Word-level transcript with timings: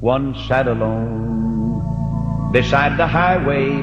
one 0.00 0.34
sat 0.46 0.68
alone 0.68 1.80
beside 2.52 2.98
the 2.98 3.06
highway 3.06 3.80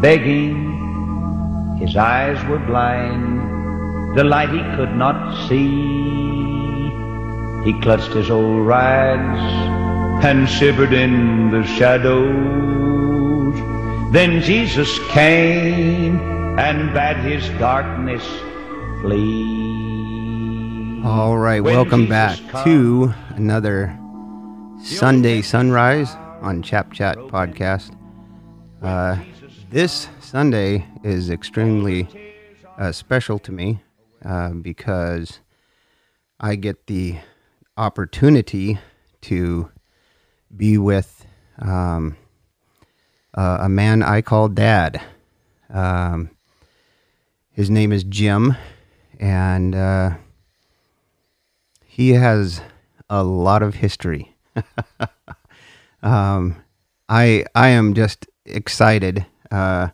begging. 0.00 0.68
His 1.78 1.96
eyes 1.96 2.38
were 2.48 2.60
blind, 2.60 4.16
the 4.16 4.22
light 4.22 4.50
he 4.50 4.60
could 4.76 4.94
not 4.94 5.48
see. 5.48 5.66
He 7.64 7.72
clutched 7.80 8.12
his 8.12 8.30
old 8.30 8.64
rags 8.66 9.40
and 10.24 10.48
shivered 10.48 10.92
in 10.92 11.50
the 11.50 11.64
shadows. 11.64 13.54
Then 14.12 14.40
Jesus 14.42 14.98
came 15.08 16.18
and 16.58 16.92
bade 16.94 17.16
his 17.18 17.48
darkness 17.58 18.22
flee. 19.02 19.58
All 21.04 21.36
right, 21.38 21.60
When 21.60 21.74
welcome 21.74 22.00
Jesus 22.02 22.10
back 22.10 22.38
come- 22.50 22.64
to 22.64 23.14
another 23.36 23.96
Sunday 24.82 25.42
Sunrise 25.42 26.16
on 26.40 26.62
Chap 26.62 26.92
Chat 26.92 27.16
podcast. 27.16 27.96
Uh, 28.82 29.16
this 29.70 30.08
Sunday 30.20 30.86
is 31.04 31.30
extremely 31.30 32.08
uh, 32.78 32.90
special 32.92 33.38
to 33.40 33.52
me 33.52 33.82
uh, 34.24 34.50
because 34.50 35.40
I 36.38 36.56
get 36.56 36.86
the 36.86 37.18
opportunity 37.76 38.78
to 39.22 39.70
be 40.56 40.78
with 40.78 41.26
um, 41.58 42.16
a 43.34 43.68
man 43.68 44.02
I 44.02 44.22
call 44.22 44.48
Dad. 44.48 45.00
Um, 45.68 46.30
his 47.52 47.70
name 47.70 47.92
is 47.92 48.04
Jim, 48.04 48.56
and 49.18 49.74
uh, 49.74 50.14
he 51.84 52.10
has 52.10 52.60
a 53.08 53.22
lot 53.22 53.62
of 53.62 53.76
history. 53.76 54.29
um, 56.02 56.56
I 57.08 57.44
I 57.54 57.68
am 57.68 57.94
just 57.94 58.26
excited. 58.46 59.26
Uh, 59.50 59.88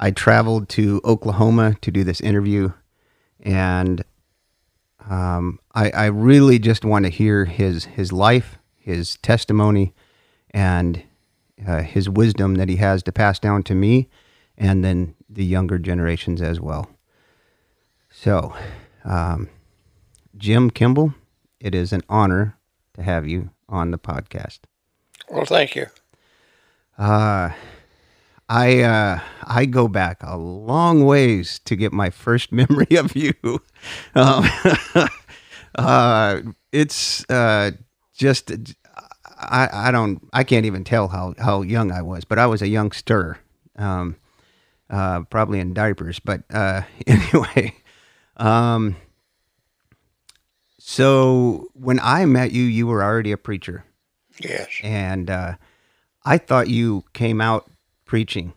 I 0.00 0.10
traveled 0.10 0.68
to 0.70 1.00
Oklahoma 1.04 1.76
to 1.82 1.90
do 1.90 2.04
this 2.04 2.20
interview, 2.20 2.72
and 3.40 4.04
um, 5.08 5.60
I, 5.74 5.90
I 5.90 6.06
really 6.06 6.58
just 6.58 6.84
want 6.84 7.04
to 7.06 7.10
hear 7.10 7.44
his 7.44 7.84
his 7.86 8.12
life, 8.12 8.58
his 8.78 9.16
testimony, 9.18 9.94
and 10.50 11.02
uh, 11.66 11.82
his 11.82 12.08
wisdom 12.08 12.56
that 12.56 12.68
he 12.68 12.76
has 12.76 13.02
to 13.04 13.12
pass 13.12 13.38
down 13.38 13.62
to 13.64 13.74
me, 13.74 14.08
and 14.58 14.84
then 14.84 15.14
the 15.30 15.44
younger 15.44 15.78
generations 15.78 16.42
as 16.42 16.60
well. 16.60 16.90
So, 18.10 18.54
um, 19.04 19.48
Jim 20.36 20.70
Kimball, 20.70 21.14
it 21.60 21.74
is 21.74 21.92
an 21.92 22.02
honor 22.08 22.56
to 22.94 23.02
have 23.02 23.26
you 23.28 23.51
on 23.72 23.90
the 23.90 23.98
podcast. 23.98 24.60
Well, 25.28 25.46
thank 25.46 25.74
you. 25.74 25.86
Uh, 26.98 27.50
I 28.48 28.80
uh, 28.82 29.20
I 29.44 29.64
go 29.64 29.88
back 29.88 30.22
a 30.22 30.36
long 30.36 31.04
ways 31.04 31.58
to 31.64 31.74
get 31.74 31.92
my 31.92 32.10
first 32.10 32.52
memory 32.60 32.96
of 32.96 33.16
you. 33.16 33.34
Um, 34.14 34.44
uh, 35.74 36.42
it's 36.70 37.28
uh, 37.30 37.72
just 38.14 38.52
I, 39.38 39.88
I 39.88 39.90
don't 39.90 40.20
I 40.32 40.44
can't 40.44 40.66
even 40.66 40.84
tell 40.84 41.08
how, 41.08 41.34
how 41.38 41.62
young 41.62 41.90
I 41.90 42.02
was, 42.02 42.24
but 42.24 42.38
I 42.38 42.46
was 42.46 42.62
a 42.62 42.68
youngster, 42.68 43.38
um, 43.76 44.16
uh, 44.90 45.22
probably 45.22 45.58
in 45.58 45.74
diapers. 45.74 46.20
But 46.20 46.42
uh, 46.52 46.82
anyway, 47.06 47.74
um, 48.36 48.96
so 50.84 51.68
when 51.74 52.00
I 52.00 52.24
met 52.26 52.50
you, 52.50 52.64
you 52.64 52.88
were 52.88 53.04
already 53.04 53.30
a 53.30 53.36
preacher 53.36 53.84
Yes. 54.40 54.68
and 54.82 55.30
uh, 55.30 55.54
I 56.24 56.38
thought 56.38 56.68
you 56.68 57.04
came 57.12 57.40
out 57.40 57.70
preaching. 58.04 58.52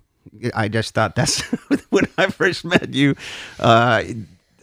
I 0.55 0.67
just 0.67 0.95
thought 0.95 1.15
that's 1.15 1.41
when 1.91 2.07
I 2.17 2.27
first 2.27 2.65
met 2.65 2.93
you. 2.93 3.15
Uh, 3.59 4.03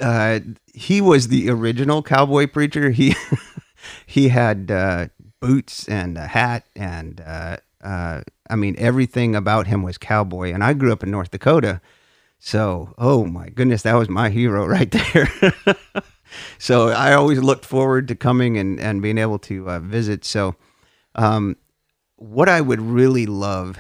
uh, 0.01 0.41
he 0.75 1.01
was 1.01 1.29
the 1.29 1.49
original 1.51 2.03
cowboy 2.03 2.49
preacher. 2.49 2.91
He 2.91 3.15
he 4.07 4.29
had 4.29 4.71
uh, 4.71 5.07
boots 5.41 5.87
and 5.89 6.19
a 6.19 6.27
hat, 6.27 6.65
and 6.75 7.21
uh, 7.21 7.59
uh, 7.83 8.23
I 8.51 8.57
mean 8.57 8.75
everything 8.77 9.37
about 9.37 9.69
him 9.69 9.83
was 9.85 9.99
cowboy. 9.99 10.53
And 10.53 10.65
I 10.65 10.73
grew 10.75 10.93
up 10.93 11.05
in 11.05 11.11
North 11.13 11.31
Dakota, 11.31 11.81
so 12.41 12.93
oh 12.99 13.25
my 13.25 13.49
goodness, 13.51 13.83
that 13.83 13.95
was 13.95 14.09
my 14.09 14.31
hero 14.31 14.67
right 14.77 14.91
there. 14.91 15.29
So 16.59 16.89
I 16.89 17.15
always 17.15 17.39
looked 17.41 17.65
forward 17.65 18.09
to 18.09 18.15
coming 18.15 18.59
and, 18.59 18.81
and 18.81 19.03
being 19.03 19.19
able 19.19 19.39
to 19.41 19.69
uh, 19.69 19.79
visit. 19.81 20.25
So 20.25 20.55
um, 21.15 21.57
what 22.17 22.49
I 22.49 22.61
would 22.61 22.81
really 22.81 23.27
love 23.27 23.79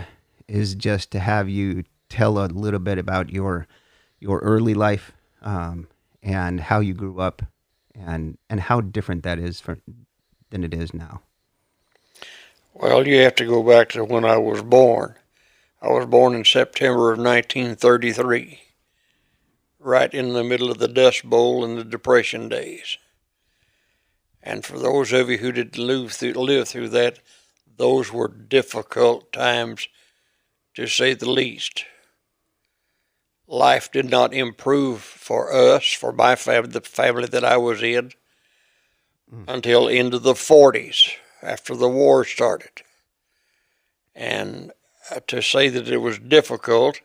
is 0.48 0.74
just 0.74 1.10
to 1.12 1.20
have 1.20 1.48
you 1.48 1.84
tell 2.08 2.38
a 2.38 2.46
little 2.46 2.80
bit 2.80 2.98
about 2.98 3.30
your 3.30 3.66
your 4.20 4.38
early 4.40 4.74
life 4.74 5.12
um, 5.40 5.88
and 6.22 6.60
how 6.60 6.80
you 6.80 6.94
grew 6.94 7.20
up 7.20 7.42
and 7.94 8.38
and 8.48 8.60
how 8.60 8.80
different 8.80 9.22
that 9.24 9.38
is 9.38 9.60
for 9.60 9.78
than 10.50 10.64
it 10.64 10.74
is 10.74 10.94
now. 10.94 11.22
Well, 12.74 13.06
you 13.06 13.18
have 13.18 13.34
to 13.36 13.46
go 13.46 13.62
back 13.62 13.90
to 13.90 14.04
when 14.04 14.24
I 14.24 14.38
was 14.38 14.62
born. 14.62 15.14
I 15.80 15.88
was 15.88 16.06
born 16.06 16.34
in 16.34 16.44
September 16.44 17.12
of 17.12 17.18
1933, 17.18 18.60
right 19.82 20.12
in 20.12 20.32
the 20.32 20.44
middle 20.44 20.70
of 20.70 20.78
the 20.78 20.88
Dust 20.88 21.24
Bowl 21.24 21.64
in 21.64 21.76
the 21.76 21.84
Depression 21.84 22.48
days. 22.48 22.98
And 24.42 24.64
for 24.64 24.78
those 24.78 25.12
of 25.12 25.30
you 25.30 25.38
who 25.38 25.52
did 25.52 25.78
live 25.78 26.12
through, 26.12 26.32
live 26.34 26.68
through 26.68 26.88
that, 26.90 27.18
those 27.76 28.12
were 28.12 28.28
difficult 28.28 29.32
times, 29.32 29.88
to 30.74 30.86
say 30.86 31.14
the 31.14 31.30
least. 31.30 31.84
Life 33.46 33.92
did 33.92 34.10
not 34.10 34.32
improve 34.32 35.02
for 35.02 35.52
us, 35.52 35.92
for 35.92 36.12
my 36.12 36.36
family, 36.36 36.70
the 36.70 36.80
family 36.80 37.26
that 37.26 37.44
I 37.44 37.56
was 37.56 37.82
in, 37.82 38.12
until 39.48 39.88
into 39.88 40.18
the 40.18 40.34
40s 40.34 41.10
after 41.42 41.74
the 41.74 41.88
war 41.88 42.24
started. 42.24 42.82
And 44.14 44.72
uh, 45.10 45.20
to 45.26 45.42
say 45.42 45.68
that 45.68 45.88
it 45.88 45.98
was 45.98 46.18
difficult 46.18 47.00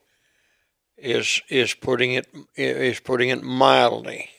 is 0.97 1.41
is 1.49 1.73
putting 1.73 2.13
it 2.13 2.27
is 2.55 2.99
putting 2.99 3.29
it 3.29 3.43
mildly. 3.43 4.29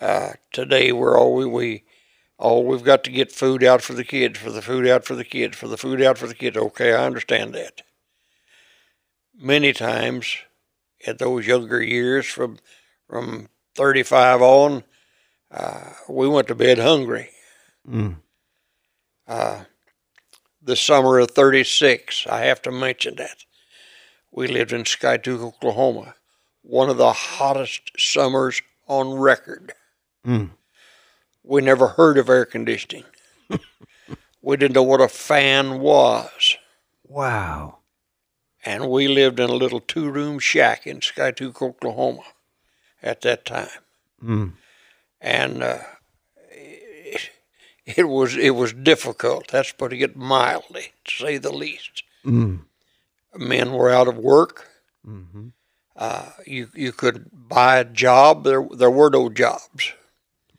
Uh, 0.00 0.32
today 0.52 0.92
we're 0.92 1.18
all 1.18 1.34
we, 1.34 1.44
we 1.44 1.84
all 2.38 2.64
we've 2.64 2.84
got 2.84 3.04
to 3.04 3.10
get 3.10 3.32
food 3.32 3.62
out 3.64 3.82
for 3.82 3.92
the 3.92 4.04
kids, 4.04 4.38
for 4.38 4.50
the 4.50 4.62
food 4.62 4.86
out 4.86 5.04
for 5.04 5.14
the 5.14 5.24
kids, 5.24 5.56
for 5.56 5.68
the 5.68 5.76
food 5.76 6.00
out 6.00 6.18
for 6.18 6.26
the 6.26 6.34
kids. 6.34 6.56
Okay, 6.56 6.92
I 6.92 7.04
understand 7.04 7.54
that. 7.54 7.82
Many 9.36 9.72
times, 9.72 10.36
at 11.06 11.18
those 11.18 11.46
younger 11.46 11.82
years, 11.82 12.26
from 12.26 12.58
from 13.08 13.48
35 13.74 14.42
on, 14.42 14.84
uh, 15.50 15.92
we 16.08 16.28
went 16.28 16.48
to 16.48 16.54
bed 16.54 16.78
hungry. 16.78 17.30
Mm. 17.88 18.16
Uh, 19.26 19.64
the 20.62 20.76
summer 20.76 21.18
of 21.18 21.30
36, 21.30 22.26
I 22.28 22.40
have 22.40 22.60
to 22.62 22.70
mention 22.70 23.16
that. 23.16 23.44
We 24.32 24.46
lived 24.46 24.72
in 24.72 24.84
Skiatook, 24.84 25.40
Oklahoma, 25.40 26.14
one 26.62 26.88
of 26.88 26.96
the 26.96 27.12
hottest 27.12 27.90
summers 27.98 28.62
on 28.86 29.14
record. 29.14 29.72
Mm. 30.26 30.50
We 31.42 31.62
never 31.62 31.88
heard 31.88 32.18
of 32.18 32.28
air 32.28 32.44
conditioning. 32.44 33.04
we 34.42 34.56
didn't 34.56 34.74
know 34.74 34.82
what 34.82 35.00
a 35.00 35.08
fan 35.08 35.80
was. 35.80 36.56
Wow. 37.06 37.78
And 38.64 38.90
we 38.90 39.08
lived 39.08 39.40
in 39.40 39.50
a 39.50 39.54
little 39.54 39.80
two 39.80 40.10
room 40.10 40.38
shack 40.38 40.86
in 40.86 41.00
Skiatook, 41.00 41.62
Oklahoma 41.62 42.22
at 43.02 43.22
that 43.22 43.44
time. 43.44 43.68
Mm. 44.22 44.52
And 45.20 45.62
uh, 45.62 45.78
it, 46.50 47.30
it 47.84 48.08
was 48.08 48.36
it 48.36 48.50
was 48.50 48.72
difficult. 48.72 49.48
That's 49.48 49.72
putting 49.72 50.00
it 50.00 50.16
mildly, 50.16 50.92
to 51.06 51.14
say 51.14 51.38
the 51.38 51.52
least. 51.52 52.02
Mm. 52.24 52.60
Men 53.36 53.72
were 53.72 53.90
out 53.90 54.08
of 54.08 54.16
work. 54.18 54.68
hmm 55.04 55.48
Uh, 55.96 56.30
you 56.46 56.68
you 56.74 56.92
could 56.92 57.28
buy 57.32 57.78
a 57.78 57.84
job. 57.84 58.44
There 58.44 58.66
there 58.76 58.90
were 58.90 59.10
no 59.10 59.28
jobs. 59.28 59.92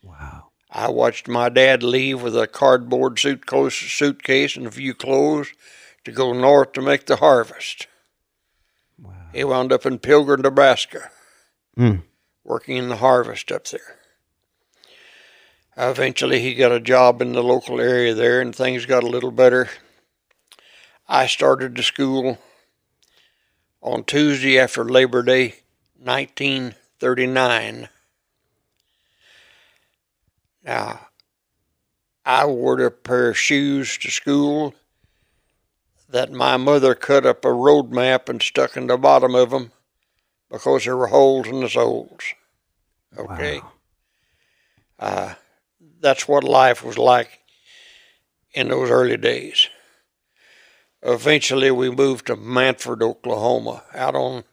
Wow. 0.02 0.50
I 0.70 0.88
watched 0.88 1.28
my 1.28 1.48
dad 1.48 1.82
leave 1.82 2.22
with 2.22 2.36
a 2.36 2.46
cardboard 2.46 3.18
suitcase, 3.18 3.74
suitcase 3.74 4.56
and 4.56 4.66
a 4.66 4.70
few 4.70 4.94
clothes 4.94 5.52
to 6.04 6.12
go 6.12 6.32
north 6.32 6.72
to 6.72 6.80
make 6.82 7.06
the 7.06 7.16
harvest. 7.16 7.86
Wow. 8.98 9.12
He 9.32 9.44
wound 9.44 9.72
up 9.72 9.84
in 9.84 9.98
Pilgrim, 9.98 10.40
Nebraska, 10.42 11.10
Mm. 11.78 12.02
working 12.44 12.76
in 12.76 12.88
the 12.88 12.96
harvest 12.96 13.50
up 13.52 13.64
there. 13.68 13.98
Eventually, 15.76 16.40
he 16.40 16.54
got 16.54 16.72
a 16.72 16.80
job 16.80 17.22
in 17.22 17.32
the 17.32 17.42
local 17.42 17.80
area 17.80 18.14
there, 18.14 18.40
and 18.40 18.54
things 18.54 18.84
got 18.86 19.02
a 19.02 19.08
little 19.08 19.30
better. 19.30 19.70
I 21.08 21.26
started 21.26 21.74
to 21.76 21.82
school 21.82 22.38
on 23.82 24.04
Tuesday 24.04 24.58
after 24.58 24.84
Labor 24.84 25.22
Day, 25.22 25.56
1939. 25.98 27.88
Now, 30.64 31.08
I 32.24 32.46
wore 32.46 32.80
a 32.80 32.90
pair 32.90 33.30
of 33.30 33.38
shoes 33.38 33.98
to 33.98 34.10
school 34.10 34.74
that 36.08 36.30
my 36.30 36.56
mother 36.56 36.94
cut 36.94 37.26
up 37.26 37.44
a 37.44 37.52
road 37.52 37.90
map 37.90 38.28
and 38.28 38.40
stuck 38.40 38.76
in 38.76 38.86
the 38.86 38.96
bottom 38.96 39.34
of 39.34 39.50
them 39.50 39.72
because 40.50 40.84
there 40.84 40.96
were 40.96 41.08
holes 41.08 41.48
in 41.48 41.60
the 41.60 41.68
soles. 41.68 42.22
Okay. 43.18 43.58
Wow. 43.58 43.72
Uh, 44.98 45.34
that's 46.00 46.28
what 46.28 46.44
life 46.44 46.84
was 46.84 46.98
like 46.98 47.40
in 48.52 48.68
those 48.68 48.90
early 48.90 49.16
days. 49.16 49.68
Eventually, 51.02 51.70
we 51.70 51.90
moved 51.90 52.26
to 52.26 52.36
Mannford, 52.36 53.02
Oklahoma, 53.02 53.82
out 53.94 54.14
on 54.14 54.44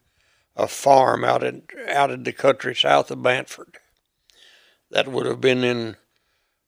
a 0.56 0.66
farm 0.66 1.24
out 1.24 1.42
in 1.42 1.62
out 1.88 2.10
in 2.10 2.22
the 2.24 2.32
country 2.32 2.74
south 2.74 3.10
of 3.10 3.18
Mannford. 3.18 3.78
That 4.90 5.08
would 5.08 5.26
have 5.26 5.40
been 5.40 5.64
in 5.64 5.96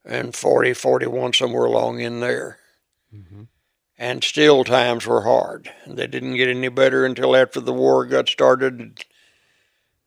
in 0.04 0.32
40, 0.32 0.72
41, 0.74 1.32
somewhere 1.32 1.64
along 1.64 2.00
in 2.00 2.20
there. 2.20 2.58
Mm-hmm. 3.14 3.42
And 3.98 4.24
still, 4.24 4.64
times 4.64 5.06
were 5.06 5.22
hard. 5.22 5.70
They 5.86 6.08
didn't 6.08 6.34
get 6.34 6.48
any 6.48 6.68
better 6.68 7.04
until 7.04 7.36
after 7.36 7.60
the 7.60 7.72
war 7.72 8.04
got 8.04 8.28
started. 8.28 9.04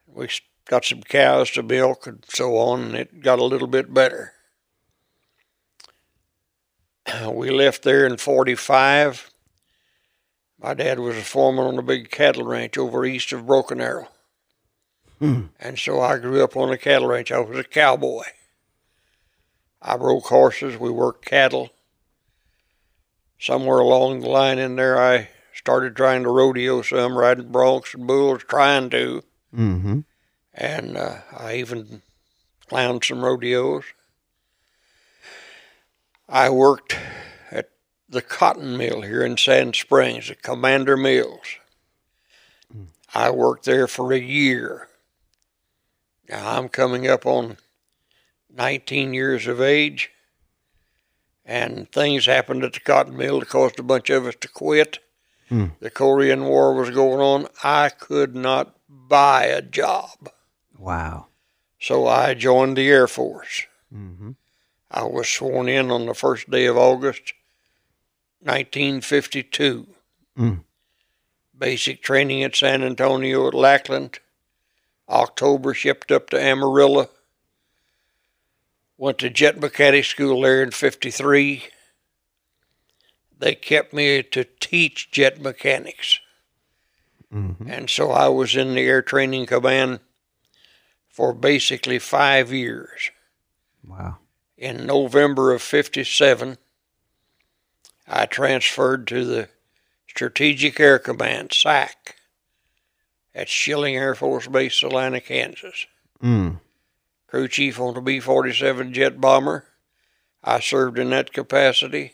We 0.06 0.28
got 0.68 0.84
some 0.84 1.02
cows 1.02 1.52
to 1.52 1.64
milk 1.64 2.08
and 2.08 2.26
so 2.28 2.58
on, 2.58 2.82
and 2.82 2.96
it 2.96 3.22
got 3.22 3.40
a 3.40 3.46
little 3.46 3.68
bit 3.68 3.94
better. 3.94 4.34
We 7.32 7.52
left 7.52 7.84
there 7.84 8.06
in 8.06 8.18
45. 8.18 9.30
My 10.66 10.74
dad 10.74 11.00
was 11.00 11.16
a 11.16 11.22
foreman 11.22 11.68
on 11.68 11.78
a 11.78 11.84
big 11.84 12.10
cattle 12.10 12.44
ranch 12.44 12.76
over 12.76 13.06
east 13.06 13.32
of 13.32 13.46
Broken 13.46 13.80
Arrow. 13.80 14.08
And 15.60 15.78
so 15.78 16.02
I 16.02 16.18
grew 16.18 16.44
up 16.44 16.58
on 16.58 16.72
a 16.72 16.78
cattle 16.78 17.10
ranch. 17.10 17.32
I 17.32 17.38
was 17.38 17.60
a 17.60 17.64
cowboy. 17.64 18.24
I 19.80 19.96
broke 19.96 20.26
horses, 20.26 20.76
we 20.76 20.90
worked 20.90 21.24
cattle. 21.24 21.70
Somewhere 23.40 23.78
along 23.78 24.22
the 24.22 24.28
line 24.28 24.58
in 24.58 24.76
there, 24.76 25.00
I 25.00 25.30
started 25.54 25.96
trying 25.96 26.24
to 26.24 26.30
rodeo 26.32 26.82
some, 26.82 27.16
riding 27.16 27.52
broncs 27.52 27.94
and 27.94 28.08
bulls, 28.08 28.42
trying 28.48 28.90
to. 28.90 29.24
Mm-hmm. 29.56 30.00
And 30.56 30.98
uh, 30.98 31.18
I 31.32 31.58
even 31.58 32.02
clowned 32.72 33.06
some 33.06 33.24
rodeos. 33.24 33.84
I 36.28 36.50
worked 36.50 36.98
the 38.16 38.22
cotton 38.22 38.78
mill 38.78 39.02
here 39.02 39.24
in 39.24 39.36
Sand 39.36 39.76
Springs, 39.76 40.32
at 40.32 40.42
Commander 40.42 40.96
Mills. 40.96 41.58
I 43.14 43.30
worked 43.30 43.66
there 43.66 43.88
for 43.88 44.14
a 44.14 44.20
year. 44.20 44.88
Now 46.30 46.58
I'm 46.58 46.70
coming 46.70 47.08
up 47.08 47.26
on 47.26 47.58
19 48.56 49.14
years 49.14 49.48
of 49.48 49.60
age, 49.60 50.12
and 51.46 51.92
things 51.92 52.26
happened 52.26 52.64
at 52.64 52.74
the 52.74 52.80
cotton 52.80 53.18
mill 53.18 53.42
that 53.42 53.50
caused 53.50 53.80
a 53.80 53.84
bunch 53.84 54.10
of 54.10 54.26
us 54.26 54.36
to 54.40 54.48
quit. 54.48 55.00
Hmm. 55.50 55.68
The 55.82 55.90
Korean 55.90 56.46
War 56.46 56.74
was 56.74 56.90
going 56.90 57.20
on. 57.20 57.50
I 57.64 57.90
could 57.90 58.34
not 58.34 58.78
buy 58.90 59.46
a 59.46 59.62
job. 59.62 60.30
Wow. 60.78 61.28
So 61.80 62.08
I 62.08 62.34
joined 62.34 62.78
the 62.78 62.88
Air 62.88 63.08
Force. 63.08 63.66
Mm-hmm. 63.94 64.32
I 64.90 65.04
was 65.04 65.28
sworn 65.28 65.68
in 65.68 65.92
on 65.92 66.06
the 66.06 66.14
first 66.14 66.50
day 66.50 66.66
of 66.66 66.78
August, 66.78 67.34
1952. 68.46 69.88
Mm. 70.38 70.60
Basic 71.58 72.04
training 72.04 72.44
at 72.44 72.56
San 72.56 72.84
Antonio 72.84 73.48
at 73.48 73.56
Lackland. 73.56 74.20
October 75.10 75.74
shipped 75.74 76.12
up 76.12 76.30
to 76.30 76.40
Amarillo. 76.40 77.10
Went 78.98 79.18
to 79.20 79.30
jet 79.32 79.60
mechanic 79.60 80.06
school 80.06 80.42
there 80.42 80.62
in 80.62 80.72
53. 80.72 81.64
They 83.40 83.56
kept 83.56 83.94
me 83.94 84.22
to 84.22 84.46
teach 84.60 85.10
jet 85.12 85.42
mechanics. 85.42 86.20
Mm-hmm. 87.34 87.70
And 87.70 87.90
so 87.90 88.12
I 88.12 88.28
was 88.28 88.56
in 88.56 88.76
the 88.76 88.82
Air 88.82 89.02
Training 89.02 89.48
Command 89.48 90.00
for 91.10 91.34
basically 91.34 91.98
five 91.98 92.54
years. 92.54 93.10
Wow. 93.86 94.18
In 94.58 94.86
November 94.86 95.52
of 95.52 95.62
57, 95.62 96.58
I 98.08 98.26
transferred 98.26 99.08
to 99.08 99.26
the 99.26 99.50
Strategic 100.08 100.80
Air 100.80 101.00
Command, 101.00 101.52
SAC, 101.54 102.16
at 103.34 103.50
Schilling 103.50 103.96
Air 103.96 104.16
Force 104.16 104.48
Base, 104.48 104.76
Salina, 104.76 105.20
Kansas. 105.20 105.88
Mm. 106.24 106.60
Crew 107.28 107.48
chief 107.48 107.80
on 107.80 107.94
the 107.94 108.02
B 108.02 108.20
47 108.20 108.94
jet 108.94 109.20
bomber. 109.20 109.66
I 110.44 110.60
served 110.60 111.00
in 111.00 111.10
that 111.10 111.34
capacity. 111.34 112.14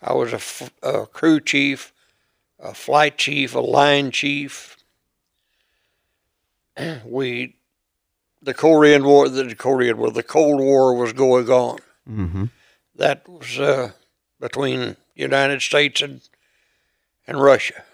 I 0.00 0.14
was 0.14 0.32
a, 0.32 0.36
f- 0.36 0.72
a 0.82 1.06
crew 1.06 1.40
chief, 1.40 1.92
a 2.58 2.72
flight 2.72 3.18
chief, 3.18 3.54
a 3.54 3.60
line 3.60 4.10
chief. 4.10 4.76
We, 7.04 7.56
the 8.40 8.54
Korean 8.54 9.04
War, 9.04 9.28
the 9.28 9.54
Korean 9.54 9.98
War, 9.98 10.10
the 10.10 10.22
Cold 10.22 10.60
War 10.60 10.94
was 10.94 11.12
going 11.12 11.50
on. 11.50 11.78
Mm-hmm. 12.08 12.44
That 12.94 13.28
was 13.28 13.58
uh, 13.58 13.92
between 14.40 14.80
the 14.80 14.96
United 15.14 15.62
States 15.62 16.02
and 16.02 16.20
and 17.26 17.40
Russia, 17.40 17.84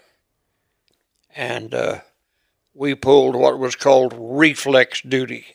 and 1.35 1.73
uh, 1.73 1.99
we 2.73 2.95
pulled 2.95 3.35
what 3.35 3.59
was 3.59 3.75
called 3.75 4.13
reflex 4.17 5.01
duty. 5.01 5.45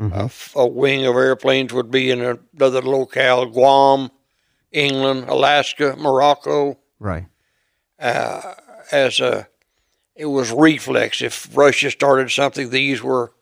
A 0.00 0.24
f- 0.24 0.52
A, 0.56 0.66
wing 0.66 1.06
of 1.06 1.14
airplanes 1.14 1.72
would 1.72 1.90
be 1.90 2.10
in 2.10 2.20
another 2.20 2.82
locale: 2.82 3.46
Guam, 3.46 4.10
England, 4.72 5.28
Alaska, 5.28 5.94
Morocco. 5.96 6.78
Right. 6.98 7.26
Uh, 8.00 8.54
as 8.90 9.20
a, 9.20 9.46
it 10.16 10.26
was 10.26 10.50
reflex. 10.50 11.22
If 11.22 11.56
Russia 11.56 11.90
started 11.90 12.30
something, 12.30 12.70
these 12.70 13.02
were 13.02 13.32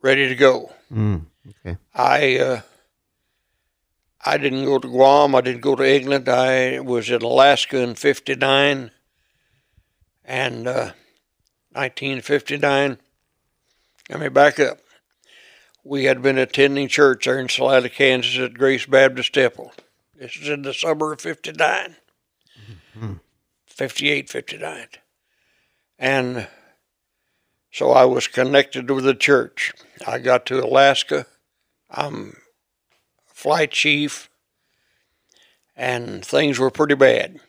ready 0.00 0.28
to 0.28 0.34
go. 0.34 0.72
Mm. 0.90 1.26
Okay. 1.66 1.76
I 1.94 2.38
uh, 2.38 2.60
I 4.24 4.36
didn't 4.36 4.64
go 4.64 4.78
to 4.78 4.88
Guam. 4.88 5.34
I 5.34 5.40
didn't 5.40 5.62
go 5.62 5.76
to 5.76 5.88
England. 5.88 6.28
I 6.28 6.80
was 6.80 7.10
in 7.10 7.22
Alaska 7.22 7.78
in 7.78 7.94
'59 7.94 8.90
and 10.24 10.68
uh, 10.68 10.92
1959. 11.72 12.98
Let 14.10 14.20
me 14.20 14.28
back 14.28 14.60
up. 14.60 14.78
We 15.84 16.04
had 16.04 16.20
been 16.20 16.38
attending 16.38 16.88
church 16.88 17.24
there 17.24 17.38
in 17.38 17.48
Salina, 17.48 17.88
Kansas 17.88 18.38
at 18.38 18.54
Grace 18.54 18.86
Baptist 18.86 19.32
Temple. 19.32 19.72
This 20.14 20.36
is 20.36 20.48
in 20.48 20.62
the 20.62 20.74
summer 20.74 21.12
of 21.12 21.20
59, 21.20 21.96
58, 23.66 24.28
59. 24.28 24.86
And 25.98 26.48
so 27.72 27.92
I 27.92 28.04
was 28.04 28.26
connected 28.26 28.90
with 28.90 29.04
the 29.04 29.14
church. 29.14 29.72
I 30.06 30.18
got 30.18 30.44
to 30.46 30.62
Alaska. 30.62 31.26
I'm 31.90 32.36
flight 33.40 33.70
chief, 33.70 34.28
and 35.74 36.24
things 36.24 36.58
were 36.58 36.70
pretty 36.70 36.94
bad. 36.94 37.40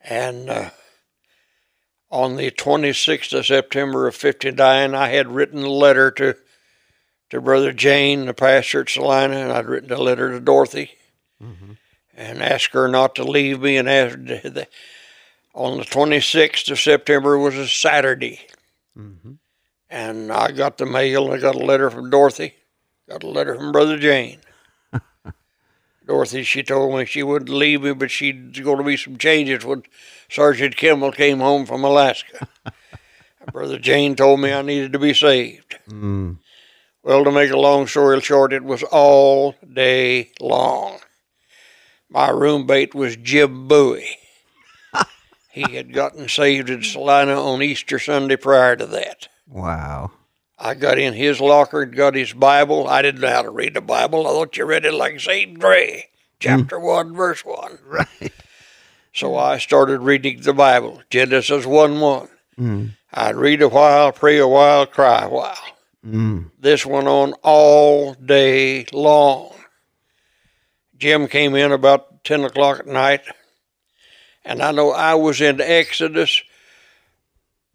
And 0.00 0.48
uh, 0.50 0.70
on 2.10 2.36
the 2.36 2.50
26th 2.50 3.36
of 3.36 3.46
September 3.46 4.06
of 4.06 4.14
59, 4.14 4.94
I 4.94 5.08
had 5.08 5.28
written 5.28 5.64
a 5.64 5.68
letter 5.68 6.10
to 6.12 6.36
to 7.30 7.40
Brother 7.40 7.72
Jane, 7.72 8.26
the 8.26 8.34
pastor 8.34 8.82
at 8.82 8.90
Salina, 8.90 9.36
and 9.36 9.50
I'd 9.50 9.66
written 9.66 9.90
a 9.90 10.00
letter 10.00 10.30
to 10.30 10.40
Dorothy 10.40 10.92
and 12.16 12.40
asked 12.40 12.72
her 12.74 12.86
not 12.86 13.16
to 13.16 13.24
leave 13.24 13.60
me. 13.60 13.76
And 13.76 13.88
asked, 13.88 14.18
the, 14.26 14.68
on 15.52 15.78
the 15.78 15.84
26th 15.84 16.70
of 16.70 16.78
September 16.78 17.36
was 17.36 17.56
a 17.56 17.66
Saturday. 17.66 18.40
Mm-hmm. 18.96 19.32
And 19.90 20.30
I 20.30 20.52
got 20.52 20.78
the 20.78 20.86
mail 20.86 21.24
and 21.24 21.34
I 21.34 21.38
got 21.38 21.56
a 21.56 21.66
letter 21.66 21.90
from 21.90 22.10
Dorothy, 22.10 22.54
got 23.08 23.22
a 23.22 23.28
letter 23.28 23.54
from 23.54 23.72
Brother 23.72 23.98
Jane. 23.98 24.38
Dorothy, 26.06 26.42
she 26.42 26.62
told 26.62 26.96
me 26.96 27.04
she 27.04 27.22
wouldn't 27.22 27.50
leave 27.50 27.82
me, 27.82 27.92
but 27.94 28.10
she'd 28.10 28.62
going 28.62 28.78
to 28.78 28.84
be 28.84 28.96
some 28.96 29.16
changes 29.16 29.64
when 29.64 29.82
Sergeant 30.28 30.76
Kimball 30.76 31.12
came 31.12 31.38
home 31.38 31.66
from 31.66 31.84
Alaska. 31.84 32.48
Brother 33.52 33.78
Jane 33.78 34.16
told 34.16 34.40
me 34.40 34.52
I 34.52 34.62
needed 34.62 34.92
to 34.92 34.98
be 34.98 35.14
saved. 35.14 35.78
Mm. 35.88 36.38
Well, 37.02 37.24
to 37.24 37.32
make 37.32 37.50
a 37.50 37.58
long 37.58 37.86
story 37.86 38.20
short, 38.20 38.52
it 38.52 38.64
was 38.64 38.82
all 38.82 39.54
day 39.72 40.30
long. 40.40 40.98
My 42.08 42.30
roommate 42.30 42.94
was 42.94 43.16
Jim 43.16 43.68
Bowie. 43.68 44.16
he 45.50 45.74
had 45.74 45.92
gotten 45.92 46.28
saved 46.28 46.70
in 46.70 46.82
Salina 46.82 47.40
on 47.40 47.62
Easter 47.62 47.98
Sunday 47.98 48.36
prior 48.36 48.76
to 48.76 48.86
that. 48.86 49.28
Wow. 49.46 50.12
I 50.64 50.72
got 50.72 50.98
in 50.98 51.12
his 51.12 51.42
locker 51.42 51.82
and 51.82 51.94
got 51.94 52.14
his 52.14 52.32
Bible. 52.32 52.88
I 52.88 53.02
didn't 53.02 53.20
know 53.20 53.28
how 53.28 53.42
to 53.42 53.50
read 53.50 53.74
the 53.74 53.82
Bible. 53.82 54.26
I 54.26 54.30
thought 54.30 54.56
you 54.56 54.64
read 54.64 54.86
it 54.86 54.94
like 54.94 55.20
Zane 55.20 55.54
Grey, 55.54 56.08
chapter 56.40 56.80
1, 56.80 57.14
verse 57.14 57.44
1. 57.44 57.78
Right. 57.86 58.32
So 59.12 59.36
I 59.36 59.58
started 59.58 60.00
reading 60.00 60.40
the 60.40 60.54
Bible, 60.54 61.02
Genesis 61.10 61.66
1 61.66 62.00
1. 62.00 62.28
Mm. 62.58 62.90
I'd 63.12 63.36
read 63.36 63.60
a 63.60 63.68
while, 63.68 64.10
pray 64.10 64.38
a 64.38 64.48
while, 64.48 64.86
cry 64.86 65.24
a 65.24 65.28
while. 65.28 65.76
Mm. 66.04 66.50
This 66.58 66.86
went 66.86 67.08
on 67.08 67.34
all 67.42 68.14
day 68.14 68.86
long. 68.90 69.52
Jim 70.96 71.28
came 71.28 71.54
in 71.54 71.72
about 71.72 72.24
10 72.24 72.42
o'clock 72.42 72.80
at 72.80 72.86
night, 72.86 73.20
and 74.44 74.62
I 74.62 74.72
know 74.72 74.92
I 74.92 75.14
was 75.14 75.42
in 75.42 75.60
Exodus, 75.60 76.42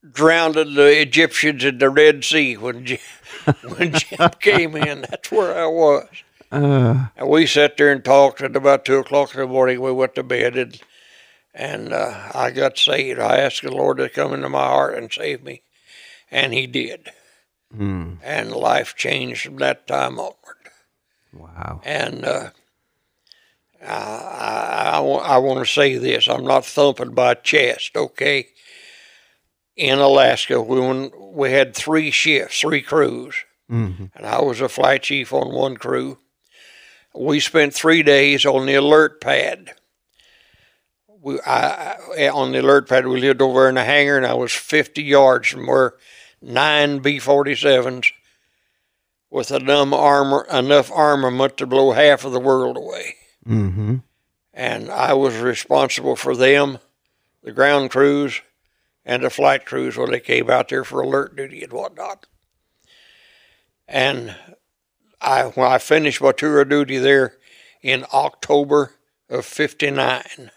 drowned 0.10 0.56
the 0.56 1.01
Egyptians 1.01 1.63
in 1.63 1.77
the 1.77 1.89
Red 1.89 2.24
Sea 2.24 2.56
when 2.58 2.86
Jim, 2.86 3.00
when 3.77 3.94
Jim 3.94 4.29
came 4.39 4.75
in. 4.75 5.01
That's 5.01 5.32
where 5.32 5.58
I 5.58 5.65
was. 5.68 6.08
Uh, 6.51 7.08
And 7.15 7.27
we 7.29 7.46
sat 7.46 7.77
there 7.77 7.91
and 7.91 8.03
talked, 8.03 8.41
and 8.41 8.56
about 8.56 8.86
2 8.86 8.98
o'clock 8.98 9.34
in 9.36 9.41
the 9.41 9.48
morning, 9.48 9.82
we 9.82 9.91
went 9.91 10.15
to 10.15 10.24
bed, 10.24 10.56
and, 10.56 10.82
and 11.53 11.94
uh, 11.94 12.32
I 12.34 12.51
got 12.51 12.77
saved. 12.77 13.20
I 13.20 13.38
asked 13.38 13.62
the 13.62 13.72
Lord 13.72 13.98
to 13.98 14.10
come 14.10 14.34
into 14.34 14.50
my 14.50 14.65
heart 14.65 14.96
and 14.98 15.12
save 15.12 15.44
me, 15.44 15.62
and 16.32 16.53
He 16.53 16.65
did. 16.65 17.12
hmm, 17.75 18.13
And 18.24 18.51
life 18.51 18.96
changed 18.96 19.41
from 19.44 19.58
that 19.58 19.86
time 19.86 20.18
onward. 20.20 20.36
wow. 21.34 21.82
And 21.84 22.25
uh, 22.25 22.50
I, 23.86 23.94
I, 23.94 25.00
I, 25.00 25.01
I 25.01 25.38
want 25.38 25.60
to 25.65 25.72
say 25.72 25.98
this 25.98 26.27
I'm 26.27 26.44
not 26.46 26.65
thumping 26.65 27.13
my 27.13 27.34
chest, 27.36 27.96
okay? 27.96 28.48
In 29.76 30.00
Alaska, 30.00 30.62
we, 30.62 30.80
when 30.80 31.12
we 31.18 31.52
had 31.52 31.74
three 31.74 32.12
shifts, 32.12 32.60
three 32.62 32.82
crews, 32.82 33.36
hmm 33.70 34.06
and 34.16 34.26
I 34.26 34.42
was 34.42 34.60
a 34.62 34.68
flight 34.70 35.04
chief 35.04 35.32
on 35.32 35.54
one 35.54 35.78
crew. 35.78 36.18
We 37.14 37.40
spent 37.40 37.74
three 37.74 38.04
days 38.04 38.46
on 38.46 38.66
the 38.66 38.76
alert 38.76 39.22
pad. 39.22 39.74
We, 41.08 41.40
I, 41.42 41.96
I, 42.18 42.30
on 42.30 42.52
the 42.52 42.62
alert 42.62 42.90
pad, 42.90 43.08
we 43.08 43.20
lived 43.20 43.42
over 43.42 43.70
in 43.70 43.78
a 43.78 43.84
hangar, 43.84 44.18
and 44.18 44.26
I 44.26 44.34
was 44.34 44.52
50 44.52 45.04
yards 45.04 45.48
from 45.50 45.68
where 45.68 45.94
nine 46.42 47.00
B 47.00 47.18
47s 47.18 48.12
with 49.30 49.52
enough, 49.52 49.94
armor, 49.94 50.46
enough 50.52 50.92
armament 50.92 51.58
to 51.58 51.68
blow 51.68 51.92
half 51.92 52.26
of 52.26 52.32
the 52.32 52.40
world 52.40 52.78
away. 52.78 53.16
hmm 53.46 53.98
And 54.54 54.90
I 54.92 55.14
was 55.14 55.38
responsible 55.38 56.16
for 56.16 56.36
them, 56.36 56.80
the 57.44 57.52
ground 57.52 57.92
crews, 57.92 58.42
and 59.10 59.24
the 59.24 59.30
flight 59.32 59.66
crews 59.66 59.98
when 59.98 60.12
they 60.12 60.20
came 60.20 60.51
out 60.51 60.70
there 60.70 60.84
for 60.84 61.01
alert 61.01 61.36
duty 61.36 61.63
and 61.63 61.74
whatnot. 61.74 62.28
And 63.88 64.36
I, 65.20 65.46
when 65.46 65.66
I 65.66 65.80
finished 65.80 66.22
my 66.22 66.32
tour 66.32 66.62
of 66.62 66.70
duty 66.70 67.00
there 67.00 67.34
in 67.82 68.06
October 68.13 68.94
of 69.28 69.46
'59, 69.48 70.51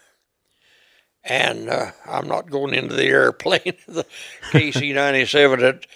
and 1.23 1.67
uh, 1.67 1.91
I'm 2.05 2.27
not 2.27 2.51
going 2.51 2.75
into 2.75 2.95
the 2.95 3.07
airplane, 3.07 3.73
the 3.87 4.05
KC-97 4.51 5.63
at, 5.67 5.87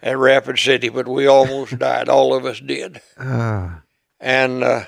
at 0.00 0.16
Rapid 0.16 0.60
City, 0.60 0.90
but 0.90 1.08
we 1.08 1.26
almost 1.26 1.76
died. 1.80 2.08
All 2.08 2.32
of 2.32 2.44
us 2.46 2.60
did. 2.60 3.00
Uh, 3.18 3.70
And 4.20 4.62
uh, 4.62 4.84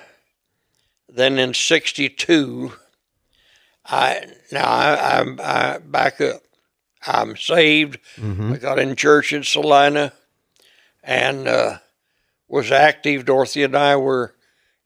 then 1.09 1.41
in 1.41 1.55
'62, 1.55 2.73
I 3.85 4.27
now 4.53 4.65
I, 4.65 5.19
I'm 5.19 5.41
I 5.43 5.79
back 5.79 6.21
up. 6.21 6.43
I'm 7.07 7.37
saved. 7.37 7.99
mhm. 8.17 8.55
I 8.55 8.57
got 8.59 8.79
in 8.79 8.97
church 8.97 9.33
in 9.33 9.43
Salina, 9.43 10.13
and 11.03 11.47
uh, 11.49 11.79
was 12.49 12.71
active. 12.73 13.25
Dorothy 13.25 13.63
and 13.63 13.77
I 13.77 13.97
were 13.97 14.35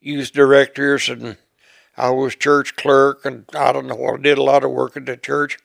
youth 0.01 0.33
directors, 0.33 1.09
and 1.09 1.37
I 1.97 2.11
was 2.11 2.35
church 2.35 2.77
clerk, 2.77 3.25
and 3.25 3.45
I 3.55 3.73
don't 3.73 3.87
know 3.87 3.95
what. 3.97 4.21
I 4.21 4.23
did 4.23 4.39
a 4.39 4.43
lot 4.43 4.65
of 4.65 4.71
work 4.71 4.97
at 4.97 5.07
the 5.07 5.17
church, 5.17 5.59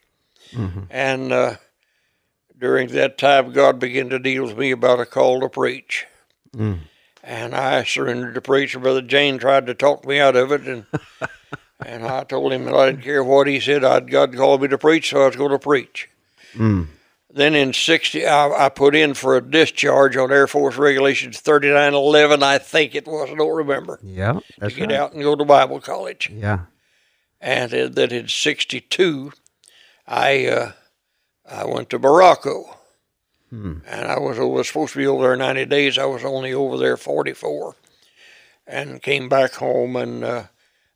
Mhm. 0.54 0.88
and 0.90 1.32
uh, 1.32 1.56
during 2.58 2.88
that 2.90 3.18
time, 3.18 3.52
God 3.52 3.80
began 3.80 4.10
to 4.10 4.20
deal 4.20 4.44
with 4.46 4.58
me 4.58 4.72
about 4.72 5.00
a 5.00 5.06
call 5.06 5.40
to 5.42 5.50
preach. 5.50 6.06
Mm. 6.56 6.80
And 7.24 7.56
I 7.56 7.84
surrendered 7.84 8.36
to 8.36 8.42
preach. 8.42 8.78
Brother 8.80 9.02
Jane 9.02 9.40
tried 9.40 9.66
to 9.68 9.74
talk 9.74 10.06
me 10.06 10.20
out 10.20 10.36
of 10.36 10.52
it, 10.52 10.62
and 10.62 10.86
and 11.86 12.06
I 12.06 12.24
told 12.24 12.54
him 12.54 12.66
that 12.66 12.76
I 12.76 12.92
didn't 12.92 13.04
care 13.04 13.24
what 13.24 13.48
he 13.48 13.60
said. 13.60 13.84
I'd 13.84 14.10
God 14.12 14.36
called 14.36 14.62
me 14.62 14.68
to 14.70 14.78
preach, 14.78 15.10
so 15.10 15.24
I 15.24 15.28
was 15.28 15.36
going 15.36 15.52
to 15.52 15.60
preach. 15.60 16.08
Mm. 16.56 16.88
Then 17.30 17.54
in 17.54 17.74
'60, 17.74 18.26
I, 18.26 18.66
I 18.66 18.70
put 18.70 18.96
in 18.96 19.14
for 19.14 19.36
a 19.36 19.42
discharge 19.42 20.16
on 20.16 20.32
Air 20.32 20.48
Force 20.48 20.78
Regulations 20.78 21.40
3911. 21.40 22.42
I 22.42 22.58
think 22.58 22.96
it 22.96 23.06
was. 23.08 23.30
I 23.30 23.36
don't 23.36 23.58
remember. 23.58 24.00
Yeah, 24.02 24.40
that's 24.58 24.74
to 24.74 24.80
get 24.80 24.90
right. 24.90 25.00
out 25.00 25.14
and 25.14 25.22
go 25.22 25.36
to 25.36 25.44
Bible 25.44 25.82
college. 25.82 26.32
Yeah. 26.34 26.60
And 27.42 27.74
uh, 27.74 27.90
then 27.90 28.12
in 28.12 28.28
'62, 28.30 29.34
I 30.08 30.48
uh, 30.48 30.72
I 31.50 31.66
went 31.66 31.90
to 31.90 32.00
Morocco. 32.00 32.78
Hmm. 33.50 33.80
And 33.86 34.08
I 34.08 34.18
was, 34.20 34.40
was 34.40 34.68
supposed 34.68 34.94
to 34.94 35.00
be 35.00 35.08
over 35.08 35.24
there 35.24 35.36
90 35.36 35.66
days. 35.66 35.98
I 35.98 36.06
was 36.06 36.26
only 36.26 36.54
over 36.54 36.78
there 36.78 36.98
44, 36.98 37.76
and 38.66 39.02
came 39.02 39.30
back 39.30 39.54
home. 39.56 39.96
And 39.96 40.24
uh, 40.24 40.44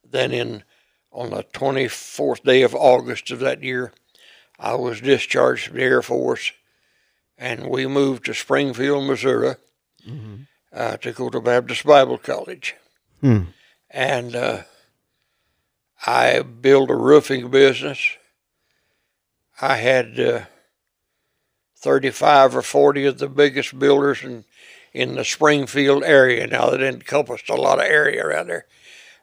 then 0.10 0.32
in 0.32 0.64
on 1.12 1.32
the 1.32 1.44
24th 1.44 2.44
day 2.44 2.62
of 2.62 2.76
August 2.76 3.32
of 3.32 3.40
that 3.40 3.64
year, 3.64 3.92
I 4.60 4.76
was 4.76 5.00
discharged 5.02 5.68
from 5.68 5.78
the 5.78 5.84
Air 5.84 6.02
Force, 6.02 6.52
and 7.38 7.70
we 7.70 7.88
moved 7.88 8.26
to 8.26 8.34
Springfield, 8.34 9.06
Missouri, 9.08 9.56
Mhm. 10.08 10.48
uh, 10.74 10.98
to 10.98 11.12
go 11.14 11.30
to 11.30 11.40
Baptist 11.42 11.86
Bible 11.86 12.18
College. 12.18 12.76
Hmm. 13.22 13.44
And 13.90 14.36
uh, 14.36 14.64
I 16.06 16.42
built 16.42 16.90
a 16.90 16.96
roofing 16.96 17.50
business. 17.50 18.00
I 19.62 19.78
had 19.78 20.20
uh, 20.20 20.42
35 21.78 22.56
or 22.56 22.62
40 22.62 23.06
of 23.06 23.18
the 23.20 23.30
biggest 23.30 23.78
builders 23.80 24.24
in, 24.24 24.46
in 24.94 25.16
the 25.16 25.26
Springfield 25.26 26.04
area. 26.04 26.48
Now, 26.48 26.70
that 26.70 26.82
encompassed 26.82 27.50
a 27.50 27.56
lot 27.56 27.80
of 27.80 27.86
area 27.86 28.26
around 28.26 28.48
there. 28.48 28.66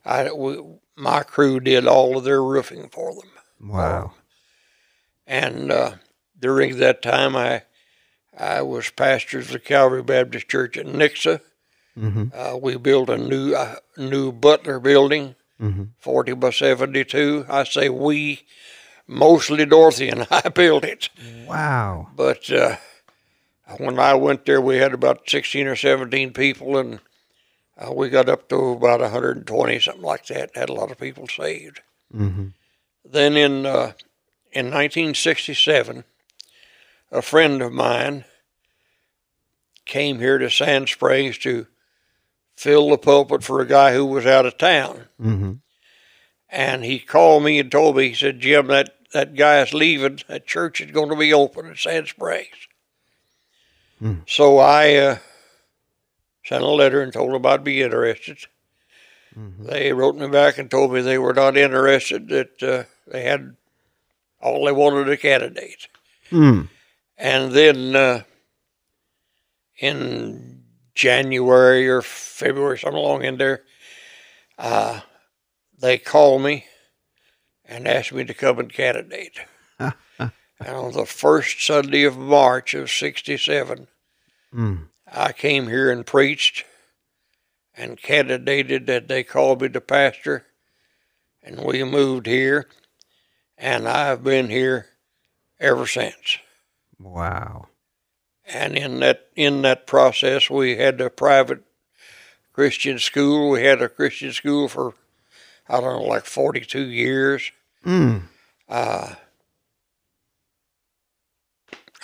I, 0.04 0.32
we, 0.32 0.62
my 0.96 1.22
crew 1.22 1.60
did 1.60 1.86
all 1.86 2.16
of 2.16 2.24
their 2.24 2.42
roofing 2.42 2.88
for 2.90 3.14
them. 3.14 3.30
Wow. 3.60 4.14
And 5.26 5.72
uh, 5.72 5.92
during 6.38 6.76
that 6.78 7.02
time, 7.02 7.36
I 7.36 7.62
I 8.38 8.62
was 8.62 8.90
pastor 8.90 9.38
of 9.38 9.48
the 9.48 9.58
Calvary 9.58 10.02
Baptist 10.02 10.48
Church 10.48 10.76
in 10.76 10.88
Nixa. 10.92 11.40
hmm 11.96 12.24
Uh, 12.34 12.56
we 12.60 12.76
built 12.76 13.08
a 13.10 13.16
new 13.18 13.54
uh, 13.54 13.76
new 13.96 14.32
Butler 14.32 14.78
building, 14.80 15.34
hmm 15.58 15.84
40 15.98 16.34
by 16.34 16.50
72. 16.50 17.46
I 17.48 17.64
say 17.64 17.88
we, 17.88 18.42
mostly 19.06 19.64
Dorothy 19.66 20.08
and 20.10 20.26
I 20.30 20.48
built 20.48 20.84
it. 20.84 21.08
Wow. 21.46 22.08
But 22.14 22.50
uh, 22.50 22.76
when 23.78 23.98
I 23.98 24.14
went 24.14 24.44
there, 24.44 24.60
we 24.60 24.76
had 24.76 24.92
about 24.94 25.28
16 25.28 25.66
or 25.66 25.76
17 25.76 26.32
people, 26.32 26.76
and 26.76 27.00
uh, 27.78 27.92
we 27.92 28.08
got 28.10 28.28
up 28.28 28.48
to 28.50 28.56
about 28.56 29.00
120, 29.00 29.80
something 29.80 30.02
like 30.02 30.26
that. 30.26 30.54
Had 30.54 30.68
a 30.68 30.74
lot 30.74 30.90
of 30.92 30.98
people 30.98 31.26
saved. 31.26 31.80
hmm 32.12 32.48
Then 33.04 33.36
in 33.36 33.66
uh, 33.66 33.92
in 34.56 34.66
1967, 34.68 36.02
a 37.12 37.20
friend 37.20 37.60
of 37.60 37.72
mine 37.72 38.24
came 39.84 40.18
here 40.18 40.38
to 40.38 40.48
Sand 40.48 40.88
Springs 40.88 41.36
to 41.38 41.66
fill 42.56 42.88
the 42.88 42.96
pulpit 42.96 43.44
for 43.44 43.60
a 43.60 43.66
guy 43.66 43.92
who 43.92 44.06
was 44.06 44.24
out 44.24 44.46
of 44.46 44.56
town. 44.56 45.08
hmm 45.20 45.52
And 46.48 46.86
he 46.86 46.98
called 46.98 47.44
me 47.44 47.58
and 47.58 47.70
told 47.70 47.96
me, 47.96 48.08
he 48.08 48.14
said, 48.14 48.40
Jim, 48.40 48.68
that, 48.68 48.94
that 49.12 49.34
guy 49.34 49.60
is 49.60 49.74
leaving. 49.74 50.20
That 50.26 50.46
church 50.46 50.80
is 50.80 50.90
going 50.90 51.10
to 51.10 51.16
be 51.16 51.34
open 51.34 51.66
at 51.66 51.76
Sand 51.76 52.08
Springs. 52.08 52.56
Hmm. 53.98 54.20
So 54.26 54.56
I 54.56 54.94
uh, 54.94 55.18
sent 56.46 56.64
a 56.64 56.68
letter 56.68 57.02
and 57.02 57.12
told 57.12 57.34
them 57.34 57.44
I'd 57.44 57.62
be 57.62 57.82
interested. 57.82 58.38
hmm 59.34 59.66
They 59.66 59.92
wrote 59.92 60.16
me 60.16 60.28
back 60.28 60.56
and 60.56 60.70
told 60.70 60.94
me 60.94 61.02
they 61.02 61.18
were 61.18 61.34
not 61.34 61.58
interested, 61.58 62.28
that 62.28 62.62
uh, 62.62 62.84
they 63.06 63.24
had 63.24 63.54
all 64.46 64.64
they 64.64 64.72
wanted 64.72 65.08
a 65.08 65.16
candidate. 65.16 65.88
Mm. 66.30 66.68
And 67.18 67.52
then 67.52 67.96
uh, 67.96 68.22
in 69.78 70.62
January 70.94 71.88
or 71.88 72.02
February, 72.02 72.78
something 72.78 72.98
along 72.98 73.24
in 73.24 73.38
there, 73.38 73.62
uh, 74.58 75.00
they 75.78 75.98
called 75.98 76.42
me 76.42 76.66
and 77.64 77.86
asked 77.86 78.12
me 78.12 78.24
to 78.24 78.34
come 78.34 78.58
and 78.58 78.72
candidate. 78.72 79.38
and 79.78 79.92
on 80.60 80.92
the 80.92 81.06
first 81.06 81.64
Sunday 81.64 82.04
of 82.04 82.16
March 82.16 82.74
of 82.74 82.90
67, 82.90 83.88
Mm. 84.56 84.88
I 85.12 85.32
came 85.32 85.68
here 85.68 85.90
and 85.90 86.06
preached 86.06 86.64
and 87.76 88.00
candidated 88.00 88.86
that 88.86 89.08
they 89.08 89.22
called 89.22 89.60
me 89.62 89.68
to 89.68 89.80
pastor. 89.80 90.46
And 91.42 91.60
we 91.60 91.84
moved 91.84 92.26
here, 92.26 92.68
and 93.58 93.88
I've 93.88 94.22
been 94.22 94.48
here 94.48 94.86
ever 95.58 95.86
since. 95.86 96.38
Wow. 96.98 97.68
And 98.46 98.76
in 98.76 99.00
that 99.00 99.26
in 99.34 99.62
that 99.62 99.86
process, 99.86 100.48
we 100.48 100.76
had 100.76 101.00
a 101.00 101.10
private 101.10 101.62
Christian 102.52 102.98
school. 102.98 103.50
We 103.50 103.64
had 103.64 103.82
a 103.82 103.88
Christian 103.88 104.32
school 104.32 104.68
for 104.68 104.94
I 105.68 105.80
don't 105.80 106.02
know, 106.02 106.08
like 106.08 106.26
forty 106.26 106.60
two 106.60 106.86
years. 106.86 107.50
Mm. 107.84 108.22
Uh, 108.68 109.14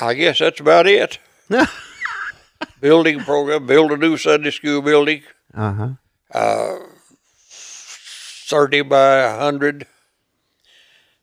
I 0.00 0.14
guess 0.14 0.40
that's 0.40 0.61
about 0.61 0.87
it. 0.87 1.18
building 2.80 3.21
program, 3.21 3.66
build 3.66 3.92
a 3.92 3.97
new 3.97 4.16
Sunday 4.16 4.50
school 4.50 4.82
building. 4.82 5.23
Uh 5.54 5.73
huh. 5.73 5.88
Uh, 6.32 6.78
30 8.52 8.82
by 8.82 9.18
a 9.21 9.37
100. 9.38 9.87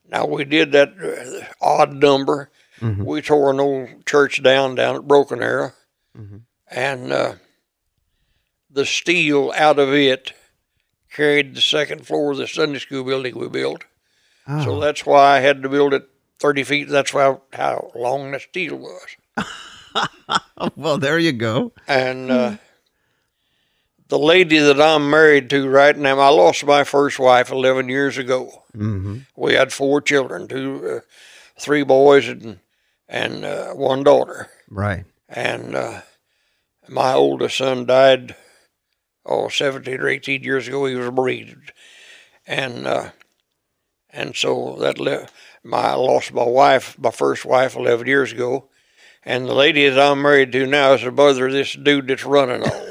Now, 0.09 0.25
we 0.25 0.43
did 0.43 0.71
that 0.71 0.93
uh, 0.99 1.45
odd 1.61 1.93
number. 1.93 2.49
We 2.81 3.21
tore 3.21 3.51
an 3.51 3.59
old 3.59 4.05
church 4.05 4.41
down 4.41 4.75
down 4.75 4.95
at 4.95 5.07
Broken 5.07 5.41
Arrow, 5.43 5.73
and 6.71 7.11
uh, 7.11 7.33
the 8.71 8.85
steel 8.85 9.51
out 9.55 9.79
of 9.79 9.93
it 9.93 10.33
carried 11.11 11.55
the 11.55 11.61
second 11.61 12.05
floor 12.07 12.31
of 12.31 12.37
the 12.37 12.47
Sunday 12.47 12.79
school 12.79 13.03
building 13.03 13.37
we 13.37 13.49
built. 13.49 13.83
Oh, 14.47 14.63
So 14.63 14.79
that's 14.79 15.05
why 15.05 15.37
I 15.37 15.39
had 15.41 15.61
to 15.63 15.69
build 15.69 15.93
it 15.93 16.07
30 16.39 16.63
feet. 16.63 16.87
That's 16.89 17.13
why, 17.13 17.37
how 17.53 17.91
long 17.95 18.31
the 18.31 18.39
steel 18.39 18.77
was. 18.77 19.47
well, 20.75 20.97
there 20.97 21.19
you 21.19 21.33
go. 21.33 21.73
And 21.87 22.31
uh, 22.31 22.57
the 24.09 24.19
lady 24.19 24.57
that 24.59 24.81
I'm 24.81 25.09
married 25.09 25.49
to 25.51 25.69
right 25.69 25.97
now, 25.97 26.19
I 26.19 26.29
lost 26.29 26.65
my 26.65 26.83
first 26.83 27.19
wife 27.19 27.51
11 27.51 27.89
years 27.89 28.17
ago. 28.17 28.63
hmm 28.75 29.19
We 29.35 29.53
had 29.53 29.71
four 29.71 30.01
children, 30.01 30.47
two, 30.47 30.97
uh, 30.97 30.99
three 31.59 31.83
boys 31.83 32.27
and 32.27 32.59
and 33.07 33.45
uh, 33.45 33.73
one 33.73 34.03
daughter. 34.03 34.49
Right. 34.69 35.05
And 35.27 35.75
uh, 35.75 36.01
my 36.87 37.13
oldest 37.13 37.57
son 37.57 37.85
died, 37.85 38.35
oh, 39.25 39.49
17 39.49 39.99
or 39.99 40.07
18 40.07 40.43
years 40.43 40.67
ago. 40.67 40.85
He 40.85 40.95
was 40.95 41.09
bereaved. 41.11 41.71
And 42.45 42.87
uh, 42.87 43.11
and 44.09 44.35
so 44.35 44.75
that 44.79 44.99
le- 44.99 45.27
my 45.63 45.77
I 45.77 45.93
lost 45.93 46.33
my 46.33 46.45
wife, 46.45 46.97
my 46.97 47.11
first 47.11 47.45
wife, 47.45 47.75
11 47.75 48.07
years 48.07 48.31
ago. 48.31 48.69
And 49.23 49.45
the 49.45 49.53
lady 49.53 49.87
that 49.87 49.99
I'm 49.99 50.21
married 50.21 50.51
to 50.53 50.65
now 50.65 50.93
is 50.93 51.03
the 51.03 51.11
mother 51.11 51.47
of 51.47 51.51
this 51.53 51.73
dude 51.73 52.07
that's 52.07 52.23
running 52.25 52.63
all 52.63 52.88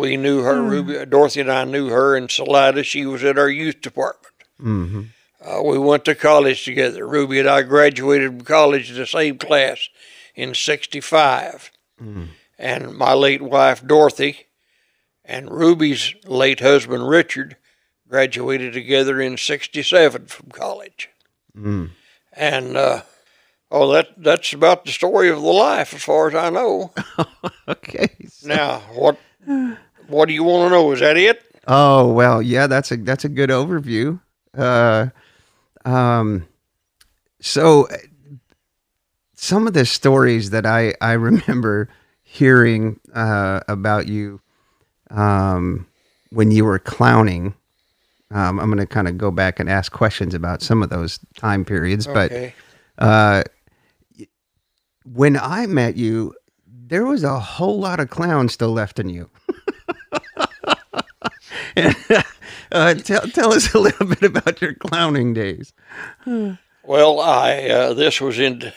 we 0.00 0.16
knew 0.16 0.42
her, 0.42 0.60
Ruby, 0.62 1.04
Dorothy 1.06 1.40
and 1.40 1.52
I 1.52 1.64
knew 1.64 1.88
her 1.88 2.16
in 2.16 2.28
Salina. 2.28 2.82
She 2.82 3.06
was 3.06 3.22
in 3.22 3.38
our 3.38 3.48
youth 3.48 3.80
department. 3.80 4.34
hmm 4.58 5.02
Uh, 5.42 5.62
we 5.62 5.78
went 5.78 6.04
to 6.04 6.14
college 6.14 6.64
together. 6.64 7.06
Ruby 7.06 7.38
and 7.40 7.48
I 7.48 7.62
graduated 7.62 8.28
from 8.30 8.40
college 8.42 8.90
in 8.90 8.96
the 8.96 9.06
same 9.06 9.38
class 9.38 9.88
in 10.34 10.54
65. 10.54 11.70
And 12.58 12.94
my 12.96 13.12
late 13.14 13.42
wife, 13.42 13.86
Dorothy, 13.86 14.46
and 15.24 15.50
Ruby's 15.50 16.14
late 16.24 16.60
husband, 16.60 17.08
Richard, 17.08 17.56
graduated 18.08 18.72
together 18.72 19.20
in 19.20 19.36
67 19.36 20.26
from 20.26 20.50
college. 20.50 21.08
Mm. 21.56 21.90
And, 22.32 22.76
uh, 22.76 23.02
oh, 23.70 23.90
that, 23.92 24.08
that's 24.16 24.52
about 24.52 24.84
the 24.84 24.92
story 24.92 25.30
of 25.30 25.40
the 25.40 25.48
life 25.52 25.94
as 25.94 26.02
far 26.02 26.28
as 26.28 26.34
I 26.34 26.50
know. 26.50 26.92
Okay. 27.68 28.08
now, 28.44 28.80
what, 28.94 29.16
what 30.10 30.28
do 30.28 30.34
you 30.34 30.44
want 30.44 30.70
to 30.70 30.76
know? 30.76 30.92
Is 30.92 31.00
that 31.00 31.16
it? 31.16 31.42
Oh 31.66 32.12
well, 32.12 32.42
yeah, 32.42 32.66
that's 32.66 32.90
a 32.90 32.96
that's 32.96 33.24
a 33.24 33.28
good 33.28 33.50
overview. 33.50 34.20
Uh, 34.56 35.06
um, 35.84 36.46
so 37.40 37.88
some 39.34 39.66
of 39.66 39.72
the 39.72 39.86
stories 39.86 40.50
that 40.50 40.66
I 40.66 40.94
I 41.00 41.12
remember 41.12 41.88
hearing 42.22 43.00
uh, 43.14 43.60
about 43.68 44.06
you 44.06 44.40
um, 45.10 45.86
when 46.30 46.50
you 46.50 46.64
were 46.64 46.78
clowning. 46.78 47.54
Um, 48.32 48.60
I'm 48.60 48.66
going 48.66 48.78
to 48.78 48.86
kind 48.86 49.08
of 49.08 49.18
go 49.18 49.32
back 49.32 49.58
and 49.58 49.68
ask 49.68 49.90
questions 49.90 50.34
about 50.34 50.62
some 50.62 50.84
of 50.84 50.88
those 50.88 51.18
time 51.36 51.64
periods, 51.64 52.06
but 52.06 52.30
uh, 52.98 53.42
when 55.04 55.36
I 55.36 55.66
met 55.66 55.96
you, 55.96 56.34
there 56.66 57.04
was 57.04 57.24
a 57.24 57.40
whole 57.40 57.80
lot 57.80 57.98
of 57.98 58.10
clown 58.10 58.48
still 58.48 58.70
left 58.70 59.00
in 59.00 59.08
you. 59.08 59.28
And, 61.80 62.24
uh, 62.72 62.94
tell, 62.94 63.22
tell 63.22 63.52
us 63.52 63.74
a 63.74 63.78
little 63.78 64.06
bit 64.06 64.22
about 64.22 64.60
your 64.60 64.74
clowning 64.74 65.34
days. 65.34 65.72
Well, 66.84 67.20
I 67.20 67.68
uh, 67.68 67.94
this 67.94 68.20
was 68.20 68.38
in 68.38 68.72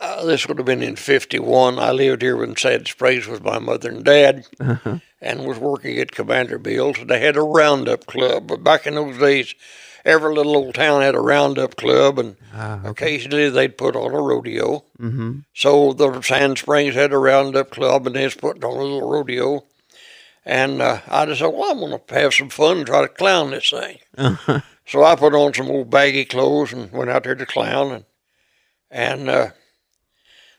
uh, 0.00 0.24
this 0.24 0.46
would 0.48 0.58
have 0.58 0.66
been 0.66 0.82
in 0.82 0.96
'51. 0.96 1.78
I 1.78 1.92
lived 1.92 2.22
here 2.22 2.42
in 2.42 2.56
Sand 2.56 2.88
Springs 2.88 3.26
with 3.26 3.42
my 3.42 3.58
mother 3.58 3.90
and 3.90 4.04
dad, 4.04 4.46
and 5.20 5.46
was 5.46 5.58
working 5.58 5.98
at 5.98 6.12
Commander 6.12 6.58
Mills. 6.58 6.98
And 6.98 7.08
they 7.08 7.20
had 7.20 7.36
a 7.36 7.42
roundup 7.42 8.06
club. 8.06 8.46
But 8.48 8.64
back 8.64 8.86
in 8.86 8.96
those 8.96 9.18
days, 9.18 9.54
every 10.04 10.34
little 10.34 10.56
old 10.56 10.74
town 10.74 11.00
had 11.02 11.14
a 11.14 11.20
roundup 11.20 11.76
club, 11.76 12.18
and 12.18 12.36
occasionally 12.84 13.48
they'd 13.50 13.78
put 13.78 13.96
on 13.96 14.12
a 14.12 14.20
rodeo. 14.20 14.84
Mm-hmm. 15.00 15.38
So 15.54 15.92
the 15.92 16.20
Sand 16.22 16.58
Springs 16.58 16.94
had 16.94 17.12
a 17.12 17.18
roundup 17.18 17.70
club, 17.70 18.06
and 18.06 18.16
they 18.16 18.24
was 18.24 18.34
putting 18.34 18.64
on 18.64 18.76
a 18.76 18.82
little 18.82 19.10
rodeo. 19.10 19.64
And 20.46 20.82
uh, 20.82 21.00
I 21.08 21.24
just 21.26 21.40
said, 21.40 21.46
well, 21.46 21.70
I'm 21.72 21.78
going 21.80 21.98
to 22.06 22.14
have 22.14 22.34
some 22.34 22.50
fun 22.50 22.78
and 22.78 22.86
try 22.86 23.00
to 23.02 23.08
clown 23.08 23.50
this 23.50 23.70
thing. 23.70 23.98
So 24.86 25.02
I 25.02 25.16
put 25.16 25.34
on 25.34 25.54
some 25.54 25.70
old 25.70 25.88
baggy 25.88 26.26
clothes 26.26 26.72
and 26.74 26.92
went 26.92 27.08
out 27.10 27.24
there 27.24 27.34
to 27.34 27.46
clown 27.46 27.90
and 27.92 28.04
and 28.90 29.28
uh, 29.30 29.48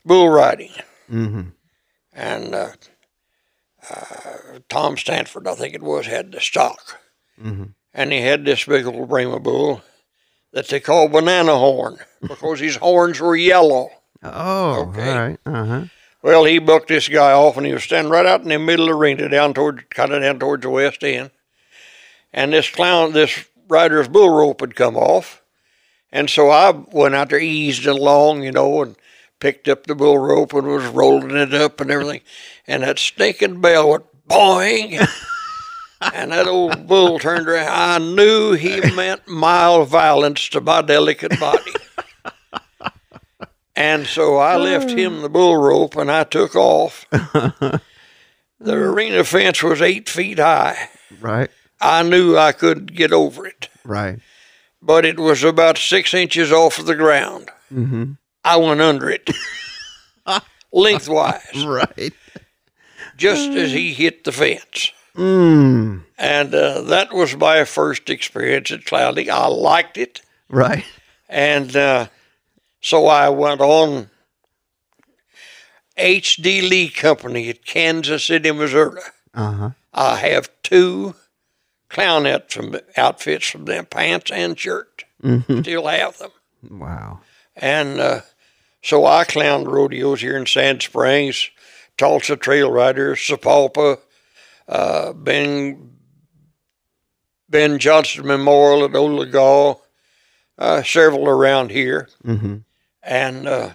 bull 0.03 0.29
riding. 0.29 0.71
Mm-hmm. 1.09 1.41
And 2.13 2.55
uh, 2.55 2.69
uh, 3.89 4.59
Tom 4.69 4.97
Stanford, 4.97 5.47
I 5.47 5.53
think 5.55 5.73
it 5.75 5.83
was, 5.83 6.07
had 6.07 6.31
the 6.31 6.39
stock, 6.41 6.99
Mhm. 7.41 7.73
and 7.93 8.11
he 8.11 8.21
had 8.21 8.45
this 8.45 8.63
big 8.65 8.85
old 8.87 9.09
Brahma 9.09 9.39
bull 9.39 9.83
that 10.53 10.67
they 10.69 10.79
called 10.79 11.11
Banana 11.11 11.55
Horn 11.57 11.97
because 12.21 12.59
his 12.59 12.77
horns 12.77 13.19
were 13.19 13.35
yellow. 13.35 13.89
Oh, 14.23 14.87
Okay. 14.89 15.15
right. 15.17 15.39
Uh 15.45 15.65
huh. 15.65 15.83
Well, 16.25 16.45
he 16.45 16.57
bucked 16.57 16.87
this 16.87 17.07
guy 17.07 17.33
off, 17.33 17.55
and 17.55 17.67
he 17.67 17.71
was 17.71 17.83
standing 17.83 18.11
right 18.11 18.25
out 18.25 18.41
in 18.41 18.47
the 18.47 18.57
middle 18.57 18.85
of 18.85 18.93
the 18.93 18.97
arena, 18.97 19.29
down 19.29 19.53
toward, 19.53 19.87
kind 19.91 20.11
of 20.11 20.23
down 20.23 20.39
towards 20.39 20.63
the 20.63 20.71
west 20.71 21.03
end. 21.03 21.29
And 22.33 22.51
this 22.51 22.67
clown, 22.67 23.13
this 23.13 23.45
rider's 23.67 24.07
bull 24.07 24.29
rope 24.29 24.61
had 24.61 24.75
come 24.75 24.97
off, 24.97 25.43
and 26.11 26.27
so 26.27 26.49
I 26.49 26.71
went 26.71 27.13
out 27.13 27.29
there, 27.29 27.37
eased 27.37 27.85
along, 27.85 28.41
you 28.41 28.51
know, 28.51 28.81
and 28.81 28.95
picked 29.39 29.67
up 29.67 29.85
the 29.85 29.93
bull 29.93 30.17
rope 30.17 30.51
and 30.53 30.65
was 30.65 30.87
rolling 30.87 31.37
it 31.37 31.53
up 31.53 31.79
and 31.79 31.91
everything, 31.91 32.21
and 32.65 32.81
that 32.81 32.97
stinking 32.97 33.61
bell 33.61 33.91
went 33.91 34.27
boing. 34.27 35.07
And 36.13 36.33
that 36.33 36.45
old 36.45 36.87
bull 36.87 37.17
turned 37.19 37.47
around. 37.47 37.69
I 37.69 37.97
knew 37.97 38.51
he 38.51 38.81
meant 38.95 39.27
mild 39.27 39.87
violence 39.87 40.49
to 40.49 40.61
my 40.61 40.81
delicate 40.81 41.39
body. 41.39 41.71
And 43.75 44.07
so 44.07 44.37
I 44.37 44.55
left 44.55 44.89
him 44.91 45.21
the 45.21 45.29
bull 45.29 45.57
rope 45.57 45.95
and 45.97 46.09
I 46.11 46.23
took 46.23 46.55
off. 46.55 47.05
the 47.11 47.81
arena 48.61 49.23
fence 49.23 49.61
was 49.61 49.81
eight 49.81 50.07
feet 50.09 50.39
high. 50.39 50.89
Right. 51.19 51.49
I 51.81 52.03
knew 52.03 52.37
I 52.37 52.51
couldn't 52.53 52.93
get 52.95 53.11
over 53.11 53.45
it, 53.45 53.69
Right. 53.83 54.19
but 54.81 55.05
it 55.05 55.19
was 55.19 55.43
about 55.43 55.77
six 55.77 56.13
inches 56.13 56.51
off 56.51 56.79
of 56.79 56.85
the 56.85 56.95
ground. 56.95 57.49
Mm-hmm. 57.71 58.13
I 58.45 58.55
went 58.57 58.79
under 58.79 59.09
it, 59.09 59.29
lengthwise, 60.71 61.65
Right. 61.65 62.13
just 63.17 63.49
as 63.49 63.71
he 63.71 63.93
hit 63.93 64.23
the 64.23 64.31
fence. 64.31 64.91
Mm. 65.15 66.03
And 66.17 66.53
uh, 66.55 66.81
that 66.81 67.13
was 67.13 67.35
my 67.35 67.63
first 67.65 68.09
experience 68.09 68.71
at 68.71 68.85
clowning. 68.85 69.29
I 69.29 69.47
liked 69.47 69.97
it. 69.97 70.21
Right. 70.49 70.85
And 71.29 71.75
uh, 71.75 72.07
so 72.85 73.07
I 73.07 73.29
went 73.29 73.61
on 73.61 74.11
H.D. 75.97 76.61
Lee 76.61 76.89
Company 76.89 77.49
at 77.49 77.65
Kansas 77.65 78.25
City, 78.25 78.51
Missouri. 78.51 79.01
Uh 79.33 79.51
huh. 79.51 79.69
I 79.91 80.17
have 80.17 80.51
two 80.61 81.15
clownette 81.89 82.51
from 82.51 82.75
outfits 82.95 83.47
from 83.47 83.65
them, 83.65 83.87
pants 83.87 84.29
and 84.29 84.59
shirt. 84.59 85.03
Mm-hmm. 85.23 85.61
Still 85.61 85.87
have 85.87 86.19
them. 86.19 86.29
Wow. 86.69 87.21
And 87.55 87.99
uh, 87.99 88.21
so 88.83 89.07
I 89.07 89.23
clowned 89.23 89.65
rodeos 89.65 90.21
here 90.21 90.37
in 90.37 90.45
Sand 90.45 90.83
Springs, 90.83 91.49
Tulsa 91.97 92.35
Trail 92.35 92.69
Riders, 92.69 93.17
Sapulpa, 93.17 93.97
uh, 94.67 95.13
Ben 95.13 95.89
Ben 97.49 97.79
Johnson 97.79 98.27
Memorial 98.27 98.85
at 98.85 98.91
Olegall, 98.91 99.79
uh, 100.59 100.83
several 100.83 101.27
around 101.27 101.71
here. 101.71 102.09
Mm-hmm. 102.23 102.57
And 103.05 103.47
uh, 103.47 103.69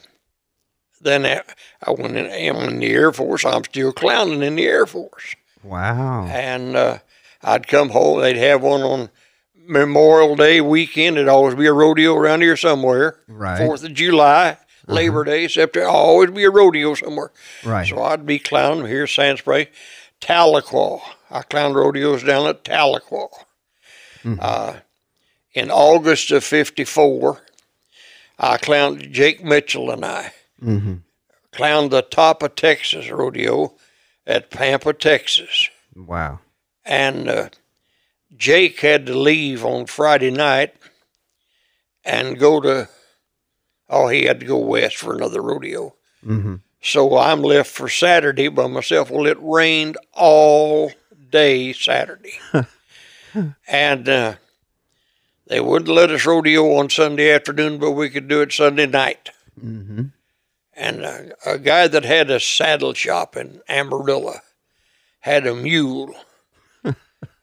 then 1.01 1.25
I 1.25 1.91
went 1.91 2.17
in, 2.17 2.27
I'm 2.27 2.69
in 2.69 2.81
the 2.81 2.91
Air 2.91 3.13
Force. 3.13 3.45
I'm 3.45 3.65
still 3.65 3.93
clowning 3.93 4.43
in 4.43 4.57
the 4.57 4.67
Air 4.67 4.87
Force. 4.87 5.37
Wow. 5.63 6.27
And 6.27 6.77
uh, 6.77 6.99
I'd 7.43 7.69
come 7.69 7.91
home. 7.91 8.21
They'd 8.21 8.37
have 8.37 8.63
one 8.63 8.83
on 8.83 9.11
Memorial 9.55 10.37
Day 10.37 10.61
weekend. 10.61 11.17
It'd 11.17 11.29
always 11.29 11.55
be 11.55 11.67
a 11.67 11.73
rodeo 11.73 12.17
around 12.17 12.43
here 12.43 12.57
somewhere. 12.57 13.19
Right. 13.29 13.59
Fourth 13.59 13.85
of 13.85 13.95
July, 13.95 14.59
Labor 14.87 15.25
Day, 15.25 15.47
September. 15.49 15.89
Always 15.89 16.31
be 16.31 16.45
a 16.45 16.51
rodeo 16.51 16.95
somewhere. 16.95 17.31
Right. 17.65 17.87
So 17.87 18.03
I'd 18.03 18.27
be 18.27 18.39
clowning 18.39 18.87
here, 18.87 19.07
Sand 19.07 19.39
Springs, 19.39 19.69
Tahlequah. 20.21 21.01
I 21.31 21.43
clowned 21.43 21.77
rodeos 21.77 22.25
down 22.25 22.49
at 22.49 22.65
Tahlequah. 22.65 23.29
Uh, 24.39 24.77
in 25.55 25.71
August 25.71 26.31
of 26.31 26.45
'54, 26.45 27.41
I 28.43 28.57
clowned 28.57 29.11
Jake 29.13 29.45
Mitchell 29.45 29.91
and 29.91 30.05
I 30.05 30.33
Mm-hmm. 30.63 30.95
clowned 31.53 31.91
the 31.91 32.03
top 32.03 32.43
of 32.43 32.55
Texas 32.55 33.09
rodeo 33.11 33.75
at 34.27 34.51
Pampa, 34.51 34.93
Texas 34.93 35.69
Wow. 35.97 36.41
and 36.85 37.29
uh, 37.29 37.49
Jake 38.37 38.81
had 38.81 39.07
to 39.07 39.15
leave 39.19 39.65
on 39.65 39.87
Friday 39.87 40.31
night 40.31 40.75
and 42.05 42.39
go 42.39 42.61
to, 42.61 42.89
oh, 43.89 44.09
he 44.09 44.25
had 44.25 44.41
to 44.41 44.47
go 44.47 44.59
west 44.59 44.97
for 44.97 45.15
another 45.15 45.41
rodeo. 45.43 45.95
Mm-hmm. 46.25 46.57
So 46.83 47.17
I'm 47.19 47.43
left 47.43 47.71
for 47.71 47.89
Saturday 47.89 48.49
by 48.49 48.67
myself. 48.67 49.11
Well, 49.11 49.27
it 49.27 49.39
rained 49.41 49.97
all 50.13 50.93
day 51.31 51.73
Saturday. 51.73 52.39
and 53.69 54.09
uh, 54.09 54.35
they 55.51 55.61
wouldn't 55.61 55.91
let 55.91 56.13
us 56.13 56.25
rodeo 56.25 56.77
on 56.77 56.89
Sunday 56.91 57.33
afternoon, 57.33 57.79
but 57.79 57.91
we 57.91 58.09
could 58.09 58.29
do 58.29 58.41
it 58.41 58.53
Sunday 58.53 58.87
night. 58.87 59.31
Mm-hmm. 59.61 60.05
And 60.75 61.05
uh, 61.05 61.23
a 61.45 61.59
guy 61.59 61.89
that 61.89 62.05
had 62.05 62.31
a 62.31 62.39
saddle 62.39 62.95
shop 62.95 63.37
in 63.37 63.61
Amarillo 63.69 64.37
had 65.19 65.49
a 65.49 65.57
mule. 65.57 66.15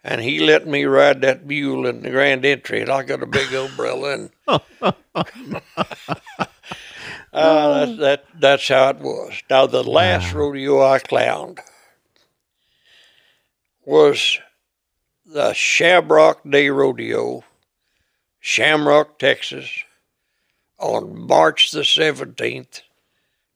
and 0.06 0.22
he 0.22 0.40
let 0.40 0.66
me 0.66 0.86
ride 0.86 1.20
that 1.20 1.46
mule 1.46 1.86
in 1.86 2.02
the 2.02 2.10
grand 2.10 2.46
entry, 2.46 2.80
and 2.80 2.90
I 2.90 3.04
got 3.04 3.24
a 3.24 3.28
big 3.28 3.54
umbrella. 3.54 4.14
And 4.14 4.30
uh, 4.48 4.64
that, 7.34 7.98
that, 8.00 8.26
that's 8.40 8.70
how 8.70 8.92
it 8.92 9.00
was. 9.00 9.34
Now, 9.50 9.66
the 9.66 9.84
last 9.84 10.32
rodeo 10.32 10.82
I 10.82 11.00
clowned 11.00 11.60
was 13.84 14.40
the 15.26 15.52
Shamrock 15.52 16.50
Day 16.50 16.70
Rodeo, 16.70 17.44
Shamrock, 18.48 19.20
Texas, 19.20 19.84
on 20.80 21.28
March 21.28 21.72
the 21.72 21.82
17th, 21.82 22.82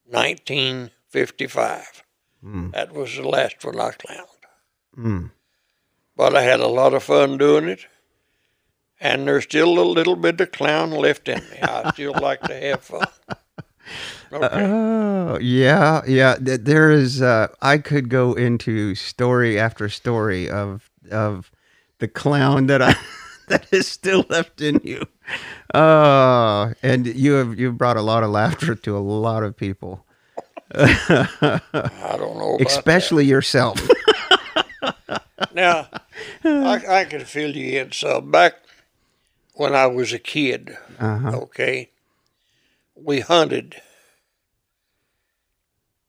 1955. 0.04 2.04
Mm. 2.44 2.74
That 2.74 2.94
was 2.94 3.16
the 3.16 3.26
last 3.26 3.64
one 3.64 3.80
I 3.80 3.92
clowned. 3.92 4.26
Mm. 4.98 5.32
But 6.18 6.36
I 6.36 6.42
had 6.42 6.60
a 6.60 6.68
lot 6.68 6.94
of 6.94 7.04
fun 7.04 7.38
doing 7.38 7.70
it. 7.70 7.86
And 9.00 9.26
there's 9.26 9.46
still 9.46 9.80
a 9.80 9.88
little 9.88 10.18
bit 10.18 10.42
of 10.42 10.52
clown 10.52 10.92
left 10.92 11.30
in 11.30 11.40
me. 11.40 11.60
I 11.62 11.90
still 11.94 12.14
like 12.22 12.42
to 12.42 12.54
have 12.54 12.82
fun. 12.82 13.08
Okay. 14.34 14.98
Oh 15.32 15.38
yeah, 15.40 16.02
yeah. 16.08 16.36
There 16.40 16.92
is. 16.92 17.22
Uh, 17.22 17.48
I 17.62 17.78
could 17.78 18.10
go 18.10 18.34
into 18.34 18.96
story 18.96 19.58
after 19.58 19.88
story 19.88 20.50
of 20.50 20.90
of 21.10 21.50
the 22.00 22.10
clown 22.10 22.68
that 22.68 22.82
I 22.82 22.98
that 23.52 23.68
is 23.72 23.88
still 23.88 24.26
left 24.30 24.62
in 24.62 24.80
you. 24.84 25.06
Oh, 25.74 26.74
and 26.82 27.06
you 27.08 27.34
have 27.34 27.60
you 27.60 27.72
brought 27.72 27.98
a 27.98 28.02
lot 28.02 28.24
of 28.24 28.30
laughter 28.32 28.76
to 28.76 28.98
a 28.98 29.00
lot 29.00 29.44
of 29.44 29.56
people, 29.56 30.06
I 30.74 32.16
don't 32.18 32.38
know 32.38 32.58
especially 32.66 33.26
yourself. 33.26 33.80
Now, 35.54 35.90
I, 36.46 36.82
I 37.02 37.06
can 37.06 37.26
fill 37.26 37.56
you 37.58 37.82
in 37.82 37.92
some. 37.92 38.32
Back 38.32 38.54
when 39.56 39.76
I 39.76 39.86
was 39.88 40.14
a 40.14 40.20
kid, 40.20 40.78
Uh-huh. 41.00 41.32
okay, 41.44 41.90
we 42.96 43.20
hunted 43.20 43.82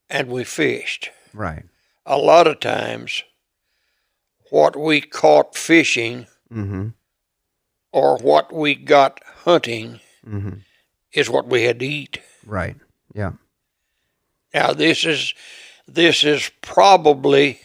and 0.08 0.28
we 0.28 0.44
fished. 0.44 1.10
Right. 1.34 1.64
A 2.06 2.16
lot 2.18 2.46
of 2.46 2.60
times, 2.60 3.24
what 4.50 4.76
we 4.76 5.00
caught 5.00 5.56
fishing 5.56 6.26
Mm-hmm. 6.52 6.88
Or 7.92 8.16
what 8.18 8.52
we 8.52 8.74
got 8.74 9.20
hunting 9.44 10.00
Mm-hmm. 10.26 10.58
is 11.12 11.28
what 11.28 11.46
we 11.48 11.64
had 11.64 11.78
to 11.80 11.86
eat. 11.86 12.20
Right. 12.46 12.76
Yeah. 13.14 13.32
Now 14.54 14.72
this 14.72 15.04
is 15.04 15.34
this 15.88 16.22
is 16.24 16.50
probably 16.60 17.60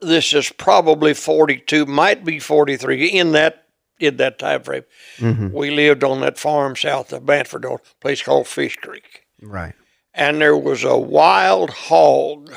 this 0.00 0.32
is 0.32 0.50
probably 0.50 1.14
42 1.14 1.86
might 1.86 2.24
be 2.24 2.38
43 2.38 3.06
in 3.08 3.32
that 3.32 3.64
in 3.98 4.16
that 4.18 4.38
time 4.38 4.62
frame 4.62 4.84
Mm-hmm. 5.18 5.52
we 5.52 5.70
lived 5.70 6.04
on 6.04 6.20
that 6.20 6.38
farm 6.38 6.76
south 6.76 7.12
of 7.12 7.24
Mannford 7.24 7.64
a 7.64 7.78
place 8.00 8.22
called 8.22 8.46
Fish 8.46 8.76
Creek 8.76 9.26
Right. 9.42 9.74
and 10.14 10.40
there 10.40 10.56
was 10.56 10.84
a 10.84 10.96
wild 10.98 11.70
hog 11.70 12.52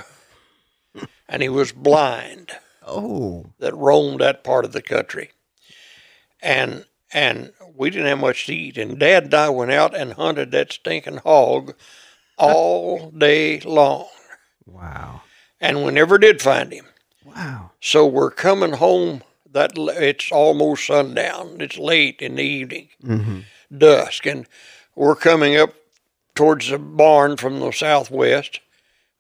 and 1.29 1.41
he 1.41 1.49
was 1.49 1.71
blind 1.71 2.51
Oh. 2.89 3.45
that 3.59 3.75
roamed 3.75 4.19
that 4.21 4.43
part 4.43 4.65
of 4.65 4.71
the 4.73 4.81
country. 4.81 5.31
And 6.41 6.85
and 7.11 7.53
we 7.75 7.89
didn't 7.89 8.07
have 8.07 8.19
much 8.19 8.45
to 8.45 8.53
eat. 8.55 8.77
And 8.77 8.99
Dad 8.99 9.23
and 9.25 9.33
I 9.33 9.49
went 9.49 9.71
out 9.71 9.95
and 9.95 10.13
hunted 10.13 10.51
that 10.51 10.71
stinking 10.73 11.17
hog 11.17 11.73
all 12.37 13.09
day 13.11 13.59
long. 13.61 14.07
Wow. 14.65 15.21
And 15.59 15.83
we 15.83 15.91
never 15.91 16.17
did 16.17 16.41
find 16.41 16.71
him. 16.71 16.85
Wow. 17.25 17.71
So 17.81 18.05
we're 18.05 18.31
coming 18.31 18.73
home 18.73 19.23
that 19.51 19.71
it's 19.75 20.31
almost 20.31 20.85
sundown. 20.85 21.57
It's 21.59 21.77
late 21.77 22.21
in 22.21 22.35
the 22.35 22.43
evening, 22.43 22.89
Mm-hmm. 23.03 23.39
dusk, 23.75 24.25
and 24.27 24.45
we're 24.95 25.15
coming 25.15 25.57
up 25.57 25.73
towards 26.35 26.69
the 26.69 26.77
barn 26.77 27.35
from 27.37 27.59
the 27.59 27.71
southwest 27.71 28.59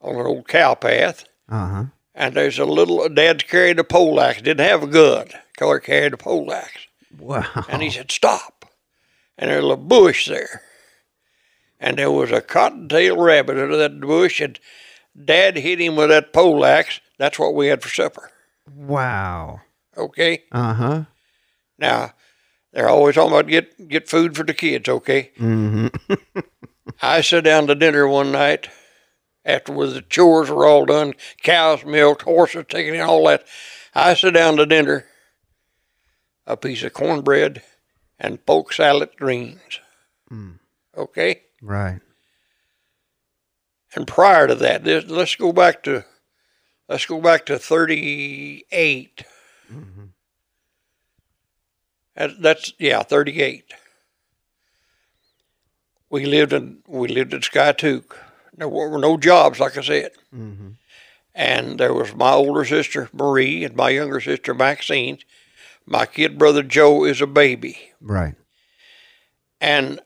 on 0.01 0.15
an 0.15 0.25
old 0.27 0.47
cow 0.47 0.75
path. 0.75 1.25
Uh 1.49 1.67
huh. 1.67 1.83
And 2.19 2.35
there's 2.35 2.59
a 2.59 2.65
little 2.65 3.07
Dad's 3.07 3.45
carried 3.45 3.79
a 3.79 3.83
pole 3.85 4.19
axe. 4.19 4.41
Didn't 4.41 4.67
have 4.67 4.83
a 4.83 4.87
gun. 4.87 5.29
Color 5.57 5.79
carried 5.79 6.13
a 6.13 6.17
pole 6.17 6.51
axe. 6.51 6.87
Wow. 7.17 7.65
And 7.69 7.81
he 7.81 7.89
said, 7.89 8.11
Stop. 8.11 8.65
And 9.37 9.49
there's 9.49 9.63
a 9.63 9.77
bush 9.77 10.27
there. 10.27 10.61
And 11.79 11.97
there 11.97 12.11
was 12.11 12.29
a 12.29 12.41
cottontail 12.41 13.15
rabbit 13.15 13.57
under 13.57 13.77
that 13.77 14.01
bush, 14.01 14.41
and 14.41 14.59
Dad 15.23 15.55
hit 15.55 15.79
him 15.79 15.95
with 15.95 16.09
that 16.09 16.33
pole 16.33 16.65
axe. 16.65 16.99
That's 17.17 17.39
what 17.39 17.55
we 17.55 17.67
had 17.67 17.81
for 17.81 17.87
supper. 17.87 18.31
Wow. 18.75 19.61
Okay? 19.95 20.43
Uh 20.51 20.73
huh. 20.73 21.03
Now, 21.77 22.11
they're 22.73 22.89
always 22.89 23.15
talking 23.15 23.31
about 23.31 23.47
get, 23.47 23.87
get 23.87 24.09
food 24.09 24.35
for 24.35 24.43
the 24.43 24.53
kids, 24.53 24.89
okay? 24.89 25.31
Mm-hmm. 25.39 26.39
I 27.01 27.21
sat 27.21 27.45
down 27.45 27.67
to 27.67 27.75
dinner 27.75 28.05
one 28.09 28.33
night 28.33 28.67
after 29.45 29.73
the 29.73 30.01
chores 30.01 30.49
were 30.49 30.67
all 30.67 30.85
done, 30.85 31.13
cows 31.41 31.85
milked, 31.85 32.23
horses 32.23 32.65
taken 32.67 32.95
in, 32.95 33.01
all 33.01 33.27
that. 33.27 33.45
I 33.95 34.13
sat 34.13 34.33
down 34.33 34.57
to 34.57 34.65
dinner, 34.65 35.05
a 36.45 36.57
piece 36.57 36.83
of 36.83 36.93
cornbread 36.93 37.63
and 38.19 38.45
poke 38.45 38.73
salad 38.73 39.09
greens. 39.17 39.79
Mm. 40.31 40.59
Okay? 40.95 41.41
Right. 41.61 42.01
And 43.95 44.07
prior 44.07 44.47
to 44.47 44.55
that, 44.55 44.83
this, 44.83 45.05
let's 45.07 45.35
go 45.35 45.51
back 45.51 45.83
to 45.83 46.05
let's 46.87 47.05
go 47.05 47.19
back 47.19 47.45
to 47.47 47.57
38. 47.57 49.23
Mm-hmm. 49.71 50.05
That, 52.15 52.41
that's 52.41 52.73
yeah, 52.77 53.01
38. 53.01 53.73
We 56.09 56.25
lived 56.25 56.53
in 56.53 56.79
we 56.87 57.07
lived 57.07 57.33
in 57.33 57.41
Skiatook. 57.41 58.15
There 58.59 58.69
were 58.69 58.99
no 58.99 59.17
jobs, 59.17 59.59
like 59.59 59.77
I 59.77 59.81
said. 59.81 60.11
Mm-hmm. 60.35 60.69
And 61.33 61.79
there 61.79 61.93
was 61.93 62.13
my 62.13 62.33
older 62.33 62.65
sister 62.65 63.09
Marie 63.13 63.63
and 63.63 63.75
my 63.75 63.89
younger 63.89 64.19
sister 64.19 64.53
Maxine. 64.53 65.19
My 65.85 66.05
kid 66.05 66.37
brother 66.37 66.61
Joe 66.61 67.05
is 67.05 67.21
a 67.21 67.27
baby. 67.27 67.77
Right. 68.01 68.35
And 69.61 70.01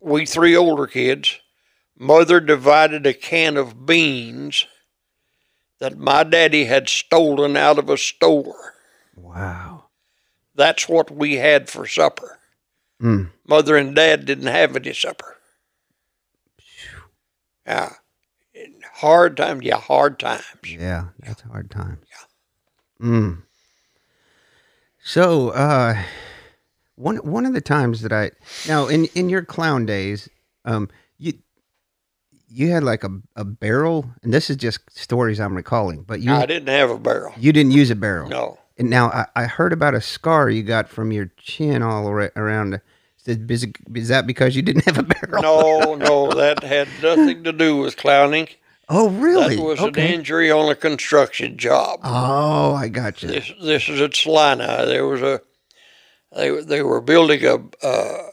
we 0.00 0.24
three 0.24 0.56
older 0.56 0.86
kids, 0.86 1.38
mother 1.98 2.40
divided 2.40 3.06
a 3.06 3.14
can 3.14 3.56
of 3.56 3.84
beans 3.86 4.66
that 5.78 5.98
my 5.98 6.24
daddy 6.24 6.64
had 6.64 6.88
stolen 6.88 7.56
out 7.56 7.78
of 7.78 7.90
a 7.90 7.98
store. 7.98 8.74
Wow. 9.14 9.84
That's 10.54 10.88
what 10.88 11.10
we 11.10 11.34
had 11.34 11.68
for 11.68 11.86
supper. 11.86 12.38
Mm. 13.02 13.30
Mother 13.46 13.76
and 13.76 13.94
dad 13.94 14.24
didn't 14.24 14.46
have 14.46 14.74
any 14.74 14.94
supper. 14.94 15.33
Yeah. 17.66 17.92
Hard 18.94 19.36
times, 19.36 19.62
yeah, 19.64 19.76
hard 19.78 20.18
times. 20.18 20.44
Yeah, 20.64 21.06
that's 21.18 21.42
hard 21.42 21.70
times. 21.70 22.04
Yeah. 23.00 23.06
Mm. 23.06 23.42
So, 25.02 25.50
uh, 25.50 26.00
one 26.94 27.16
one 27.16 27.44
of 27.44 27.52
the 27.52 27.60
times 27.60 28.02
that 28.02 28.12
I 28.12 28.30
now 28.68 28.86
in 28.86 29.06
in 29.14 29.28
your 29.28 29.44
clown 29.44 29.84
days, 29.86 30.28
um, 30.64 30.88
you 31.18 31.32
you 32.48 32.70
had 32.70 32.84
like 32.84 33.02
a 33.02 33.10
a 33.34 33.44
barrel, 33.44 34.10
and 34.22 34.32
this 34.32 34.48
is 34.48 34.56
just 34.56 34.78
stories 34.96 35.40
I'm 35.40 35.56
recalling, 35.56 36.02
but 36.04 36.20
you 36.20 36.32
I 36.32 36.46
didn't 36.46 36.68
have 36.68 36.90
a 36.90 36.98
barrel. 36.98 37.34
you 37.36 37.52
didn't 37.52 37.72
use 37.72 37.90
a 37.90 37.96
barrel. 37.96 38.28
No. 38.28 38.58
And 38.78 38.90
now 38.90 39.08
I, 39.08 39.26
I 39.36 39.44
heard 39.44 39.72
about 39.72 39.94
a 39.94 40.00
scar 40.00 40.50
you 40.50 40.62
got 40.62 40.88
from 40.88 41.12
your 41.12 41.30
chin 41.38 41.82
all 41.82 42.06
ar- 42.06 42.32
around. 42.36 42.80
Is, 43.26 43.66
is 43.94 44.08
that 44.08 44.26
because 44.26 44.54
you 44.54 44.62
didn't 44.62 44.84
have 44.84 44.98
a 44.98 45.02
barrel? 45.02 45.42
No, 45.42 45.94
no, 45.94 46.30
that 46.32 46.62
had 46.62 46.88
nothing 47.02 47.44
to 47.44 47.52
do 47.52 47.76
with 47.78 47.96
clowning. 47.96 48.48
Oh, 48.88 49.08
really? 49.08 49.56
That 49.56 49.62
was 49.62 49.80
okay. 49.80 50.06
an 50.08 50.14
injury 50.20 50.50
on 50.50 50.70
a 50.70 50.74
construction 50.74 51.56
job. 51.56 52.00
Oh, 52.04 52.74
I 52.74 52.88
got 52.88 53.22
you. 53.22 53.28
This 53.30 53.50
this 53.62 53.88
is 53.88 54.00
at 54.02 54.14
Salina. 54.14 54.84
There 54.86 55.06
was 55.06 55.22
a 55.22 55.40
they 56.36 56.50
they 56.62 56.82
were 56.82 57.00
building 57.00 57.42
a 57.46 57.58
a, 57.86 58.28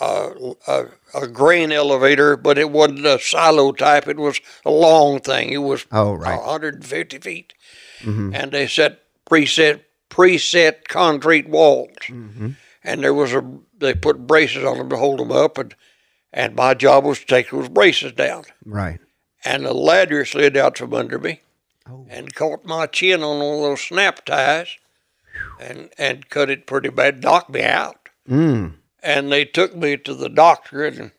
a 0.00 0.52
a 0.68 0.84
a 1.14 1.26
grain 1.28 1.72
elevator, 1.72 2.36
but 2.36 2.58
it 2.58 2.70
wasn't 2.70 3.06
a 3.06 3.18
silo 3.18 3.72
type. 3.72 4.06
It 4.08 4.18
was 4.18 4.40
a 4.66 4.70
long 4.70 5.20
thing. 5.20 5.50
It 5.52 5.58
was 5.58 5.86
Oh, 5.90 6.12
right. 6.12 6.38
150 6.38 7.18
feet, 7.20 7.54
Mhm. 8.02 8.34
and 8.34 8.52
they 8.52 8.66
set 8.66 9.00
preset 9.30 9.80
preset 10.10 10.86
concrete 10.88 11.48
walls, 11.48 11.96
and 12.10 13.02
there 13.02 13.14
was 13.14 13.32
a 13.32 13.42
they 13.84 13.94
put 13.94 14.26
braces 14.26 14.64
on 14.64 14.78
them 14.78 14.88
to 14.90 14.96
hold 14.96 15.20
them 15.20 15.32
up, 15.32 15.58
and 15.58 15.74
and 16.32 16.56
my 16.56 16.74
job 16.74 17.04
was 17.04 17.20
to 17.20 17.26
take 17.26 17.50
those 17.50 17.68
braces 17.68 18.12
down. 18.12 18.44
Right. 18.64 18.98
And 19.44 19.64
the 19.64 19.72
ladder 19.74 20.24
slid 20.24 20.56
out 20.56 20.78
from 20.78 20.92
under 20.94 21.18
me, 21.18 21.42
Oh. 21.88 22.06
and 22.08 22.34
caught 22.34 22.64
my 22.64 22.86
chin 22.86 23.22
on 23.22 23.38
one 23.38 23.56
of 23.56 23.62
those 23.62 23.80
snap 23.82 24.24
ties, 24.24 24.76
and 25.60 25.90
and 25.98 26.28
cut 26.28 26.50
it 26.50 26.66
pretty 26.66 26.88
bad, 26.88 27.22
knocked 27.22 27.50
me 27.50 27.62
out. 27.62 28.08
Mm. 28.28 28.74
And 29.02 29.30
they 29.30 29.44
took 29.44 29.76
me 29.76 29.96
to 29.98 30.14
the 30.14 30.30
doctor, 30.30 30.84
and 30.84 31.12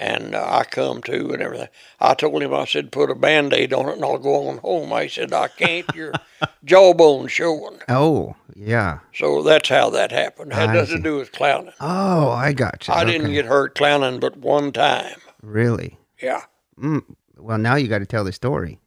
and 0.00 0.34
uh, 0.34 0.48
I 0.50 0.64
come 0.64 1.02
to 1.02 1.30
and 1.32 1.42
everything. 1.42 1.68
I 2.00 2.14
told 2.14 2.42
him, 2.42 2.54
I 2.54 2.64
said, 2.64 2.90
put 2.90 3.10
a 3.10 3.14
band 3.14 3.52
aid 3.52 3.72
on 3.74 3.88
it, 3.90 3.96
and 3.96 4.04
I'll 4.04 4.18
go 4.18 4.48
on 4.48 4.58
home. 4.58 4.92
I 4.94 5.06
said, 5.06 5.32
I 5.32 5.48
can't. 5.48 5.86
Your 5.94 6.12
jawbone's 6.64 7.30
showing. 7.32 7.78
Oh, 7.88 8.34
yeah. 8.56 9.00
So 9.14 9.42
that's 9.42 9.68
how 9.68 9.90
that 9.90 10.10
happened. 10.10 10.54
Had 10.54 10.70
I 10.70 10.74
nothing 10.74 10.86
see. 10.86 10.96
to 10.96 11.02
do 11.02 11.16
with 11.18 11.32
clowning. 11.32 11.74
Oh, 11.80 12.30
I 12.30 12.52
got 12.54 12.88
you. 12.88 12.94
I 12.94 13.04
didn't 13.04 13.32
get 13.32 13.44
hurt 13.44 13.74
clowning 13.74 14.20
but 14.20 14.38
one 14.38 14.72
time. 14.72 15.18
really. 15.42 15.98
Yeah. 16.22 16.44
Mm. 16.80 17.04
Well, 17.36 17.58
now 17.58 17.74
you 17.76 17.86
got 17.88 17.98
to 17.98 18.06
tell 18.06 18.24
the 18.24 18.32
story. 18.32 18.80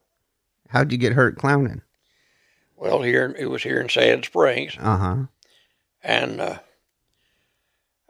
How'd 0.70 0.92
you 0.92 0.98
get 0.98 1.14
hurt 1.14 1.38
clowning? 1.38 1.82
Well, 2.76 3.04
here 3.04 3.36
it 3.38 3.46
was 3.46 3.62
here 3.64 3.80
in 3.80 3.88
Sand 3.90 4.26
Springs, 4.26 4.76
Uh 4.80 4.98
huh. 4.98 5.16
and 6.04 6.60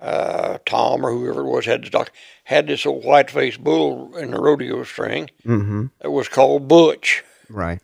uh, 0.04 0.58
Tom 0.66 1.06
or 1.06 1.12
whoever 1.12 1.42
it 1.42 1.50
was 1.50 1.66
had 1.66 1.84
the 1.86 1.90
doc 1.90 2.12
had 2.44 2.68
this 2.68 2.86
old 2.86 3.04
white 3.06 3.32
faced 3.32 3.64
bull 3.64 4.16
in 4.18 4.32
the 4.32 4.40
rodeo 4.40 4.84
string 4.84 5.30
Mm-hmm. 5.46 5.86
that 6.02 6.12
was 6.12 6.28
called 6.28 6.68
Butch. 6.68 7.24
Right. 7.50 7.80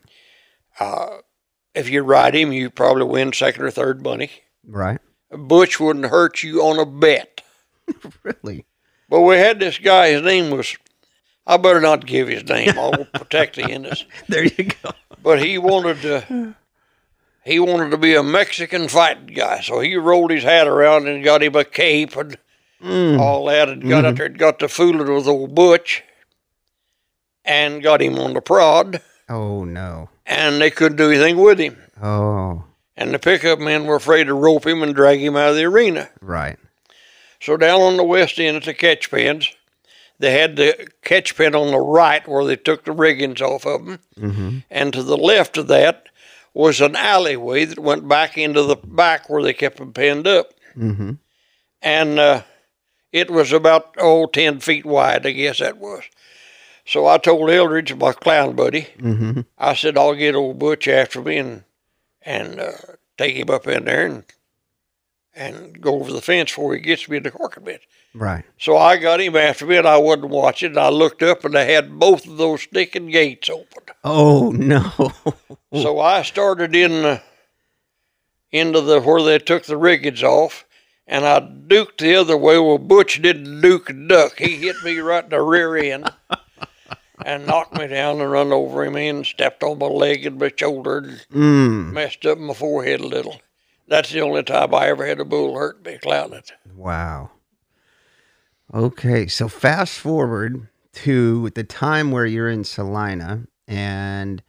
Uh, 0.78 1.18
if 1.74 1.88
you 1.88 2.02
ride 2.02 2.34
him, 2.34 2.52
you 2.52 2.68
probably 2.70 3.04
win 3.04 3.32
second 3.32 3.64
or 3.64 3.70
third 3.70 4.02
money. 4.02 4.30
Right. 4.66 4.98
Butch 5.30 5.80
wouldn't 5.80 6.06
hurt 6.06 6.42
you 6.42 6.60
on 6.62 6.78
a 6.78 6.86
bet. 6.86 7.42
Really. 8.22 8.66
But 9.08 9.22
we 9.22 9.36
had 9.36 9.58
this 9.58 9.78
guy. 9.78 10.10
His 10.10 10.22
name 10.22 10.50
was. 10.50 10.76
I 11.46 11.56
better 11.56 11.80
not 11.80 12.06
give 12.06 12.28
his 12.28 12.44
name. 12.44 12.78
I'll 12.78 13.04
protect 13.06 13.56
the 13.56 13.68
innocent. 13.68 14.08
There 14.28 14.44
you 14.44 14.64
go. 14.82 14.90
but 15.22 15.42
he 15.42 15.58
wanted 15.58 16.00
to 16.02 16.54
he 17.50 17.58
wanted 17.58 17.90
to 17.90 17.96
be 17.98 18.14
a 18.14 18.22
Mexican 18.22 18.86
fighting 18.88 19.34
guy, 19.34 19.60
so 19.60 19.80
he 19.80 19.96
rolled 19.96 20.30
his 20.30 20.44
hat 20.44 20.66
around 20.68 21.08
and 21.08 21.24
got 21.24 21.42
him 21.42 21.56
a 21.56 21.64
cape 21.64 22.16
and 22.16 22.36
all 23.20 23.46
that, 23.46 23.68
and 23.68 23.88
got 23.88 24.04
out 24.04 24.16
there 24.16 24.26
and 24.26 24.38
got 24.38 24.58
to 24.60 24.68
fooling 24.68 25.12
with 25.12 25.26
old 25.26 25.54
Butch, 25.54 26.02
and 27.44 27.82
got 27.82 28.00
him 28.02 28.18
on 28.18 28.34
the 28.34 28.40
prod, 28.40 29.00
Oh 29.28 29.64
no. 29.64 30.08
and 30.26 30.60
they 30.60 30.70
couldn't 30.70 30.96
do 30.98 31.10
anything 31.10 31.38
with 31.38 31.58
him, 31.58 31.76
Oh. 32.02 32.64
and 32.96 33.12
the 33.12 33.18
pickup 33.18 33.58
men 33.58 33.84
were 33.86 33.96
afraid 33.96 34.24
to 34.24 34.34
rope 34.34 34.66
him 34.66 34.82
and 34.82 34.94
drag 34.94 35.20
him 35.20 35.36
out 35.36 35.50
of 35.50 35.56
the 35.56 35.64
arena. 35.64 36.10
Right. 36.20 36.58
So 37.40 37.56
down 37.56 37.80
on 37.80 37.96
the 37.96 38.04
west 38.04 38.38
end 38.38 38.56
at 38.58 38.64
the 38.64 38.74
catch 38.74 39.10
pens, 39.10 39.50
they 40.18 40.32
had 40.38 40.56
the 40.56 40.88
catch 41.02 41.36
pen 41.36 41.54
on 41.54 41.70
the 41.70 41.78
right 41.80 42.26
where 42.28 42.44
they 42.44 42.56
took 42.56 42.84
the 42.84 42.92
riggings 42.92 43.40
off 43.40 43.64
of 43.66 43.84
them. 43.86 43.98
Mm-hmm. 44.18 44.58
and 44.70 44.92
to 44.92 45.02
the 45.02 45.16
left 45.16 45.56
of 45.56 45.66
that 45.68 46.09
was 46.52 46.80
an 46.80 46.96
alleyway 46.96 47.64
that 47.64 47.78
went 47.78 48.08
back 48.08 48.36
into 48.36 48.62
the 48.62 48.76
back 48.76 49.28
where 49.28 49.42
they 49.42 49.52
kept 49.52 49.78
them 49.78 49.92
pinned 49.92 50.26
up. 50.26 50.52
Mm-hmm. 50.76 51.12
And 51.82 52.18
uh, 52.18 52.42
it 53.12 53.30
was 53.30 53.52
about, 53.52 53.94
oh, 53.98 54.26
10 54.26 54.60
feet 54.60 54.84
wide, 54.84 55.26
I 55.26 55.30
guess 55.32 55.60
that 55.60 55.78
was. 55.78 56.04
So 56.84 57.06
I 57.06 57.18
told 57.18 57.50
Eldridge, 57.50 57.94
my 57.94 58.12
clown 58.12 58.56
buddy, 58.56 58.88
Mm-hmm. 58.98 59.40
I 59.58 59.74
said, 59.74 59.96
I'll 59.96 60.14
get 60.14 60.34
old 60.34 60.58
Butch 60.58 60.88
after 60.88 61.22
me 61.22 61.38
and, 61.38 61.64
and 62.22 62.60
uh, 62.60 62.72
take 63.16 63.36
him 63.36 63.50
up 63.50 63.66
in 63.66 63.84
there 63.84 64.06
and, 64.06 64.24
and 65.34 65.80
go 65.80 65.94
over 65.94 66.12
the 66.12 66.20
fence 66.20 66.50
before 66.50 66.74
he 66.74 66.80
gets 66.80 67.08
me 67.08 67.18
in 67.18 67.22
the 67.22 67.30
carcass 67.30 67.62
bed. 67.62 67.80
Right. 68.12 68.44
So 68.58 68.76
I 68.76 68.96
got 68.96 69.20
him 69.20 69.36
after 69.36 69.66
me, 69.66 69.76
and 69.76 69.86
I 69.86 69.96
wasn't 69.98 70.30
watching. 70.30 70.70
And 70.70 70.80
I 70.80 70.88
looked 70.88 71.22
up, 71.22 71.44
and 71.44 71.54
they 71.54 71.72
had 71.72 71.98
both 71.98 72.26
of 72.26 72.38
those 72.38 72.62
sticking 72.62 73.06
gates 73.06 73.48
open. 73.48 73.79
Oh 74.02 74.50
no. 74.50 75.12
So 75.72 76.00
I 76.00 76.22
started 76.22 76.74
in 76.74 76.90
the, 77.02 77.22
into 78.50 78.80
the 78.80 79.00
where 79.00 79.22
they 79.22 79.38
took 79.38 79.64
the 79.64 79.76
riggings 79.76 80.22
off, 80.22 80.64
and 81.06 81.24
I 81.24 81.40
duked 81.40 81.98
the 81.98 82.16
other 82.16 82.36
way. 82.36 82.58
Well, 82.58 82.78
Butch 82.78 83.20
didn't 83.22 83.60
duke 83.60 83.92
duck. 84.08 84.38
He 84.38 84.56
hit 84.56 84.76
me 84.82 84.98
right 84.98 85.24
in 85.24 85.30
the 85.30 85.40
rear 85.40 85.76
end 85.76 86.10
and 87.24 87.46
knocked 87.46 87.78
me 87.78 87.86
down 87.86 88.20
and 88.20 88.30
run 88.30 88.52
over 88.52 88.84
him 88.84 88.96
and 88.96 89.26
stepped 89.26 89.62
on 89.62 89.78
my 89.78 89.86
leg 89.86 90.26
and 90.26 90.38
my 90.38 90.50
shoulder 90.56 90.98
and 90.98 91.20
mm. 91.30 91.92
messed 91.92 92.24
up 92.26 92.38
my 92.38 92.54
forehead 92.54 93.00
a 93.00 93.06
little. 93.06 93.40
That's 93.86 94.10
the 94.10 94.20
only 94.20 94.42
time 94.42 94.74
I 94.74 94.86
ever 94.86 95.06
had 95.06 95.20
a 95.20 95.24
bull 95.24 95.56
hurt 95.56 95.84
me 95.84 95.98
clowning. 95.98 96.42
Wow. 96.74 97.32
Okay, 98.72 99.26
so 99.26 99.48
fast 99.48 99.98
forward 99.98 100.68
to 100.92 101.50
the 101.50 101.64
time 101.64 102.10
where 102.10 102.26
you're 102.26 102.48
in 102.48 102.64
Salina 102.64 103.46
and 103.70 104.42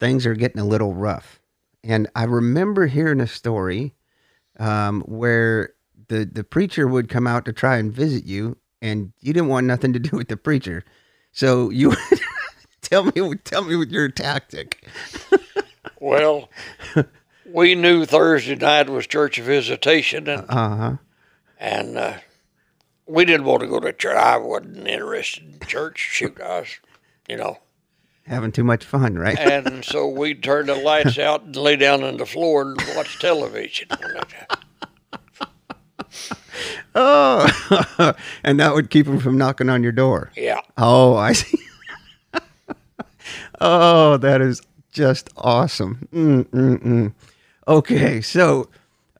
things 0.00 0.26
are 0.26 0.34
getting 0.34 0.60
a 0.60 0.64
little 0.66 0.92
rough. 0.92 1.40
And 1.84 2.08
I 2.16 2.24
remember 2.24 2.86
hearing 2.86 3.20
a 3.20 3.26
story 3.26 3.94
um, 4.58 5.02
where 5.02 5.74
the, 6.08 6.24
the 6.24 6.42
preacher 6.44 6.86
would 6.88 7.08
come 7.08 7.26
out 7.26 7.44
to 7.44 7.52
try 7.52 7.76
and 7.78 7.92
visit 7.92 8.24
you, 8.24 8.56
and 8.82 9.12
you 9.20 9.32
didn't 9.32 9.48
want 9.48 9.66
nothing 9.66 9.92
to 9.92 9.98
do 9.98 10.16
with 10.16 10.28
the 10.28 10.36
preacher. 10.36 10.84
So 11.32 11.70
you 11.70 11.94
tell 12.82 13.04
me, 13.04 13.34
tell 13.44 13.62
me 13.62 13.76
what 13.76 13.90
your 13.90 14.08
tactic. 14.08 14.86
Well, 16.00 16.50
we 17.44 17.74
knew 17.74 18.04
Thursday 18.04 18.56
night 18.56 18.90
was 18.90 19.06
church 19.06 19.38
visitation, 19.38 20.28
and 20.28 20.46
Uh 20.50 20.76
huh. 20.76 20.96
and 21.58 21.96
uh, 21.96 22.14
we 23.06 23.24
didn't 23.24 23.46
want 23.46 23.60
to 23.62 23.68
go 23.68 23.78
to 23.80 23.92
church. 23.92 24.16
I 24.16 24.36
wasn't 24.38 24.88
interested 24.88 25.44
in 25.44 25.60
church. 25.66 25.98
Shoot, 25.98 26.40
I 26.40 26.60
was, 26.60 26.68
you 27.28 27.36
know. 27.36 27.58
Having 28.26 28.52
too 28.52 28.64
much 28.64 28.84
fun, 28.84 29.14
right? 29.16 29.38
And 29.66 29.84
so 29.84 30.08
we'd 30.08 30.42
turn 30.42 30.66
the 30.66 30.74
lights 30.74 31.18
out 31.18 31.42
and 31.44 31.54
lay 31.56 31.76
down 31.76 32.02
on 32.02 32.16
the 32.16 32.26
floor 32.26 32.62
and 32.62 32.76
watch 32.96 33.18
television. 33.18 33.88
Oh, 36.94 38.14
and 38.44 38.58
that 38.58 38.74
would 38.74 38.88
keep 38.88 39.04
them 39.04 39.18
from 39.18 39.36
knocking 39.36 39.68
on 39.68 39.82
your 39.82 39.92
door. 39.92 40.32
Yeah. 40.34 40.62
Oh, 40.78 41.14
I 41.14 41.32
see. 41.32 41.58
oh, 43.60 44.16
that 44.16 44.40
is 44.40 44.62
just 44.92 45.28
awesome. 45.36 46.08
Mm-mm-mm. 46.14 47.12
Okay, 47.68 48.22
so 48.22 48.70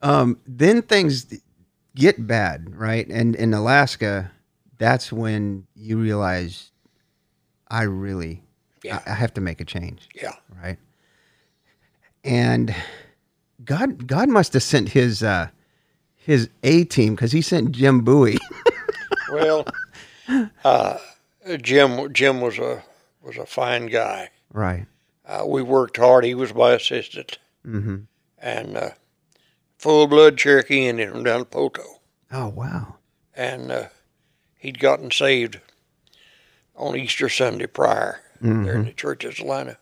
um, 0.00 0.38
then 0.46 0.80
things 0.80 1.26
get 1.94 2.26
bad, 2.26 2.74
right? 2.74 3.06
And 3.08 3.36
in 3.36 3.52
Alaska, 3.52 4.32
that's 4.78 5.12
when 5.12 5.66
you 5.74 5.98
realize 5.98 6.70
I 7.68 7.82
really, 7.82 8.42
Yeah. 8.86 9.00
I, 9.06 9.10
I 9.12 9.14
have 9.14 9.34
to 9.34 9.40
make 9.40 9.60
a 9.60 9.64
change, 9.64 10.08
Yeah. 10.14 10.32
right? 10.62 10.78
And 12.24 12.74
God, 13.64 14.06
God 14.06 14.28
must 14.28 14.52
have 14.54 14.62
sent 14.62 14.90
his 14.90 15.22
uh, 15.22 15.48
his 16.16 16.48
A 16.62 16.84
team 16.84 17.14
because 17.14 17.32
he 17.32 17.42
sent 17.42 17.72
Jim 17.72 18.00
Bowie. 18.00 18.38
Well, 19.32 19.66
uh, 20.64 20.98
Jim 21.60 22.12
Jim 22.12 22.40
was 22.40 22.58
a 22.58 22.84
was 23.22 23.36
a 23.36 23.44
fine 23.44 23.86
guy. 23.86 24.30
right. 24.52 24.86
Uh, 25.26 25.42
we 25.44 25.62
worked 25.62 25.96
hard. 25.96 26.24
He 26.24 26.34
was 26.36 26.54
my 26.54 26.74
assistant, 26.74 27.38
Mm-hmm. 27.66 27.96
and 28.38 28.76
uh, 28.76 28.90
full 29.78 30.06
blood 30.06 30.38
Cherokee 30.38 30.86
Indian 30.86 31.10
from 31.10 31.24
down 31.24 31.40
in 31.40 31.46
Poteau. 31.46 31.98
Oh 32.30 32.46
wow. 32.50 32.94
and 33.34 33.72
uh, 33.72 33.84
he'd 34.56 34.78
gotten 34.78 35.10
saved 35.10 35.58
on 36.76 36.96
Easter 36.96 37.28
Sunday 37.28 37.66
prior 37.66 38.20
there 38.40 38.74
in 38.74 38.84
the 38.86 38.92
church 38.92 39.24
of 39.24 39.34
Salina, 39.36 39.76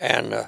and 0.00 0.32
uh, 0.34 0.44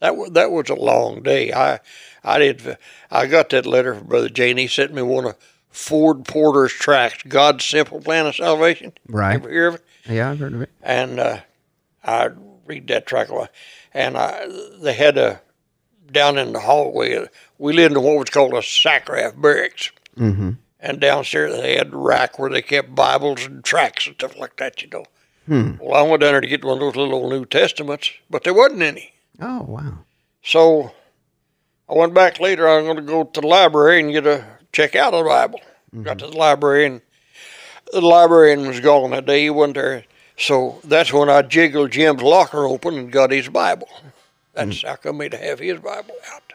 that 0.00 0.16
was 0.16 0.30
that 0.32 0.50
was 0.50 0.68
a 0.70 0.74
long 0.74 1.22
day. 1.22 1.52
I 1.52 1.80
I 2.24 2.38
did 2.38 2.76
I 3.10 3.26
got 3.26 3.50
that 3.50 3.66
letter 3.66 3.94
from 3.94 4.06
Brother 4.06 4.28
Jane. 4.28 4.56
He 4.56 4.66
sent 4.66 4.92
me 4.94 5.02
one 5.02 5.24
of 5.26 5.36
Ford 5.70 6.24
Porter's 6.24 6.72
tracts, 6.72 7.22
God's 7.28 7.64
Simple 7.64 8.00
Plan 8.00 8.26
of 8.26 8.36
Salvation. 8.36 8.92
Right. 9.08 9.34
Ever 9.34 9.50
hear 9.50 9.66
of 9.68 9.74
it? 9.76 9.84
Yeah, 10.08 10.30
I've 10.30 10.38
heard 10.38 10.54
of 10.54 10.62
it. 10.62 10.70
and 10.82 11.20
uh, 11.20 11.38
I 12.02 12.30
read 12.66 12.88
that 12.88 13.06
tract 13.06 13.30
a 13.30 13.34
lot. 13.34 13.50
And 13.92 14.16
I, 14.16 14.46
they 14.80 14.92
had 14.94 15.18
a 15.18 15.40
down 16.10 16.38
in 16.38 16.52
the 16.52 16.60
hallway. 16.60 17.26
We 17.58 17.72
lived 17.72 17.96
in 17.96 18.02
what 18.02 18.16
was 18.18 18.30
called 18.30 18.54
a 18.54 18.58
Sacraf 18.62 19.40
barracks, 19.40 19.90
Mm-hmm. 20.16 20.50
and 20.80 21.00
downstairs 21.00 21.52
they 21.52 21.76
had 21.76 21.92
a 21.92 21.96
rack 21.96 22.38
where 22.38 22.50
they 22.50 22.62
kept 22.62 22.94
Bibles 22.94 23.46
and 23.46 23.62
tracts 23.64 24.06
and 24.06 24.14
stuff 24.16 24.36
like 24.36 24.56
that. 24.56 24.82
You 24.82 24.88
know. 24.88 25.04
Hmm. 25.46 25.72
Well, 25.80 25.94
I 25.94 26.08
went 26.08 26.20
down 26.20 26.32
there 26.32 26.40
to 26.40 26.46
get 26.46 26.64
one 26.64 26.74
of 26.74 26.80
those 26.80 26.96
little 26.96 27.14
old 27.14 27.32
New 27.32 27.44
Testaments, 27.44 28.10
but 28.28 28.44
there 28.44 28.54
wasn't 28.54 28.82
any. 28.82 29.12
Oh 29.40 29.62
wow. 29.62 29.98
So 30.42 30.92
I 31.88 31.94
went 31.94 32.14
back 32.14 32.40
later. 32.40 32.68
I'm 32.68 32.84
going 32.84 32.96
to 32.96 33.02
go 33.02 33.24
to 33.24 33.40
the 33.40 33.46
library 33.46 34.00
and 34.00 34.12
get 34.12 34.26
a 34.26 34.44
check 34.72 34.94
out 34.94 35.14
of 35.14 35.24
the 35.24 35.28
Bible. 35.28 35.60
Got 36.02 36.20
to 36.20 36.28
the 36.28 36.36
library 36.36 36.86
and 36.86 37.00
the 37.92 38.00
librarian 38.00 38.68
was 38.68 38.78
gone 38.78 39.10
that 39.10 39.26
day. 39.26 39.42
He 39.42 39.50
wasn't 39.50 39.74
there. 39.74 40.04
So 40.36 40.80
that's 40.84 41.12
when 41.12 41.28
I 41.28 41.42
jiggled 41.42 41.90
Jim's 41.90 42.22
locker 42.22 42.64
open 42.64 42.96
and 42.96 43.12
got 43.12 43.32
his 43.32 43.48
Bible. 43.48 43.88
That's 44.54 44.82
how 44.82 44.96
come 44.96 45.20
he'd 45.20 45.34
have 45.34 45.58
his 45.58 45.80
Bible 45.80 46.14
out. 46.32 46.52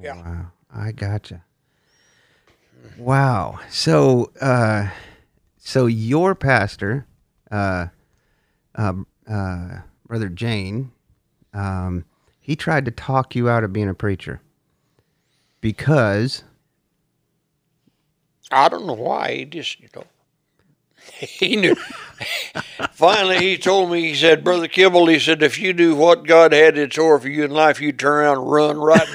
Yeah. 0.00 0.16
Wow, 0.16 0.46
I 0.74 0.92
gotcha. 0.92 1.42
Wow. 2.96 3.58
So, 3.68 4.30
uh, 4.40 4.88
so 5.58 5.86
your 5.86 6.34
pastor, 6.34 7.06
uh, 7.50 7.86
uh, 8.78 8.94
uh, 9.30 9.68
brother 10.06 10.30
Jane, 10.30 10.90
um, 11.52 12.04
he 12.40 12.56
tried 12.56 12.86
to 12.86 12.90
talk 12.90 13.36
you 13.36 13.50
out 13.50 13.64
of 13.64 13.72
being 13.74 13.88
a 13.88 13.94
preacher 13.94 14.40
because 15.60 16.44
I 18.50 18.68
don't 18.68 18.86
know 18.86 18.94
why. 18.94 19.34
He 19.34 19.44
just, 19.44 19.80
you 19.80 19.88
know, 19.94 20.04
he 21.18 21.56
knew. 21.56 21.74
Finally, 22.92 23.38
he 23.38 23.58
told 23.58 23.90
me, 23.90 24.02
he 24.08 24.14
said, 24.14 24.42
Brother 24.44 24.68
Kimball, 24.68 25.06
he 25.06 25.18
said, 25.18 25.42
if 25.42 25.58
you 25.58 25.72
do 25.72 25.94
what 25.94 26.26
God 26.26 26.52
had 26.52 26.78
in 26.78 26.90
store 26.90 27.18
for 27.20 27.28
you 27.28 27.44
in 27.44 27.50
life, 27.50 27.80
you'd 27.80 27.98
turn 27.98 28.24
around 28.24 28.38
and 28.38 28.50
run 28.50 28.78
right 28.78 29.08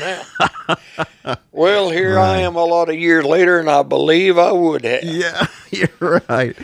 now. 1.28 1.36
well, 1.52 1.90
here 1.90 2.20
I 2.20 2.38
am 2.40 2.56
a 2.56 2.64
lot 2.66 2.90
of 2.90 2.96
years 2.96 3.26
later, 3.26 3.60
and 3.60 3.70
I 3.70 3.84
believe 3.84 4.38
I 4.38 4.52
would 4.52 4.86
have. 4.86 5.04
yeah, 5.04 5.48
you're 5.72 6.22
right. 6.30 6.56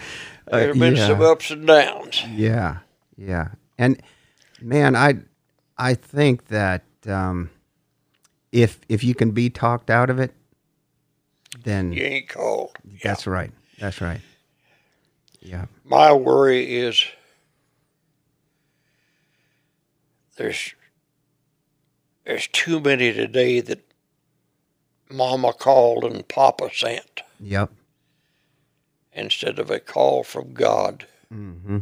Uh, 0.52 0.58
There 0.58 0.68
have 0.70 0.80
been 0.80 0.96
yeah. 0.96 1.08
some 1.08 1.22
ups 1.22 1.52
and 1.52 1.68
downs. 1.68 2.24
Yeah, 2.34 2.78
yeah, 3.20 3.50
and 3.78 4.02
man, 4.62 4.96
I 4.96 5.16
I 5.78 5.94
think 5.94 6.48
that 6.48 6.84
um, 7.06 7.50
if 8.52 8.80
if 8.88 9.04
you 9.04 9.14
can 9.14 9.32
be 9.32 9.50
talked 9.50 9.90
out 9.90 10.10
of 10.10 10.20
it, 10.20 10.34
then 11.64 11.92
You 11.92 12.04
ain't 12.04 12.30
called. 12.30 12.78
that's 13.04 13.28
right. 13.28 13.52
That's 13.80 14.00
right. 14.02 14.22
Yeah, 15.42 15.66
My 15.84 16.12
worry 16.14 16.78
is 16.78 17.04
there's 20.38 20.74
there's 22.26 22.48
too 22.48 22.80
many 22.80 23.12
today 23.14 23.60
that 23.62 23.86
Mama 25.10 25.54
called 25.54 26.04
and 26.06 26.28
Papa 26.28 26.70
sent 26.74 27.22
yep. 27.40 27.72
instead 29.14 29.60
of 29.60 29.70
a 29.72 29.80
call 29.80 30.24
from 30.24 30.54
God. 30.54 31.06
hmm 31.30 31.80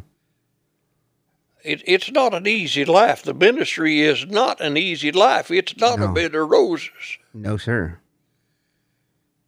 It, 1.68 1.84
it's 1.86 2.12
not 2.12 2.34
an 2.34 2.48
easy 2.48 2.86
life. 2.86 3.24
The 3.24 3.34
ministry 3.34 4.00
is 4.02 4.26
not 4.26 4.62
an 4.62 4.78
easy 4.78 5.12
life. 5.12 5.52
It's 5.52 5.76
not 5.78 6.02
a 6.02 6.08
bed 6.08 6.34
of 6.34 6.50
roses. 6.50 7.18
No, 7.34 7.58
sir. 7.58 8.00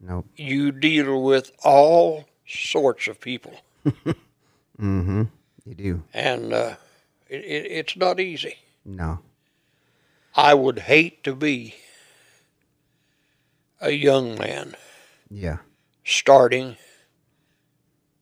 Nope. 0.01 0.25
You 0.35 0.71
deal 0.71 1.21
with 1.23 1.51
all 1.63 2.25
sorts 2.45 3.07
of 3.07 3.19
people, 3.21 3.53
Mm-hmm. 3.85 5.23
You 5.65 5.73
do. 5.75 6.03
and 6.13 6.53
uh, 6.53 6.75
it, 7.29 7.41
it, 7.43 7.71
it's 7.71 7.95
not 7.97 8.19
easy. 8.19 8.55
No. 8.85 9.19
I 10.35 10.53
would 10.53 10.79
hate 10.79 11.23
to 11.25 11.35
be 11.35 11.75
a 13.81 13.91
young 13.91 14.37
man 14.37 14.75
Yeah. 15.29 15.57
starting 16.05 16.77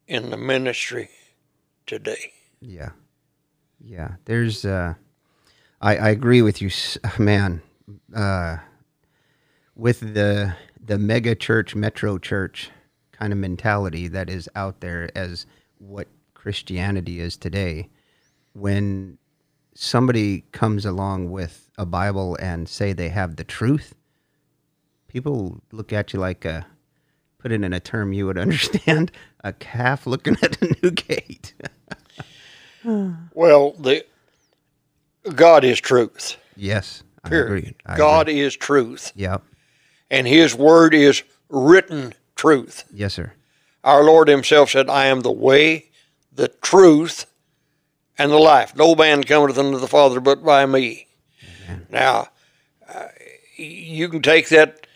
in 0.08 0.30
the 0.32 0.38
ministry 0.38 1.10
today. 1.86 2.34
Yeah. 2.60 2.92
Yeah. 3.84 4.16
There's 4.26 4.66
uh 4.66 4.96
I 5.82 5.98
I 5.98 6.10
agree 6.10 6.42
with 6.42 6.62
you 6.62 6.70
man. 7.20 7.62
Uh 8.16 8.58
with 9.76 10.02
the 10.16 10.56
the 10.84 10.98
mega 10.98 11.36
church 11.36 11.76
metro 11.76 12.18
church 12.18 12.72
kind 13.12 13.34
of 13.34 13.40
mentality 13.40 14.08
that 14.08 14.30
is 14.30 14.50
out 14.56 14.82
there 14.82 15.10
as 15.16 15.46
what 15.80 16.08
Christianity 16.34 17.20
is 17.20 17.38
today 17.38 17.90
when 18.54 19.18
somebody 19.76 20.44
comes 20.54 20.86
along 20.86 21.32
with 21.32 21.70
a 21.78 21.86
Bible 21.86 22.38
and 22.42 22.70
say 22.70 22.94
they 22.94 23.10
have 23.10 23.36
the 23.38 23.44
truth 23.44 23.96
people 25.08 25.62
look 25.72 25.94
at 25.94 26.14
you 26.14 26.20
like 26.20 26.46
a 26.46 26.66
put 27.40 27.52
it 27.52 27.64
in 27.64 27.74
a 27.74 27.80
term 27.80 28.14
you 28.14 28.26
would 28.28 28.38
understand 28.48 29.12
a 29.44 29.54
calf 29.54 30.08
looking 30.08 30.38
at 30.44 30.62
a 30.62 30.76
new 30.84 30.92
gate 30.92 31.54
Well, 33.34 33.72
the 33.74 34.06
God 35.36 35.64
is 35.66 35.80
truth. 35.82 36.38
Yes, 36.56 37.04
I 37.24 37.30
Period. 37.30 37.46
agree. 37.48 37.76
I 37.86 37.98
God 37.98 38.30
agree. 38.30 38.42
is 38.42 38.56
truth, 38.56 39.12
Yep. 39.16 39.44
and 40.10 40.26
His 40.28 40.56
word 40.56 40.94
is 40.94 41.24
written 41.50 42.14
truth. 42.36 42.86
Yes, 42.94 43.14
sir. 43.16 43.34
Our 43.84 44.04
Lord 44.04 44.28
Himself 44.30 44.70
said, 44.72 44.90
"I 44.90 45.06
am 45.08 45.22
the 45.22 45.32
way, 45.32 45.90
the 46.32 46.48
truth, 46.48 47.26
and 48.18 48.32
the 48.32 48.38
life. 48.40 48.76
No 48.76 48.96
man 48.96 49.24
cometh 49.24 49.58
unto 49.58 49.80
the 49.80 49.88
Father 49.88 50.20
but 50.22 50.44
by 50.44 50.66
me." 50.66 51.08
Now, 51.90 52.30
uh, 52.88 53.08
you 53.58 54.08
can 54.08 54.22
take 54.22 54.48
that, 54.50 54.87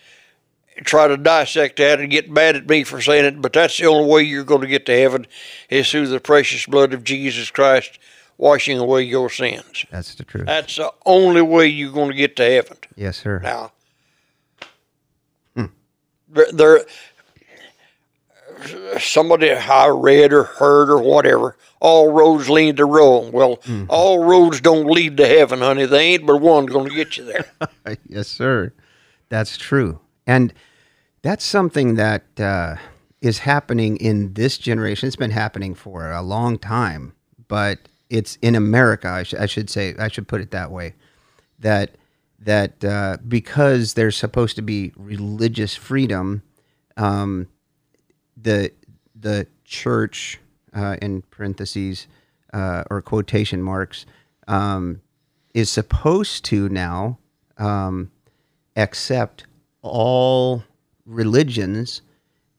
try 0.83 1.07
to 1.07 1.17
dissect 1.17 1.77
that, 1.77 1.99
and 1.99 2.09
get 2.09 2.29
mad 2.29 2.55
at 2.55 2.67
me 2.67 2.83
for 2.83 3.01
saying 3.01 3.25
it, 3.25 3.41
but 3.41 3.53
that's 3.53 3.77
the 3.77 3.85
only 3.85 4.09
way 4.09 4.23
you're 4.23 4.43
going 4.43 4.61
to 4.61 4.67
get 4.67 4.85
to 4.87 4.97
heaven 4.97 5.27
is 5.69 5.89
through 5.89 6.07
the 6.07 6.19
precious 6.19 6.65
blood 6.65 6.93
of 6.93 7.03
Jesus 7.03 7.51
Christ, 7.51 7.99
washing 8.37 8.77
away 8.77 9.03
your 9.03 9.29
sins. 9.29 9.85
That's 9.91 10.15
the 10.15 10.23
truth. 10.23 10.45
That's 10.45 10.75
the 10.75 10.93
only 11.05 11.41
way 11.41 11.67
you're 11.67 11.91
going 11.91 12.09
to 12.09 12.17
get 12.17 12.35
to 12.37 12.43
heaven. 12.43 12.77
yes, 12.95 13.17
sir. 13.17 13.39
Now, 13.39 13.71
hmm. 15.55 15.65
there, 16.29 16.51
there, 16.51 16.85
somebody 18.99 19.51
I 19.51 19.87
read 19.87 20.33
or 20.33 20.43
heard 20.43 20.89
or 20.89 21.01
whatever, 21.01 21.55
all 21.79 22.11
roads 22.11 22.49
lead 22.49 22.77
to 22.77 22.85
Rome. 22.85 23.31
Well, 23.31 23.59
hmm. 23.63 23.85
all 23.89 24.23
roads 24.23 24.61
don't 24.61 24.87
lead 24.87 25.17
to 25.17 25.27
heaven, 25.27 25.59
honey. 25.59 25.85
They 25.85 26.13
ain't 26.13 26.25
but 26.25 26.37
one 26.37 26.65
going 26.65 26.89
to 26.89 26.95
get 26.95 27.17
you 27.17 27.25
there. 27.25 27.45
yes, 28.07 28.27
sir. 28.27 28.73
That's 29.29 29.57
true. 29.57 29.99
And 30.27 30.53
that's 31.21 31.45
something 31.45 31.95
that 31.95 32.23
uh, 32.39 32.75
is 33.21 33.39
happening 33.39 33.97
in 33.97 34.33
this 34.33 34.57
generation. 34.57 35.07
It's 35.07 35.15
been 35.15 35.31
happening 35.31 35.75
for 35.75 36.11
a 36.11 36.21
long 36.21 36.57
time, 36.57 37.13
but 37.47 37.79
it's 38.09 38.37
in 38.41 38.55
America. 38.55 39.07
I, 39.07 39.23
sh- 39.23 39.35
I 39.35 39.45
should 39.45 39.69
say. 39.69 39.95
I 39.97 40.07
should 40.07 40.27
put 40.27 40.41
it 40.41 40.51
that 40.51 40.71
way. 40.71 40.95
That 41.59 41.95
that 42.39 42.83
uh, 42.83 43.17
because 43.27 43.93
there's 43.93 44.17
supposed 44.17 44.55
to 44.55 44.61
be 44.63 44.91
religious 44.95 45.75
freedom, 45.75 46.41
um, 46.97 47.47
the 48.35 48.71
the 49.15 49.47
church 49.63 50.39
uh, 50.73 50.97
in 51.01 51.21
parentheses 51.23 52.07
uh, 52.53 52.83
or 52.89 53.01
quotation 53.01 53.61
marks 53.61 54.05
um, 54.47 55.01
is 55.53 55.69
supposed 55.69 56.43
to 56.45 56.67
now 56.69 57.19
um, 57.57 58.11
accept 58.75 59.45
all 59.83 60.63
religions, 61.05 62.01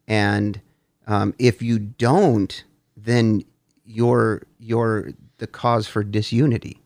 and 0.06 0.60
um, 1.06 1.34
if 1.38 1.62
you 1.62 1.78
don't, 1.78 2.64
then 2.96 3.44
you're 3.84 4.42
you're 4.58 5.12
the 5.38 5.46
cause 5.46 5.86
for 5.86 6.04
disunity. 6.04 6.78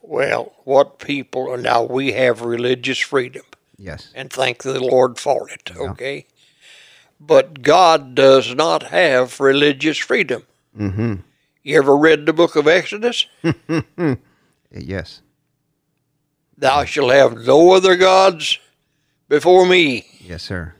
Well, 0.00 0.52
what 0.64 0.98
people 0.98 1.50
are 1.50 1.56
now 1.58 1.84
we 1.84 2.12
have 2.12 2.42
religious 2.42 2.98
freedom, 2.98 3.42
Yes. 3.76 4.10
and 4.14 4.32
thank 4.32 4.62
the 4.62 4.80
Lord 4.80 5.18
for 5.18 5.48
it. 5.50 5.70
Okay, 5.76 6.26
but 7.20 7.62
God 7.62 8.14
does 8.14 8.54
not 8.54 8.84
have 8.84 9.38
religious 9.40 9.98
freedom. 9.98 10.42
Mm-hmm. 10.78 11.14
You 11.62 11.78
ever 11.78 11.96
read 11.96 12.26
the 12.26 12.32
book 12.32 12.56
of 12.56 12.66
Exodus? 12.66 13.26
Yes. 14.74 15.20
Thou 16.56 16.84
shalt 16.84 17.12
have 17.12 17.36
no 17.36 17.72
other 17.72 17.94
gods 17.96 18.58
before 19.32 19.64
me. 19.64 20.04
Yes, 20.20 20.42
sir. 20.42 20.74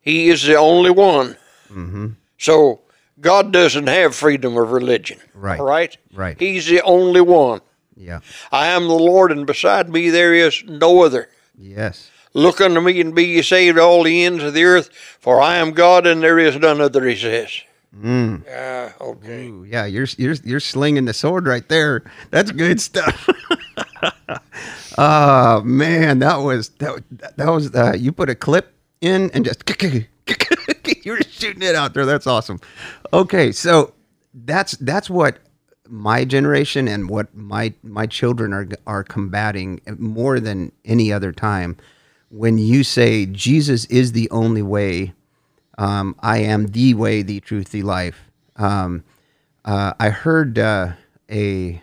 He 0.00 0.28
is 0.28 0.42
the 0.42 0.56
only 0.56 0.90
one. 0.90 1.36
Mm-hmm. 1.70 2.08
So 2.36 2.80
God 3.20 3.52
doesn't 3.52 3.86
have 3.86 4.12
freedom 4.12 4.56
of 4.56 4.72
religion. 4.72 5.20
Right. 5.34 5.60
Right? 5.60 5.96
Right. 6.12 6.36
He's 6.36 6.66
the 6.66 6.82
only 6.82 7.20
one. 7.20 7.60
Yeah. 7.96 8.20
I 8.50 8.66
am 8.66 8.88
the 8.88 8.94
Lord, 8.94 9.30
and 9.30 9.46
beside 9.46 9.88
me 9.88 10.10
there 10.10 10.34
is 10.34 10.64
no 10.64 11.04
other. 11.04 11.28
Yes. 11.56 12.10
Look 12.34 12.60
unto 12.60 12.80
me 12.80 13.00
and 13.00 13.14
be 13.14 13.24
ye 13.24 13.42
saved, 13.42 13.78
all 13.78 14.02
the 14.02 14.24
ends 14.24 14.42
of 14.42 14.52
the 14.52 14.64
earth, 14.64 14.90
for 15.20 15.40
I 15.40 15.56
am 15.58 15.70
God, 15.70 16.08
and 16.08 16.20
there 16.24 16.40
is 16.40 16.56
none 16.56 16.80
other, 16.80 17.06
he 17.06 17.14
says. 17.14 17.62
Mm. 17.96 18.42
Ah, 18.50 18.94
okay. 19.00 19.46
Ooh, 19.46 19.64
yeah, 19.64 19.86
you're 19.86 20.08
you're 20.18 20.34
you're 20.44 20.60
slinging 20.60 21.06
the 21.06 21.14
sword 21.14 21.46
right 21.46 21.66
there. 21.68 22.02
That's 22.30 22.50
good 22.50 22.80
stuff. 22.80 23.28
oh 24.98 25.62
man, 25.62 26.20
that 26.20 26.36
was 26.38 26.70
that 26.70 27.02
that 27.36 27.48
was 27.48 27.74
uh, 27.74 27.94
you 27.96 28.12
put 28.12 28.30
a 28.30 28.34
clip 28.34 28.74
in 29.00 29.30
and 29.32 29.44
just 29.44 29.64
you 31.04 31.12
were 31.12 31.22
shooting 31.30 31.62
it 31.62 31.74
out 31.74 31.94
there. 31.94 32.06
That's 32.06 32.26
awesome. 32.26 32.60
Okay, 33.12 33.52
so 33.52 33.94
that's 34.34 34.72
that's 34.78 35.10
what 35.10 35.38
my 35.88 36.24
generation 36.24 36.88
and 36.88 37.08
what 37.08 37.34
my 37.34 37.72
my 37.82 38.06
children 38.06 38.52
are 38.52 38.68
are 38.86 39.04
combating 39.04 39.80
more 39.98 40.40
than 40.40 40.72
any 40.84 41.12
other 41.12 41.32
time. 41.32 41.76
When 42.30 42.58
you 42.58 42.84
say 42.84 43.26
Jesus 43.26 43.84
is 43.86 44.12
the 44.12 44.28
only 44.30 44.62
way, 44.62 45.14
um, 45.78 46.16
I 46.20 46.38
am 46.38 46.68
the 46.68 46.94
way, 46.94 47.22
the 47.22 47.40
truth, 47.40 47.70
the 47.70 47.82
life. 47.82 48.24
Um, 48.56 49.04
uh, 49.64 49.94
I 49.98 50.10
heard 50.10 50.58
uh, 50.58 50.92
a 51.30 51.82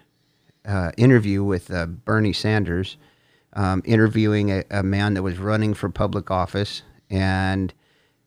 uh, 0.65 0.91
interview 0.97 1.43
with 1.43 1.71
uh, 1.71 1.85
Bernie 1.85 2.33
Sanders, 2.33 2.97
um, 3.55 3.81
interviewing 3.85 4.51
a, 4.51 4.63
a 4.69 4.83
man 4.83 5.13
that 5.13 5.23
was 5.23 5.37
running 5.37 5.73
for 5.73 5.89
public 5.89 6.31
office, 6.31 6.81
and 7.09 7.73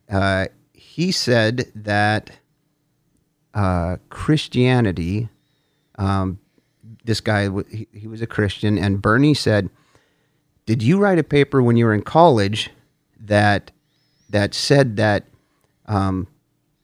uh, 0.09 0.47
he 0.73 1.11
said 1.11 1.71
that 1.75 2.31
uh, 3.53 3.97
Christianity. 4.09 5.29
Um, 5.95 6.39
this 7.03 7.21
guy, 7.21 7.49
he, 7.69 7.87
he 7.91 8.07
was 8.07 8.21
a 8.21 8.27
Christian, 8.27 8.77
and 8.77 9.01
Bernie 9.01 9.33
said, 9.33 9.69
"Did 10.65 10.83
you 10.83 10.99
write 10.99 11.19
a 11.19 11.23
paper 11.23 11.61
when 11.61 11.77
you 11.77 11.85
were 11.85 11.93
in 11.93 12.03
college 12.03 12.69
that 13.19 13.71
that 14.29 14.53
said 14.53 14.97
that 14.97 15.25
um, 15.85 16.27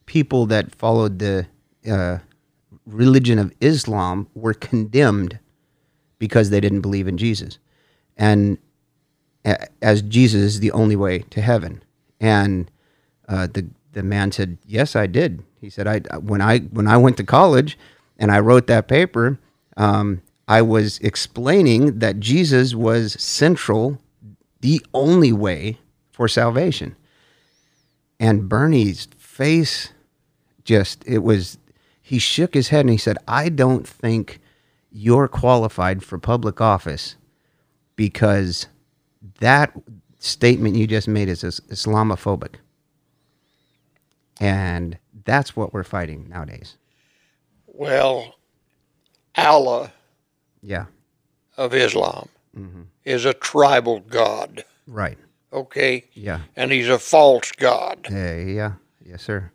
people 0.06 0.46
that 0.48 0.74
followed 0.74 1.20
the 1.20 1.48
uh, 1.90 2.20
religion 2.86 3.40
of 3.40 3.54
Islam 3.62 4.28
were 4.34 4.54
condemned 4.54 5.40
because 6.20 6.50
they 6.50 6.62
didn't 6.62 6.82
believe 6.82 7.08
in 7.08 7.18
Jesus, 7.18 7.60
and 8.18 8.58
as 9.82 10.02
Jesus 10.02 10.42
is 10.42 10.60
the 10.60 10.72
only 10.72 10.96
way 10.96 11.20
to 11.20 11.42
heaven?" 11.42 11.84
And 12.20 12.70
uh, 13.28 13.48
the 13.48 13.68
the 13.94 14.04
man 14.04 14.32
said, 14.32 14.58
"Yes, 14.66 14.96
I 14.96 15.08
did." 15.08 15.44
He 15.60 15.70
said, 15.70 15.88
"I 15.88 16.00
when 16.18 16.42
I 16.42 16.60
when 16.60 16.88
I 16.88 16.98
went 16.98 17.18
to 17.18 17.24
college 17.24 17.78
and 18.18 18.32
I 18.32 18.40
wrote 18.40 18.68
that 18.68 18.88
paper, 18.88 19.40
um, 19.78 20.22
I 20.48 20.62
was 20.62 21.00
explaining 21.00 22.00
that 22.00 22.20
Jesus 22.20 22.76
was 22.76 23.14
central, 23.22 24.00
the 24.62 24.86
only 24.94 25.32
way 25.32 25.80
for 26.12 26.28
salvation." 26.28 26.96
And 28.20 28.48
Bernie's 28.48 29.08
face 29.18 29.92
just 30.64 31.04
it 31.06 31.20
was 31.20 31.58
he 32.02 32.20
shook 32.20 32.54
his 32.54 32.70
head 32.70 32.82
and 32.82 32.90
he 32.90 32.98
said, 32.98 33.18
"I 33.28 33.50
don't 33.50 33.88
think 33.88 34.40
you're 34.92 35.28
qualified 35.28 36.04
for 36.04 36.18
public 36.18 36.62
office 36.62 37.16
because 37.96 38.68
that 39.40 39.74
statement 40.20 40.76
you 40.76 40.88
just 40.88 41.08
made 41.08 41.30
is 41.30 41.44
is 41.44 41.60
Islamophobic." 41.70 42.56
And 44.40 44.98
that's 45.26 45.56
what 45.56 45.74
we're 45.74 45.84
fighting 45.84 46.28
nowadays. 46.30 46.78
Well, 47.68 48.36
Allah 49.36 49.92
Yeah. 50.62 50.86
of 51.58 51.74
Islam 51.74 52.30
is 53.04 53.26
a 53.26 53.34
tribal 53.34 54.00
god, 54.02 54.64
Right. 54.88 55.18
okay? 55.52 56.06
Yeah. 56.14 56.42
And 56.56 56.72
he's 56.72 56.90
a 56.90 57.00
false 57.00 57.52
god. 57.52 58.08
Uh, 58.12 58.16
yeah. 58.46 58.74
Yes, 59.06 59.24
sir. 59.24 59.52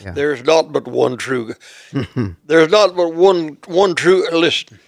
Yeah. 0.00 0.12
There's 0.12 0.42
not 0.44 0.72
but 0.72 0.86
one 0.88 1.16
true. 1.18 1.54
There's 2.46 2.70
not 2.70 2.96
but 2.96 3.14
one 3.14 3.58
one 3.66 3.94
true. 3.94 4.26
Listen, 4.30 4.78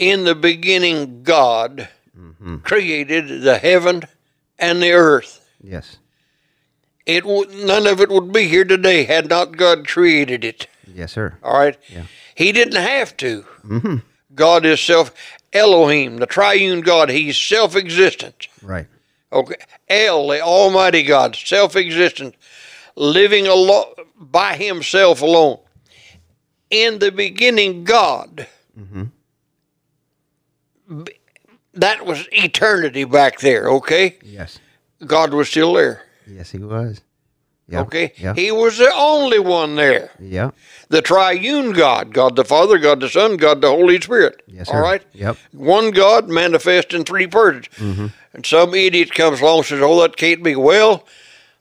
in 0.00 0.24
the 0.24 0.34
beginning, 0.34 1.22
God 1.22 1.88
mm-hmm. 2.18 2.56
created 2.58 3.42
the 3.42 3.58
heaven 3.58 4.02
and 4.58 4.82
the 4.82 4.92
earth. 4.92 5.46
Yes. 5.62 5.98
It 7.04 7.26
would, 7.26 7.50
none 7.54 7.86
of 7.86 8.00
it 8.00 8.08
would 8.08 8.32
be 8.32 8.48
here 8.48 8.64
today 8.64 9.04
had 9.04 9.28
not 9.28 9.58
God 9.58 9.86
created 9.86 10.42
it. 10.42 10.66
Yes, 10.92 11.12
sir. 11.12 11.36
All 11.42 11.52
right, 11.52 11.76
Yeah. 11.88 12.04
He 12.34 12.50
didn't 12.50 12.82
have 12.82 13.14
to. 13.18 13.44
Mm-hmm. 13.64 13.96
God 14.34 14.64
is 14.64 14.80
self 14.80 15.12
Elohim, 15.52 16.16
the 16.16 16.26
triune 16.26 16.80
God. 16.80 17.10
He's 17.10 17.36
self-existent. 17.36 18.48
Right. 18.62 18.86
Okay, 19.30 19.56
El, 19.88 20.28
the 20.28 20.40
Almighty 20.40 21.02
God, 21.02 21.36
self-existent, 21.36 22.34
living 22.96 23.46
alone 23.46 23.92
by 24.18 24.56
Himself 24.56 25.20
alone. 25.20 25.58
In 26.70 27.00
the 27.00 27.12
beginning, 27.12 27.84
God. 27.84 28.46
B- 28.76 29.10
That 31.74 32.04
was 32.04 32.26
eternity 32.32 33.04
back 33.04 33.40
there. 33.40 33.68
Okay, 33.70 34.18
Yes. 34.22 34.58
God 35.06 35.32
was 35.32 35.48
still 35.48 35.74
there. 35.74 36.02
Yes, 36.26 36.50
he 36.50 36.58
was. 36.58 37.00
Yeah. 37.68 37.82
Okay, 37.82 38.12
Yeah. 38.16 38.34
He 38.34 38.50
was 38.50 38.78
the 38.78 38.92
only 38.94 39.38
one 39.38 39.76
there. 39.76 40.10
Yeah. 40.18 40.50
The 40.88 41.00
triune 41.02 41.72
God, 41.72 42.12
God 42.12 42.34
the 42.34 42.44
Father, 42.44 42.78
God 42.78 42.98
the 42.98 43.08
Son, 43.08 43.36
God 43.36 43.60
the 43.60 43.68
Holy 43.70 44.00
Spirit. 44.00 44.42
Yes, 44.48 44.68
sir. 44.68 44.74
All 44.74 44.82
right. 44.82 45.02
Yep. 45.12 45.36
One 45.52 45.92
God 45.92 46.28
manifest 46.28 46.92
in 46.92 47.04
three 47.04 47.28
persons. 47.28 47.68
Mm-hmm. 47.76 48.06
And 48.34 48.44
some 48.44 48.74
idiot 48.74 49.14
comes 49.14 49.40
along 49.40 49.58
and 49.58 49.66
says, 49.66 49.80
"Oh, 49.82 50.00
that 50.02 50.16
can't 50.16 50.42
be." 50.42 50.56
Well, 50.56 51.06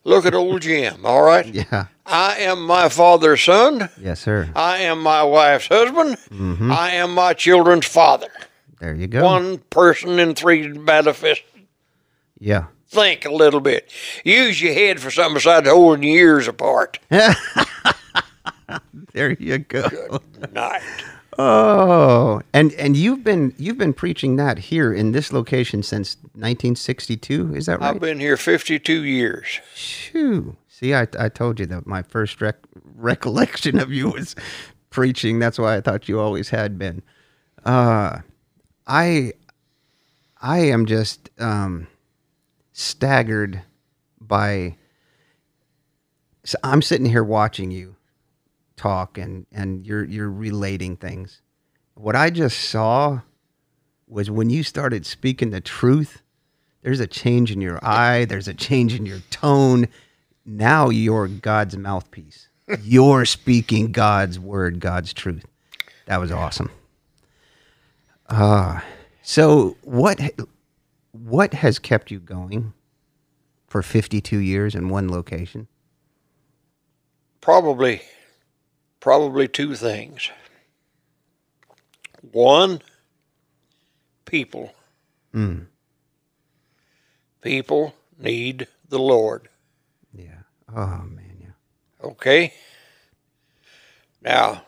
look 0.03 0.25
at 0.25 0.33
old 0.33 0.63
Jim. 0.63 1.05
All 1.05 1.21
right. 1.21 1.45
Yeah. 1.53 1.85
I 2.11 2.37
am 2.39 2.65
my 2.65 2.89
father's 2.89 3.43
son. 3.43 3.89
Yes, 4.01 4.19
sir. 4.21 4.49
I 4.55 4.77
am 4.79 4.99
my 5.03 5.21
wife's 5.21 5.67
husband. 5.67 6.17
Mm-hmm. 6.31 6.71
I 6.71 6.89
am 6.93 7.13
my 7.13 7.33
children's 7.33 7.85
father. 7.85 8.29
There 8.79 8.95
you 8.95 9.07
go. 9.07 9.23
One 9.23 9.59
person 9.69 10.19
in 10.19 10.35
three 10.35 10.67
manifest. 10.67 11.43
Yeah. 12.39 12.65
Think 12.87 13.25
a 13.25 13.31
little 13.31 13.59
bit. 13.59 13.91
Use 14.23 14.61
your 14.61 14.73
head 14.73 14.99
for 14.99 15.11
something 15.11 15.35
besides 15.35 15.67
holding 15.69 16.03
your 16.03 16.17
ears 16.17 16.47
apart. 16.47 16.99
There 19.13 19.31
you 19.39 19.57
go. 19.59 19.89
Good 20.39 20.53
Night. 20.53 20.81
Oh, 21.37 22.41
and 22.53 22.73
and 22.73 22.95
you've 22.97 23.23
been 23.23 23.53
you've 23.57 23.77
been 23.77 23.93
preaching 23.93 24.35
that 24.35 24.57
here 24.59 24.93
in 24.93 25.13
this 25.13 25.31
location 25.31 25.83
since 25.83 26.15
1962. 26.33 27.55
Is 27.55 27.65
that 27.65 27.79
right? 27.79 27.95
I've 27.95 27.99
been 27.99 28.19
here 28.19 28.37
52 28.37 29.03
years. 29.03 29.59
Shoo. 29.73 30.55
See, 30.67 30.93
I, 30.93 31.07
I 31.17 31.29
told 31.29 31.59
you 31.59 31.65
that 31.67 31.87
my 31.87 32.01
first 32.03 32.41
rec- 32.41 32.59
recollection 32.95 33.79
of 33.79 33.91
you 33.91 34.09
was 34.09 34.35
preaching. 34.89 35.39
That's 35.39 35.57
why 35.57 35.75
I 35.77 35.81
thought 35.81 36.07
you 36.07 36.19
always 36.19 36.49
had 36.49 36.77
been. 36.77 37.01
Uh, 37.65 38.19
I 38.89 39.33
I 40.41 40.59
am 40.59 40.85
just 40.85 41.29
um, 41.39 41.87
staggered 42.73 43.61
by. 44.19 44.75
So 46.43 46.57
I'm 46.63 46.81
sitting 46.81 47.05
here 47.05 47.23
watching 47.23 47.71
you 47.71 47.95
talk, 48.75 49.17
and 49.17 49.45
and 49.51 49.85
you're 49.85 50.03
you're 50.03 50.31
relating 50.31 50.97
things. 50.97 51.41
What 51.93 52.15
I 52.15 52.31
just 52.31 52.59
saw 52.59 53.21
was 54.07 54.31
when 54.31 54.49
you 54.49 54.63
started 54.63 55.05
speaking 55.05 55.51
the 55.51 55.61
truth 55.61 56.23
there's 56.81 56.99
a 56.99 57.07
change 57.07 57.51
in 57.51 57.61
your 57.61 57.79
eye 57.83 58.25
there's 58.25 58.47
a 58.47 58.53
change 58.53 58.95
in 58.95 59.05
your 59.05 59.19
tone 59.29 59.87
now 60.45 60.89
you're 60.89 61.27
god's 61.27 61.77
mouthpiece 61.77 62.49
you're 62.81 63.25
speaking 63.25 63.91
god's 63.91 64.39
word 64.39 64.79
god's 64.79 65.13
truth 65.13 65.45
that 66.07 66.19
was 66.19 66.31
awesome 66.31 66.71
uh, 68.29 68.79
so 69.21 69.75
what 69.83 70.19
what 71.11 71.53
has 71.53 71.79
kept 71.79 72.11
you 72.11 72.19
going 72.19 72.73
for 73.67 73.81
52 73.81 74.37
years 74.37 74.75
in 74.75 74.89
one 74.89 75.09
location 75.09 75.67
Probably, 77.41 78.01
probably 78.99 79.47
two 79.47 79.73
things. 79.75 80.29
One, 82.31 82.81
people. 84.25 84.73
Mm. 85.33 85.67
People 87.41 87.95
need 88.19 88.67
the 88.89 88.99
Lord. 88.99 89.47
yeah 90.13 90.41
oh 90.75 91.03
man 91.05 91.37
yeah 91.39 92.07
Okay? 92.07 92.53
Now, 94.21 94.63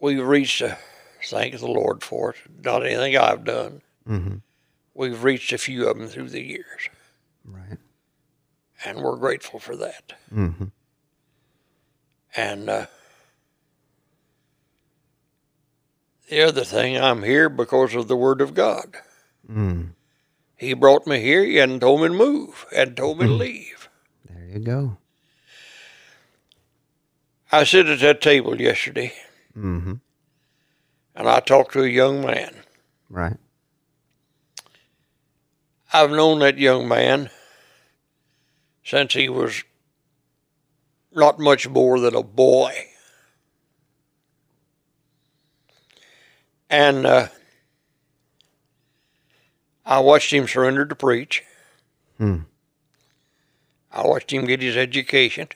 we've 0.00 0.22
reached 0.24 0.60
a, 0.60 0.76
thank 1.30 1.58
the 1.58 1.66
Lord 1.66 2.02
for 2.02 2.30
it, 2.30 2.36
not 2.64 2.84
anything 2.84 3.16
I've 3.16 3.44
done. 3.44 3.82
mm-hmm. 4.08 4.36
We've 4.94 5.22
reached 5.22 5.52
a 5.52 5.58
few 5.58 5.88
of 5.88 5.96
them 5.96 6.08
through 6.08 6.30
the 6.30 6.42
years, 6.42 6.88
right 7.44 7.78
and 8.84 8.98
we're 9.02 9.16
grateful 9.16 9.58
for 9.58 9.76
that. 9.76 10.12
mm-hmm. 10.32 10.66
And 12.36 12.68
uh, 12.68 12.86
the 16.28 16.42
other 16.42 16.64
thing, 16.64 16.96
I'm 16.96 17.22
here 17.22 17.48
because 17.48 17.94
of 17.94 18.06
the 18.08 18.16
Word 18.16 18.40
of 18.40 18.54
God. 18.54 18.96
mm. 19.50 19.90
He 20.56 20.74
brought 20.74 21.06
me 21.06 21.20
here. 21.20 21.62
and 21.62 21.80
told 21.80 22.02
me 22.02 22.08
to 22.08 22.14
move, 22.14 22.66
hadn't 22.74 22.96
told 22.96 23.18
me 23.18 23.26
to 23.26 23.32
leave. 23.32 23.88
there 24.28 24.46
you 24.52 24.58
go 24.58 24.98
I 27.50 27.64
sit 27.64 27.88
at 27.88 28.00
that 28.00 28.20
table 28.20 28.60
yesterday, 28.60 29.12
mm-hmm. 29.56 29.94
And 31.18 31.28
I 31.28 31.40
talked 31.40 31.72
to 31.72 31.82
a 31.82 31.88
young 31.88 32.24
man. 32.24 32.54
right 33.10 33.36
I've 35.92 36.10
known 36.10 36.38
that 36.38 36.58
young 36.58 36.86
man 36.86 37.30
since 38.84 39.14
he 39.14 39.28
was 39.28 39.64
not 41.12 41.40
much 41.40 41.68
more 41.68 41.98
than 41.98 42.14
a 42.14 42.22
boy. 42.22 42.72
And 46.70 47.06
uh, 47.06 47.28
I 49.84 50.00
watched 50.00 50.30
him 50.30 50.46
surrender 50.46 50.84
to 50.84 50.94
preach. 50.94 51.42
Hmm. 52.18 52.40
I 53.90 54.06
watched 54.06 54.30
him 54.30 54.44
get 54.44 54.60
his 54.60 54.76
education. 54.76 55.48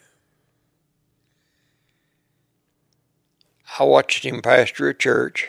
I 3.79 3.85
watched 3.85 4.25
him 4.25 4.43
pastor 4.43 4.89
a 4.89 4.95
church. 4.95 5.49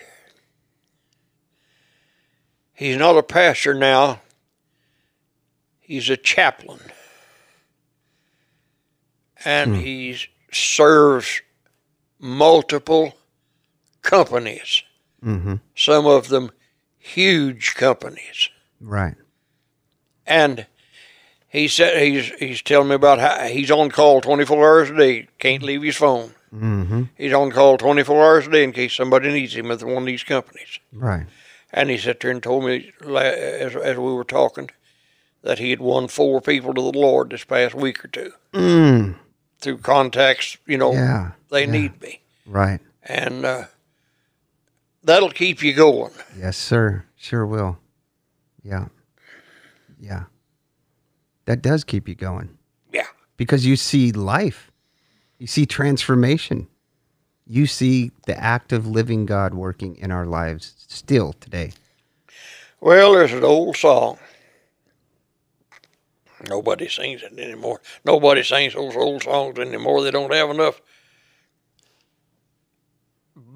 He's 2.74 2.98
not 2.98 3.18
a 3.18 3.24
pastor 3.24 3.74
now. 3.74 4.22
He's 5.80 6.10
a 6.10 6.18
chaplain. 6.18 6.80
And 9.46 9.76
he 9.76 10.18
serves 10.52 11.42
multiple 12.20 13.14
companies, 14.02 14.84
Mm-hmm. 15.24 15.56
some 15.76 16.06
of 16.06 16.28
them 16.28 16.52
huge 16.98 17.76
companies. 17.76 18.50
Right. 18.82 19.16
And 20.26 20.66
he 21.54 21.68
said 21.70 22.02
he's 22.02 22.30
he's 22.40 22.62
telling 22.62 22.90
me 22.90 22.96
about 22.96 23.20
how 23.20 23.46
he's 23.48 23.72
on 23.72 23.90
call 23.92 24.20
24 24.20 24.58
hours 24.58 24.90
a 24.90 24.98
day, 24.98 25.28
can't 25.40 25.64
leave 25.64 25.84
his 25.84 25.96
phone. 25.96 26.32
Mm-hmm. 26.54 27.04
He's 27.18 27.32
on 27.34 27.52
call 27.52 27.78
24 27.78 28.22
hours 28.22 28.48
a 28.48 28.52
day 28.52 28.64
in 28.66 28.74
case 28.74 28.94
somebody 28.94 29.32
needs 29.32 29.56
him 29.56 29.72
at 29.72 29.84
one 29.84 29.98
of 29.98 30.06
these 30.06 30.24
companies. 30.24 30.80
Right. 30.92 31.26
And 31.72 31.90
he 31.90 31.98
sat 31.98 32.20
there 32.20 32.30
and 32.32 32.44
told 32.44 32.66
me 32.66 32.92
as, 33.06 33.76
as 33.76 33.98
we 33.98 34.14
were 34.14 34.24
talking 34.24 34.70
that 35.44 35.60
he 35.60 35.70
had 35.72 35.80
won 35.80 36.08
four 36.08 36.42
people 36.42 36.74
to 36.74 36.82
the 36.92 36.98
Lord 36.98 37.30
this 37.32 37.44
past 37.44 37.74
week 37.76 38.04
or 38.04 38.08
two 38.10 38.32
Mm. 38.54 39.16
through 39.60 39.78
contacts. 39.80 40.58
You 40.68 40.78
know, 40.78 40.94
Yeah. 40.94 41.32
they 41.50 41.66
yeah. 41.66 41.72
need 41.72 42.02
me, 42.02 42.22
Right. 42.46 42.80
and 43.04 43.44
uh, 43.46 43.64
that'll 45.04 45.32
keep 45.32 45.64
you 45.64 45.74
going. 45.74 46.14
Yes, 46.38 46.58
sir. 46.58 47.06
Sure 47.16 47.46
will. 47.46 47.78
Yeah. 48.64 48.88
Yeah. 50.00 50.24
That 51.46 51.62
does 51.62 51.84
keep 51.84 52.08
you 52.08 52.16
going 52.16 52.58
Yeah, 52.92 53.08
because 53.38 53.66
you 53.66 53.76
see 53.76 54.12
life, 54.12 54.72
you 55.38 55.48
see 55.48 55.66
transformation, 55.66 56.68
you 57.46 57.66
see 57.66 58.12
the 58.26 58.38
active 58.38 58.88
living 58.88 59.26
God 59.26 59.54
working 59.54 59.96
in 59.98 60.12
our 60.12 60.26
lives 60.26 60.74
still 60.88 61.34
today. 61.34 61.74
Well, 62.80 63.14
there's 63.14 63.34
an 63.34 63.44
old 63.44 63.78
song. 63.78 64.18
Nobody 66.50 66.90
sings 66.90 67.24
it 67.24 67.38
anymore. 67.38 67.82
Nobody 68.04 68.44
sings 68.44 68.74
those 68.74 68.96
old 68.96 69.24
songs 69.24 69.58
anymore. 69.58 70.04
They 70.04 70.12
don't 70.12 70.34
have 70.34 70.50
enough 70.50 70.82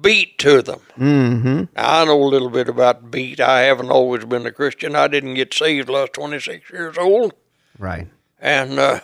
beat 0.00 0.38
to 0.38 0.62
them. 0.62 0.80
Mm-hmm. 0.96 1.64
I 1.76 2.04
know 2.04 2.22
a 2.22 2.24
little 2.24 2.50
bit 2.50 2.68
about 2.68 3.10
beat. 3.10 3.40
I 3.40 3.60
haven't 3.60 3.90
always 3.90 4.24
been 4.24 4.46
a 4.46 4.52
Christian. 4.52 4.96
I 4.96 5.08
didn't 5.08 5.34
get 5.34 5.52
saved 5.52 5.88
till 5.88 5.96
I 5.96 6.02
was 6.02 6.10
26 6.12 6.70
years 6.70 6.96
old. 6.98 7.34
Right. 7.78 8.08
And 8.40 8.78
uh, 8.78 9.00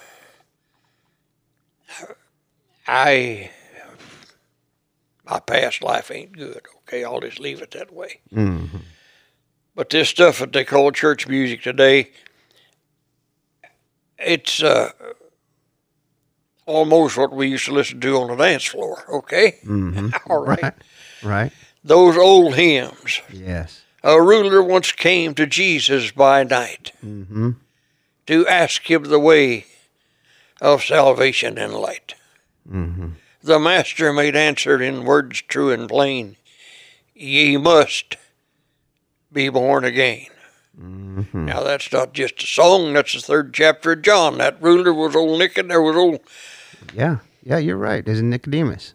I, 2.87 3.51
my 5.25 5.41
past 5.41 5.83
life 5.83 6.11
ain't 6.11 6.33
good. 6.33 6.61
Okay, 6.83 7.05
I'll 7.05 7.21
just 7.21 7.41
leave 7.41 7.63
it 7.63 7.71
that 7.73 7.93
way. 7.93 8.21
Mm-hmm. 8.33 8.79
But 9.75 9.91
this 9.91 10.09
stuff 10.09 10.39
that 10.39 10.53
they 10.53 10.65
call 10.65 10.93
church 10.93 11.27
music 11.27 11.63
today, 11.63 12.11
it's 14.19 14.63
uh, 14.63 14.91
almost 16.67 17.17
what 17.17 17.33
we 17.33 17.49
used 17.49 17.65
to 17.67 17.73
listen 17.73 18.01
to 18.01 18.17
on 18.19 18.29
the 18.29 18.37
dance 18.37 18.65
floor. 18.65 19.05
Okay, 19.11 19.59
Mm-hmm. 19.65 20.11
all 20.31 20.45
right. 20.45 20.63
Right. 20.63 20.75
Right. 21.23 21.53
Those 21.83 22.17
old 22.17 22.55
hymns. 22.55 23.21
Yes. 23.33 23.83
A 24.03 24.21
ruler 24.21 24.63
once 24.63 24.93
came 24.93 25.35
to 25.35 25.47
Jesus 25.47 26.11
by 26.11 26.45
night 26.45 26.93
Mm-hmm. 27.05 27.53
To 28.27 28.47
ask 28.47 28.91
him 28.91 29.05
the 29.05 29.21
way 29.21 29.67
of 30.61 30.83
salvation 30.83 31.59
and 31.59 31.75
light. 31.75 32.15
Mm-hmm. 32.71 33.09
The 33.43 33.59
master 33.59 34.13
made 34.13 34.35
answer 34.37 34.81
in 34.81 35.05
words 35.05 35.43
true 35.43 35.71
and 35.71 35.89
plain 35.89 36.37
Ye 37.15 37.57
must 37.57 38.17
be 39.33 39.49
born 39.49 39.85
again. 39.85 40.27
Mm-hmm. 40.81 41.45
Now, 41.45 41.63
that's 41.63 41.93
not 41.93 42.13
just 42.13 42.43
a 42.43 42.47
song, 42.47 42.93
that's 42.93 43.13
the 43.13 43.21
third 43.21 43.55
chapter 43.55 43.93
of 43.93 44.03
John. 44.03 44.39
That 44.39 44.61
ruler 44.61 44.93
was 44.93 45.15
old 45.15 45.39
Nicodemus. 45.39 45.73
There 45.73 45.83
was 45.83 45.97
old 45.97 46.21
Yeah. 46.93 47.19
Yeah, 47.45 47.59
you're 47.59 47.77
right. 47.77 48.05
There's 48.05 48.23
Nicodemus. 48.23 48.95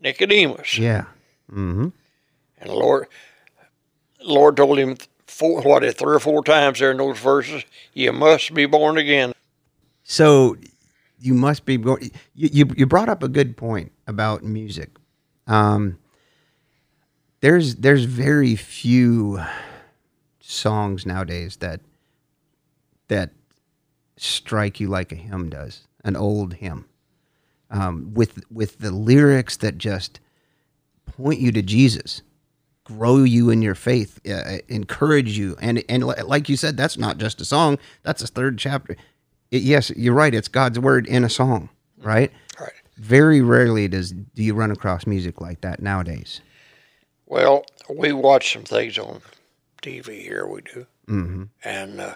Nicodemus. 0.00 0.78
Yeah. 0.78 1.06
Mm-hmm. 1.50 1.88
And 2.58 2.70
the 2.70 2.74
Lord, 2.74 3.08
Lord 4.22 4.56
told 4.56 4.78
him 4.78 4.96
four, 5.32 5.62
what, 5.62 5.82
three 5.96 6.14
or 6.14 6.20
four 6.20 6.44
times 6.44 6.78
there 6.78 6.90
in 6.90 6.98
those 6.98 7.18
verses, 7.18 7.64
You 7.94 8.12
must 8.12 8.52
be 8.54 8.66
born 8.66 8.98
again. 8.98 9.32
So 10.04 10.56
you 11.18 11.34
must 11.34 11.64
be 11.64 11.76
going. 11.78 12.10
You, 12.34 12.48
you 12.52 12.70
you 12.76 12.86
brought 12.86 13.08
up 13.08 13.22
a 13.22 13.28
good 13.28 13.56
point 13.56 13.92
about 14.06 14.42
music. 14.42 14.90
Um, 15.46 15.98
there's 17.40 17.76
there's 17.76 18.04
very 18.04 18.56
few 18.56 19.40
songs 20.40 21.06
nowadays 21.06 21.56
that 21.56 21.80
that 23.08 23.30
strike 24.16 24.80
you 24.80 24.88
like 24.88 25.12
a 25.12 25.16
hymn 25.16 25.48
does, 25.48 25.86
an 26.04 26.16
old 26.16 26.54
hymn, 26.54 26.86
um, 27.70 28.12
with 28.14 28.44
with 28.50 28.78
the 28.78 28.90
lyrics 28.90 29.56
that 29.58 29.78
just 29.78 30.20
point 31.06 31.40
you 31.40 31.52
to 31.52 31.62
Jesus, 31.62 32.22
grow 32.96 33.18
you 33.18 33.50
in 33.50 33.62
your 33.62 33.74
faith, 33.74 34.20
uh, 34.28 34.58
encourage 34.68 35.36
you, 35.38 35.56
and 35.60 35.82
and 35.88 36.04
like 36.04 36.48
you 36.48 36.56
said, 36.56 36.76
that's 36.76 36.96
not 36.98 37.18
just 37.18 37.40
a 37.40 37.44
song. 37.44 37.78
That's 38.02 38.22
a 38.22 38.26
third 38.26 38.58
chapter. 38.58 38.96
It, 39.50 39.62
yes, 39.62 39.90
you're 39.90 40.14
right. 40.14 40.34
It's 40.34 40.48
God's 40.48 40.78
word 40.78 41.06
in 41.06 41.24
a 41.24 41.28
song, 41.30 41.68
right? 41.98 42.30
Right. 42.60 42.72
Very 42.96 43.40
rarely 43.40 43.88
does 43.88 44.12
do 44.12 44.42
you 44.42 44.54
run 44.54 44.70
across 44.70 45.06
music 45.06 45.40
like 45.40 45.60
that 45.62 45.82
nowadays. 45.82 46.40
Well, 47.26 47.64
we 47.88 48.12
watch 48.12 48.52
some 48.52 48.64
things 48.64 48.98
on 48.98 49.22
TV 49.82 50.20
here, 50.22 50.46
we 50.46 50.60
do. 50.62 50.86
hmm 51.06 51.44
And 51.64 52.00
uh, 52.00 52.14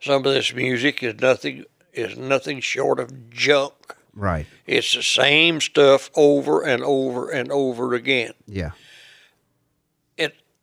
some 0.00 0.24
of 0.26 0.32
this 0.34 0.52
music 0.54 1.02
is 1.02 1.20
nothing 1.20 1.64
is 1.92 2.16
nothing 2.16 2.60
short 2.60 3.00
of 3.00 3.30
junk. 3.30 3.72
Right. 4.14 4.46
It's 4.66 4.94
the 4.94 5.02
same 5.02 5.60
stuff 5.60 6.10
over 6.14 6.62
and 6.62 6.82
over 6.82 7.30
and 7.30 7.50
over 7.52 7.94
again. 7.94 8.32
Yeah. 8.46 8.70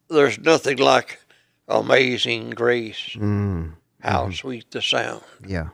There's 0.09 0.39
nothing 0.39 0.77
like 0.77 1.19
Amazing 1.67 2.51
Grace. 2.51 3.15
Mm. 3.15 3.73
How 4.01 4.29
sweet 4.31 4.69
the 4.71 4.81
sound. 4.81 5.23
Yeah. 5.47 5.69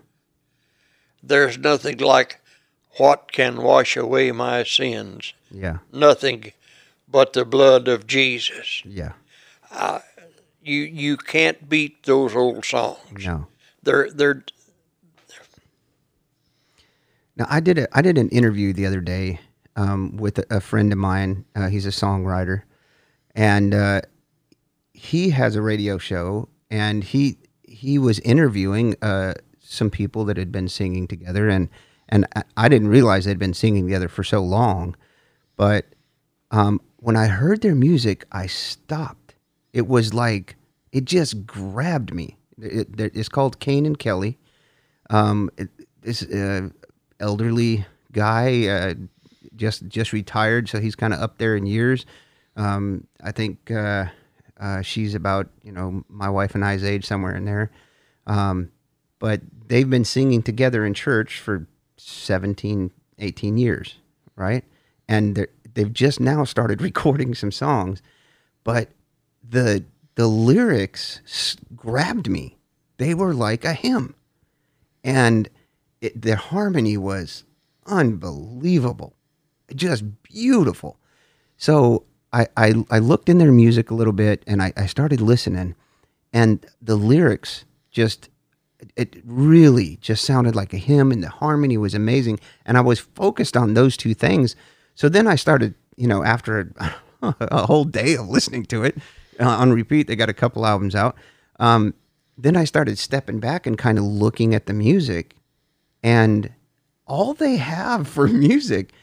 There's 1.24 1.58
nothing 1.58 1.98
like 1.98 2.40
what 2.98 3.32
can 3.32 3.62
wash 3.62 3.98
away 3.98 4.32
my 4.32 4.64
sins. 4.64 5.34
Yeah. 5.52 5.80
Nothing 5.92 6.52
but 7.08 7.34
the 7.34 7.46
blood 7.46 7.88
of 7.88 8.08
Jesus. 8.08 8.84
Yeah. 8.86 9.14
You 10.62 10.82
you 10.82 11.18
can't 11.18 11.68
beat 11.68 12.04
those 12.04 12.36
old 12.36 12.66
songs. 12.66 13.26
No. 13.26 13.48
They're 13.82 14.10
they're 14.12 14.44
Now 17.36 17.48
I 17.50 17.60
did 17.60 17.80
a 17.80 17.98
I 17.98 18.02
did 18.02 18.18
an 18.18 18.30
interview 18.30 18.74
the 18.74 18.86
other 18.86 19.02
day 19.02 19.40
um, 19.76 20.18
with 20.18 20.40
a, 20.40 20.58
a 20.58 20.60
friend 20.60 20.92
of 20.92 21.00
mine. 21.00 21.46
Uh, 21.56 21.70
he's 21.70 21.86
a 21.86 21.90
songwriter, 21.90 22.64
and 23.34 23.74
uh, 23.74 24.02
he 25.00 25.30
has 25.30 25.56
a 25.56 25.62
radio 25.62 25.98
show, 25.98 26.50
and 26.70 27.04
he 27.04 27.38
he 27.64 27.98
was 27.98 28.20
interviewing 28.20 28.96
uh, 29.02 29.34
some 29.60 29.90
people 29.90 30.26
that 30.26 30.36
had 30.38 30.52
been 30.52 30.68
singing 30.68 31.08
together, 31.08 31.48
and 31.48 31.70
and 32.10 32.26
I, 32.58 32.68
didn't 32.68 32.90
realize 32.90 33.24
they'd 33.26 33.40
been 33.40 33.54
singing 33.54 33.86
together 33.86 34.10
for 34.10 34.24
so 34.24 34.42
long, 34.42 34.96
but 35.56 35.86
um, 36.52 36.82
when 36.98 37.16
I 37.16 37.28
heard 37.28 37.62
their 37.62 37.76
music, 37.76 38.26
I 38.32 38.48
stopped. 38.48 39.36
It 39.74 39.88
was 39.88 40.14
like 40.14 40.56
it 40.92 41.06
just 41.06 41.46
grabbed 41.46 42.14
me. 42.14 42.36
It, 42.62 43.00
it- 43.00 43.16
it's 43.16 43.30
called 43.30 43.60
Kane 43.60 43.86
and 43.86 43.98
Kelly. 43.98 44.38
Um, 45.10 45.50
it, 45.58 45.70
this 46.02 46.24
uh, 46.24 46.70
elderly 47.22 47.86
guy 48.12 48.68
uh, 48.68 48.94
just 49.56 49.88
just 49.88 50.12
retired, 50.12 50.68
so 50.68 50.80
he's 50.82 50.96
kind 50.96 51.14
of 51.14 51.22
up 51.22 51.38
there 51.38 51.56
in 51.56 51.66
years. 51.66 52.06
Um, 52.58 53.08
I 53.24 53.32
think 53.32 53.72
uh, 53.72 54.08
uh, 54.60 54.82
she's 54.82 55.16
about 55.16 55.48
you 55.64 55.72
know 55.72 56.04
my 56.10 56.30
wife 56.30 56.56
and 56.56 56.66
I's 56.66 56.84
age, 56.84 57.06
somewhere 57.06 57.36
in 57.36 57.46
there. 57.46 57.72
Um, 58.28 58.72
but 59.20 59.42
they've 59.68 59.90
been 59.90 60.06
singing 60.06 60.42
together 60.42 60.86
in 60.86 60.94
church 60.94 61.40
for 61.40 61.68
17, 61.98 62.92
18 63.20 63.58
years, 63.58 63.98
right? 64.36 64.64
And 65.08 65.48
they've 65.74 65.92
just 65.94 66.20
now 66.20 66.44
started 66.46 66.82
recording 66.90 67.36
some 67.36 67.52
songs, 67.52 68.02
but 68.64 68.90
the 69.48 69.84
the 70.16 70.28
lyrics 70.28 71.22
grabbed 71.76 72.30
me. 72.30 72.58
They 72.98 73.14
were 73.14 73.34
like 73.34 73.64
a 73.64 73.74
hymn, 73.74 74.16
and 75.04 75.50
it, 76.02 76.22
the 76.22 76.36
harmony 76.36 76.98
was 76.98 77.46
unbelievable, 77.86 79.14
just 79.74 80.04
beautiful. 80.24 80.98
So 81.58 82.06
I, 82.32 82.48
I 82.56 82.74
I 82.90 83.00
looked 83.00 83.30
in 83.30 83.38
their 83.38 83.52
music 83.52 83.92
a 83.92 83.96
little 83.96 84.14
bit, 84.14 84.44
and 84.46 84.62
I, 84.62 84.74
I 84.78 84.86
started 84.86 85.22
listening, 85.22 85.76
and 86.32 86.66
the 86.82 86.96
lyrics 86.96 87.66
just 87.92 88.30
it 88.96 89.22
really 89.26 89.98
just 90.02 90.24
sounded 90.24 90.56
like 90.56 90.74
a 90.74 90.78
hymn, 90.78 91.12
and 91.12 91.24
the 91.24 91.30
harmony 91.30 91.78
was 91.78 91.94
amazing. 91.94 92.40
And 92.66 92.78
I 92.78 92.82
was 92.82 93.00
focused 93.00 93.58
on 93.58 93.74
those 93.74 93.98
two 93.98 94.14
things. 94.14 94.56
So 94.96 95.10
then 95.10 95.28
I 95.28 95.36
started, 95.36 95.76
you 95.98 96.08
know, 96.08 96.24
after 96.24 96.72
a, 96.80 96.96
a 97.40 97.66
whole 97.66 97.84
day 97.84 98.16
of 98.16 98.30
listening 98.30 98.66
to 98.68 98.84
it 98.84 98.98
uh, 99.40 99.48
on 99.48 99.74
repeat, 99.74 100.08
they 100.08 100.16
got 100.16 100.30
a 100.30 100.34
couple 100.34 100.66
albums 100.66 100.96
out. 100.96 101.16
Um, 101.60 101.94
then 102.38 102.56
I 102.56 102.64
started 102.64 102.98
stepping 102.98 103.40
back 103.40 103.68
and 103.68 103.78
kind 103.78 103.98
of 103.98 104.06
looking 104.06 104.56
at 104.56 104.66
the 104.66 104.74
music, 104.74 105.36
and 106.02 106.52
all 107.06 107.34
they 107.34 107.58
have 107.58 108.08
for 108.08 108.28
music 108.30 108.94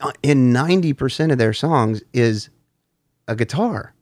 uh, 0.00 0.12
in 0.22 0.52
90% 0.52 1.30
of 1.30 1.38
their 1.38 1.52
songs 1.52 2.02
is 2.12 2.48
a 3.28 3.36
guitar. 3.36 3.94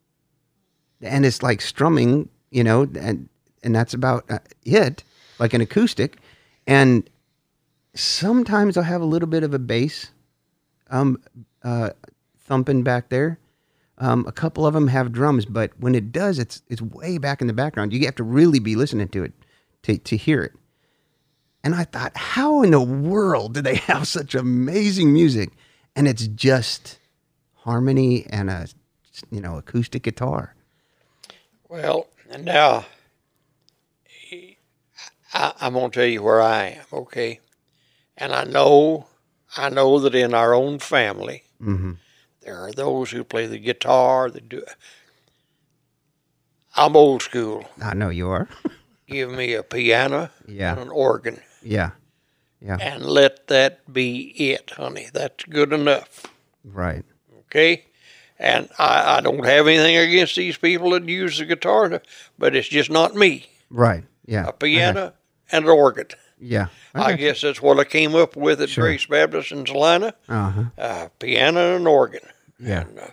And 1.01 1.25
it's 1.25 1.43
like 1.43 1.61
strumming, 1.61 2.29
you 2.51 2.65
know, 2.65 2.83
and 2.99 3.29
and 3.63 3.75
that's 3.75 3.95
about 3.95 4.25
it, 4.65 5.05
like 5.39 5.55
an 5.55 5.61
acoustic. 5.61 6.19
And 6.67 7.09
sometimes 7.95 8.77
I'll 8.77 8.83
have 8.83 9.03
a 9.03 9.07
little 9.07 9.29
bit 9.29 9.43
of 9.43 9.55
a 9.55 9.59
bass 9.59 10.11
um, 10.91 11.23
uh, 11.63 11.91
thumping 12.39 12.83
back 12.83 13.09
there. 13.09 13.39
Um, 13.99 14.25
a 14.27 14.33
couple 14.33 14.67
of 14.67 14.73
them 14.73 14.89
have 14.89 15.13
drums, 15.13 15.45
but 15.45 15.73
when 15.79 15.95
it 15.95 16.11
does, 16.11 16.39
it's 16.39 16.63
it's 16.69 16.81
way 16.81 17.19
back 17.19 17.41
in 17.41 17.47
the 17.47 17.53
background. 17.53 17.93
You 17.93 18.05
have 18.07 18.15
to 18.17 18.25
really 18.25 18.59
be 18.59 18.75
listening 18.75 19.09
to 19.09 19.25
it 19.25 19.33
to 19.83 19.99
to 19.99 20.17
hear 20.17 20.43
it. 20.43 20.53
And 21.63 21.75
I 21.75 21.85
thought, 21.85 22.17
how 22.17 22.63
in 22.63 22.71
the 22.71 22.81
world 22.81 23.55
do 23.55 23.61
they 23.61 23.75
have 23.91 24.09
such 24.09 24.35
amazing 24.35 25.13
music, 25.13 25.51
and 25.95 26.09
it's 26.09 26.27
just 26.29 26.99
harmony 27.57 28.27
and 28.31 28.49
a 28.49 28.69
you 29.31 29.41
know 29.41 29.57
acoustic 29.59 30.03
guitar? 30.03 30.55
Well, 31.69 32.07
and 32.31 32.45
now 32.45 32.87
I, 35.33 35.53
I'm 35.61 35.75
going 35.75 35.91
to 35.91 35.95
tell 36.01 36.09
you 36.09 36.23
where 36.23 36.41
I 36.43 36.67
am, 36.67 36.85
okay? 36.93 37.41
And 38.17 38.33
I 38.33 38.45
know, 38.45 39.07
I 39.57 39.69
know 39.69 39.99
that 40.01 40.15
in 40.15 40.35
our 40.35 40.55
own 40.55 40.79
family, 40.79 41.45
Mm-hmm. 41.63 41.93
there 42.43 42.57
are 42.57 42.73
those 42.73 43.11
who 43.11 43.23
play 43.23 43.47
the 43.47 43.59
guitar. 43.59 44.31
That 44.31 44.49
do. 44.49 44.65
I'm 46.75 46.97
old 46.97 47.23
school. 47.23 47.67
I 47.83 47.93
know 47.95 48.09
you 48.09 48.31
are. 48.31 48.49
Give 49.07 49.31
me 49.31 49.53
a 49.55 49.63
piano 49.63 50.31
Yeah. 50.49 50.73
and 50.73 50.81
an 50.81 50.89
organ, 50.89 51.41
yeah, 51.63 51.91
yeah, 52.63 52.77
and 52.81 53.05
let 53.05 53.49
that 53.49 53.93
be 53.93 54.29
it, 54.53 54.71
honey. 54.71 55.09
That's 55.13 55.45
good 55.45 55.73
enough. 55.73 56.25
right. 56.65 57.05
okay? 57.41 57.85
And 58.41 58.71
I, 58.79 59.19
I 59.19 59.21
don't 59.21 59.45
have 59.45 59.67
anything 59.67 59.99
against 59.99 60.35
these 60.35 60.57
people 60.57 60.91
that 60.93 61.07
use 61.07 61.39
the 61.39 61.45
guitar, 61.45 62.01
but 62.39 62.57
it's 62.57 62.69
just 62.69 62.91
not 62.91 63.15
me. 63.15 63.47
Right. 63.69 64.05
Yeah. 64.25 64.47
A 64.47 64.53
piano 64.53 65.13
and 65.53 65.65
an 65.67 65.71
organ. 65.71 66.07
Yeah. 66.41 66.69
I 66.95 67.13
guess 67.13 67.43
that's 67.43 67.61
what 67.61 67.79
I 67.79 67.85
came 67.85 68.15
up 68.15 68.35
with 68.37 68.63
at 68.63 68.71
Sure. 68.71 68.85
Grace 68.85 69.05
Baptist 69.05 69.53
in 69.53 69.67
Salina. 69.67 70.15
Uh 70.27 70.51
huh. 70.51 70.65
Uh, 70.79 71.09
piano 71.19 71.75
and 71.75 71.83
an 71.83 71.87
organ. 71.87 72.23
Yeah. 72.59 72.81
And, 72.81 72.99
uh, 72.99 73.07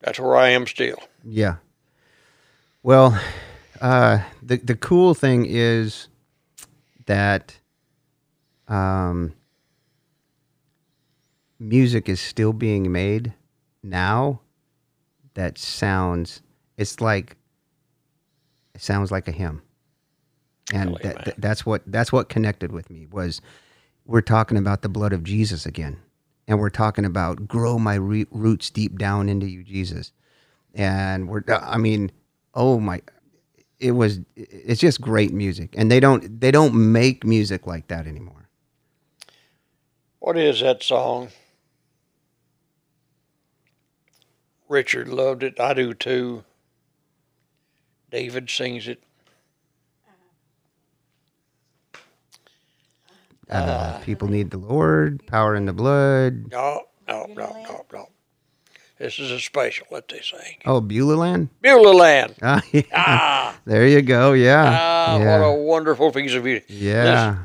that's 0.00 0.18
where 0.18 0.34
I 0.36 0.48
am 0.48 0.66
still. 0.66 0.98
Yeah. 1.24 1.56
Well, 2.82 3.18
uh, 3.80 4.18
the 4.42 4.56
the 4.56 4.74
cool 4.74 5.14
thing 5.14 5.46
is 5.48 6.08
that 7.06 7.56
um, 8.66 9.32
music 11.60 12.08
is 12.08 12.20
still 12.20 12.52
being 12.52 12.90
made 12.90 13.32
now. 13.84 14.40
That 15.34 15.58
sounds. 15.58 16.42
It's 16.78 17.00
like. 17.00 17.36
It 18.74 18.82
sounds 18.82 19.12
like 19.12 19.28
a 19.28 19.32
hymn, 19.32 19.62
and 20.72 20.90
Really, 20.90 21.02
that, 21.04 21.16
man. 21.16 21.24
that- 21.26 21.40
that's 21.40 21.66
what 21.66 21.82
that's 21.86 22.12
what 22.12 22.28
connected 22.28 22.72
with 22.72 22.90
me 22.90 23.06
was. 23.10 23.40
We're 24.06 24.22
talking 24.22 24.58
about 24.58 24.82
the 24.82 24.88
blood 24.90 25.12
of 25.12 25.24
Jesus 25.24 25.66
again, 25.66 25.98
and 26.48 26.58
we're 26.60 26.70
talking 26.70 27.04
about 27.06 27.48
grow 27.48 27.78
my 27.78 27.94
re- 27.96 28.26
roots 28.32 28.70
deep 28.70 28.98
down 28.98 29.28
into 29.28 29.46
you, 29.48 29.64
Jesus 29.64 30.10
and 30.74 31.28
we're 31.28 31.42
i 31.48 31.78
mean 31.78 32.12
oh 32.54 32.80
my 32.80 33.02
it 33.80 33.92
was 33.92 34.20
it's 34.36 34.80
just 34.80 35.00
great 35.02 35.32
music 35.32 35.74
and 35.76 35.90
they 35.90 36.00
don't 36.00 36.40
they 36.40 36.50
don't 36.52 36.74
make 36.74 37.24
music 37.24 37.66
like 37.66 37.88
that 37.88 38.06
anymore 38.06 38.48
What 40.20 40.38
is 40.38 40.60
that 40.60 40.82
song? 40.82 41.30
Richard 44.74 45.08
loved 45.08 45.44
it. 45.44 45.60
I 45.60 45.72
do 45.72 45.94
too. 45.94 46.42
David 48.10 48.50
sings 48.50 48.88
it. 48.88 49.00
uh, 53.50 54.00
people 54.00 54.26
need 54.26 54.50
the 54.50 54.58
lord 54.58 55.24
power 55.26 55.54
in 55.54 55.66
the 55.66 55.72
blood 55.72 56.50
No, 56.50 56.82
no, 57.06 57.26
no, 57.28 57.54
no, 57.68 57.86
no. 57.92 58.08
This 58.98 59.18
is 59.18 59.30
a 59.30 59.38
special 59.38 59.86
that 59.92 60.08
they 60.08 60.20
sing. 60.20 60.56
oh 60.66 60.80
beulah 60.80 61.14
land 61.14 61.50
Beulah 61.60 61.92
Land. 61.92 62.34
ah, 62.42 62.62
yeah. 62.72 62.82
Ah, 62.92 63.56
there 63.64 63.86
you 63.86 64.02
go 64.02 64.32
yeah 64.32 64.64
ah, 64.80 65.18
yeah 65.18 65.38
what 65.40 65.46
a 65.46 65.52
wonderful 65.52 66.10
piece 66.10 66.34
of 66.34 66.42
music. 66.42 66.64
yeah 66.68 67.44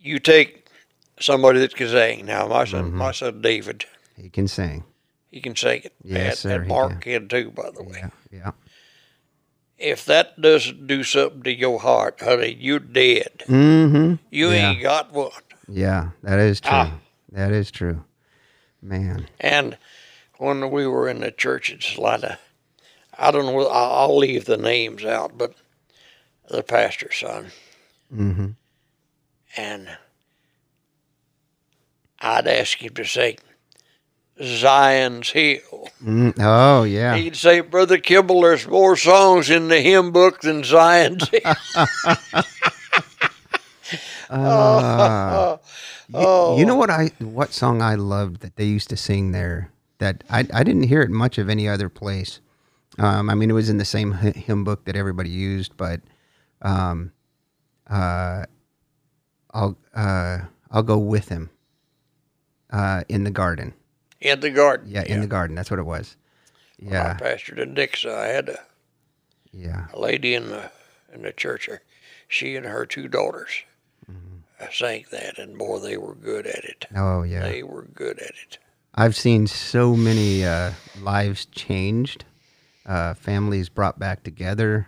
You 0.00 0.18
take 0.18 0.66
somebody 1.20 1.60
that 1.60 1.76
can 1.76 1.88
sing. 1.88 2.26
Now, 2.26 2.48
my 2.48 2.64
son, 2.64 2.86
Mm-hmm. 2.86 2.98
my 2.98 3.12
son 3.12 3.40
David, 3.40 3.84
he 4.16 4.28
can 4.30 4.48
sing 4.48 4.84
he 5.34 5.40
can 5.40 5.56
sing 5.56 5.80
it. 5.82 5.92
Yes, 6.04 6.44
and, 6.44 6.52
sir, 6.52 6.54
and 6.58 6.62
he 6.66 6.68
Mark 6.68 7.00
can. 7.00 7.28
too, 7.28 7.50
by 7.50 7.70
the 7.74 7.82
way. 7.82 7.96
yeah 7.98 8.10
yeah 8.30 8.52
If 9.76 10.04
that 10.04 10.40
doesn't 10.40 10.86
do 10.86 11.02
something 11.02 11.42
to 11.42 11.52
your 11.52 11.80
heart, 11.80 12.20
honey, 12.20 12.56
you're 12.60 12.78
dead. 12.78 13.42
mm-hmm 13.48 14.14
You 14.30 14.50
Yeah. 14.52 14.70
ain't 14.70 14.82
got 14.82 15.12
one. 15.12 15.32
yeah 15.66 16.10
that 16.22 16.38
is 16.38 16.60
true 16.60 16.72
Ah. 16.72 16.98
that 17.32 17.50
is 17.50 17.72
true 17.72 18.04
man 18.80 19.26
And 19.40 19.76
when 20.38 20.70
we 20.70 20.86
were 20.86 21.08
in 21.08 21.20
the 21.20 21.32
church 21.32 21.70
in 21.72 21.80
Salina, 21.80 22.38
I 23.18 23.32
don't 23.32 23.46
know, 23.46 23.66
I'll 23.66 23.92
I'll 24.10 24.16
leave 24.18 24.44
the 24.44 24.56
names 24.56 25.04
out, 25.04 25.36
but 25.36 25.54
the 26.48 26.62
pastor's 26.62 27.16
son, 27.16 27.50
mm-hmm 28.14 28.50
and 29.56 29.98
I'd 32.20 32.46
ask 32.46 32.78
him 32.82 32.94
to 32.94 33.04
sing 33.04 33.38
Zion's 34.42 35.30
Hill. 35.30 35.88
mm, 36.02 36.34
oh 36.40 36.82
yeah 36.84 37.16
He'd 37.16 37.36
say, 37.36 37.60
Brother 37.60 37.98
Kimball, 37.98 38.40
there's 38.42 38.66
more 38.66 38.96
songs 38.96 39.48
in 39.50 39.68
the 39.68 39.80
hymn 39.80 40.10
book 40.12 40.40
than 40.40 40.64
Zion's 40.64 41.28
Hill. 41.28 41.40
Y- 41.44 42.40
Oh. 46.16 46.58
You 46.58 46.66
know 46.66 46.74
what 46.76 46.90
I 46.90 47.10
what 47.18 47.52
song 47.52 47.80
I 47.80 47.94
loved 47.94 48.40
that 48.42 48.56
they 48.56 48.64
used 48.66 48.90
to 48.90 48.96
sing 48.96 49.32
there 49.32 49.70
that 49.98 50.22
I 50.28 50.40
I 50.52 50.62
didn't 50.62 50.82
hear 50.84 51.00
it 51.00 51.10
much 51.10 51.38
of 51.38 51.48
any 51.48 51.66
other 51.66 51.88
place. 51.88 52.40
Um, 52.98 53.30
I 53.30 53.34
mean, 53.34 53.50
it 53.50 53.54
was 53.54 53.68
in 53.70 53.78
the 53.78 53.84
same 53.86 54.12
hymn 54.12 54.64
book 54.64 54.84
that 54.84 54.96
everybody 54.96 55.30
used, 55.30 55.76
but 55.78 56.00
um, 56.62 57.12
uh, 57.88 58.44
I'll 59.52 59.76
uh, 59.94 60.40
I'll 60.70 60.82
go 60.82 60.98
with 60.98 61.30
him 61.30 61.48
uh, 62.70 63.02
in 63.08 63.24
the 63.24 63.30
garden. 63.30 63.72
In 64.24 64.40
the 64.40 64.50
garden. 64.50 64.88
Yeah, 64.90 65.02
in 65.02 65.20
the 65.20 65.26
garden. 65.26 65.54
That's 65.54 65.70
what 65.70 65.78
it 65.78 65.84
was. 65.86 66.16
Yeah. 66.78 67.16
I 67.18 67.22
pastored 67.22 67.58
in 67.58 67.74
Dixon. 67.74 68.10
I 68.10 68.26
had 68.26 68.48
a, 68.48 68.58
yeah, 69.52 69.86
a 69.92 69.98
lady 69.98 70.34
in 70.34 70.48
the 70.48 70.70
in 71.12 71.22
the 71.22 71.32
church. 71.32 71.68
uh, 71.68 71.76
She 72.28 72.56
and 72.56 72.66
her 72.66 72.84
two 72.86 73.06
daughters 73.08 73.50
uh, 74.60 74.66
sang 74.72 75.04
that, 75.10 75.38
and 75.38 75.56
boy, 75.58 75.78
they 75.78 75.96
were 75.96 76.14
good 76.14 76.46
at 76.46 76.64
it. 76.64 76.86
oh 76.96 77.22
yeah. 77.22 77.42
They 77.48 77.62
were 77.62 77.82
good 77.94 78.18
at 78.18 78.30
it. 78.46 78.58
I've 78.94 79.16
seen 79.16 79.46
so 79.48 79.94
many 79.96 80.44
uh, 80.44 80.72
lives 81.00 81.46
changed, 81.46 82.24
uh, 82.86 83.14
families 83.14 83.68
brought 83.68 83.98
back 83.98 84.22
together, 84.22 84.86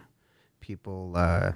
people 0.60 1.12
uh, 1.16 1.52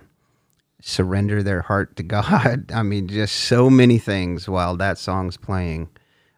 surrender 0.81 1.43
their 1.43 1.62
heart 1.62 1.97
to 1.97 2.03
God. 2.05 2.70
I 2.74 2.83
mean, 2.83 3.09
just 3.09 3.37
so 3.37 3.70
many 3.70 3.99
things 3.99 4.49
while 4.49 4.76
that 4.76 4.99
song's 4.99 5.37
playing. 5.37 5.89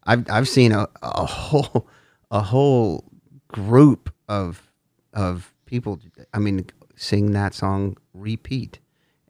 I've 0.04 0.28
I've 0.30 0.48
seen 0.48 0.72
a, 0.72 0.88
a 1.02 1.26
whole 1.26 1.88
a 2.30 2.40
whole 2.40 3.04
group 3.48 4.12
of 4.28 4.62
of 5.12 5.52
people. 5.66 6.00
I 6.34 6.38
mean, 6.38 6.66
sing 6.96 7.32
that 7.32 7.54
song 7.54 7.96
repeat, 8.14 8.78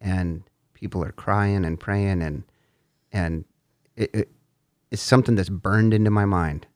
and 0.01 0.43
people 0.75 1.05
are 1.05 1.13
crying 1.13 1.65
and 1.65 1.79
praying 1.79 2.23
and 2.23 2.43
and 3.13 3.45
it, 3.97 4.11
it 4.15 4.29
it's 4.91 5.03
something 5.03 5.37
that's 5.37 5.49
burned 5.49 5.95
into 5.95 6.11
my 6.11 6.25
mind 6.25 6.67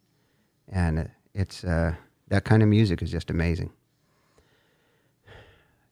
and 0.68 1.10
it's 1.34 1.64
uh, 1.64 1.94
that 2.28 2.44
kind 2.44 2.62
of 2.62 2.68
music 2.68 3.02
is 3.02 3.10
just 3.10 3.30
amazing. 3.30 3.70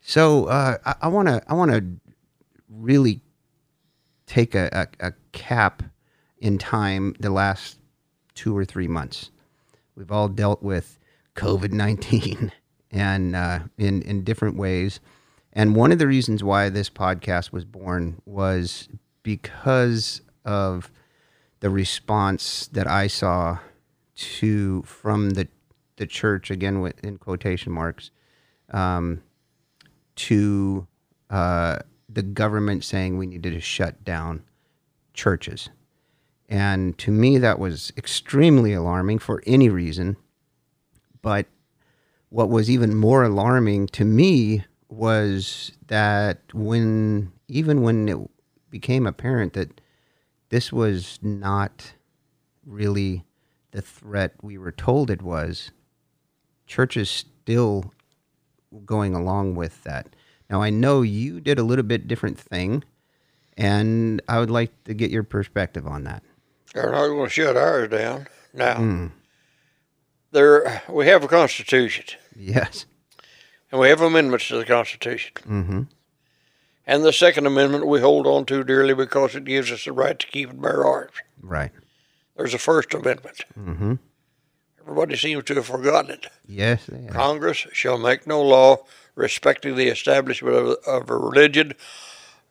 So 0.00 0.46
uh, 0.46 0.78
I 1.00 1.09
want 1.09 1.28
to 1.28 1.42
I 1.48 1.55
want 1.55 1.70
to 1.72 1.84
really 2.68 3.20
take 4.26 4.55
a, 4.55 4.88
a, 5.00 5.09
a 5.09 5.12
cap 5.32 5.82
in 6.38 6.59
time 6.59 7.14
the 7.20 7.30
last 7.30 7.78
two 8.35 8.57
or 8.57 8.64
three 8.64 8.89
months. 8.89 9.30
We've 9.97 10.12
all 10.12 10.28
dealt 10.28 10.62
with 10.62 10.99
COVID 11.37 11.72
nineteen 11.72 12.53
and 12.91 13.35
uh, 13.37 13.61
in 13.78 14.03
in 14.03 14.24
different 14.24 14.57
ways. 14.57 15.01
And 15.53 15.76
one 15.76 15.93
of 15.93 15.99
the 15.99 16.07
reasons 16.07 16.43
why 16.43 16.68
this 16.68 16.91
podcast 16.91 17.53
was 17.53 17.64
born 17.64 18.20
was 18.26 18.89
because 19.22 20.20
of 20.45 20.91
the 21.61 21.70
response 21.70 22.66
that 22.72 22.89
I 22.89 23.07
saw 23.07 23.59
to 24.16 24.82
from 24.82 25.30
the 25.30 25.49
the 25.97 26.07
church 26.07 26.51
again 26.51 26.80
with 26.80 27.03
in 27.05 27.18
quotation 27.18 27.72
marks 27.72 28.11
um, 28.70 29.22
to 30.16 30.87
uh, 31.30 31.78
the 32.09 32.22
government 32.22 32.85
saying 32.85 33.16
we 33.16 33.26
needed 33.26 33.53
to 33.53 33.61
shut 33.61 34.05
down 34.05 34.43
churches. 35.12 35.70
And 36.49 36.97
to 36.99 37.11
me, 37.11 37.38
that 37.38 37.59
was 37.59 37.92
extremely 37.97 38.72
alarming 38.72 39.18
for 39.18 39.42
any 39.47 39.68
reason. 39.68 40.16
But 41.22 41.47
what 42.28 42.51
was 42.51 42.68
even 42.68 42.95
more 42.95 43.22
alarming 43.24 43.86
to 43.88 44.05
me 44.05 44.64
was 44.88 45.72
that 45.86 46.40
when, 46.53 47.32
even 47.49 47.82
when 47.82 48.09
it 48.09 48.18
became 48.70 49.07
apparent 49.07 49.55
that 49.55 49.80
this 50.51 50.72
was 50.72 51.18
not 51.22 51.95
really 52.66 53.24
the 53.70 53.82
threat 53.82 54.32
we 54.42 54.59
were 54.59 54.72
told 54.72 55.11
it 55.11 55.22
was, 55.22 55.70
churches 56.66 57.11
still 57.11 57.92
going 58.84 59.14
along 59.14 59.55
with 59.55 59.82
that. 59.84 60.14
Now, 60.51 60.61
I 60.61 60.70
know 60.70 61.03
you 61.03 61.40
did 61.40 61.59
a 61.59 61.64
little 61.64 61.84
bit 61.84 62.07
different 62.07 62.38
thing, 62.38 62.84
and 63.57 64.20
I 64.28 64.38
would 64.38 64.51
like 64.51 64.84
to 64.84 64.95
get 64.95 65.11
your 65.11 65.22
perspective 65.22 65.86
on 65.86 66.05
that. 66.05 66.22
They're 66.75 66.91
not 66.93 67.07
going 67.09 67.25
to 67.25 67.31
shut 67.31 67.57
ours 67.57 67.89
down. 67.89 68.27
Now, 68.53 69.11
there 70.33 70.83
we 70.89 71.07
have 71.07 71.25
a 71.25 71.29
constitution, 71.29 72.05
Yes. 72.37 72.87
and 73.70 73.81
we 73.81 73.89
have 73.89 74.01
amendments 74.01 74.49
to 74.49 74.57
the 74.59 74.64
constitution. 74.64 75.33
Mm-hmm. 75.47 75.83
And 76.87 77.05
the 77.05 77.12
Second 77.12 77.47
Amendment 77.47 77.87
we 77.87 78.01
hold 78.01 78.27
on 78.27 78.45
to 78.47 78.62
dearly 78.62 78.95
because 78.95 79.35
it 79.35 79.45
gives 79.45 79.72
us 79.72 79.85
the 79.85 79.93
right 79.93 80.18
to 80.18 80.27
keep 80.27 80.51
and 80.51 80.61
bear 80.61 80.85
arms. 80.85 81.12
Right. 81.41 81.70
There's 82.37 82.53
a 82.55 82.59
First 82.59 82.93
Amendment. 82.93 83.39
Mm-hmm. 83.59 83.95
Everybody 84.83 85.16
seems 85.16 85.45
to 85.45 85.55
have 85.55 85.66
forgotten 85.66 86.11
it. 86.11 86.27
Yes. 86.47 86.91
Congress 87.11 87.66
shall 87.72 87.97
make 87.97 88.27
no 88.27 88.43
law 88.43 88.85
respecting 89.14 89.77
the 89.77 89.89
establishment 89.89 90.55
of, 90.55 90.77
of 90.87 91.09
a 91.09 91.16
religion, 91.16 91.72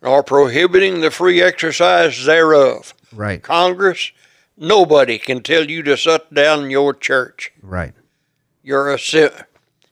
nor 0.04 0.22
prohibiting 0.22 1.00
the 1.00 1.10
free 1.10 1.42
exercise 1.42 2.26
thereof. 2.26 2.94
Right. 3.14 3.42
Congress, 3.42 4.12
nobody 4.58 5.18
can 5.18 5.42
tell 5.42 5.70
you 5.70 5.82
to 5.84 5.96
shut 5.96 6.32
down 6.34 6.70
your 6.70 6.94
church. 6.94 7.54
Right. 7.62 7.94
You're 8.62 8.94
a 8.94 9.00
a 9.16 9.46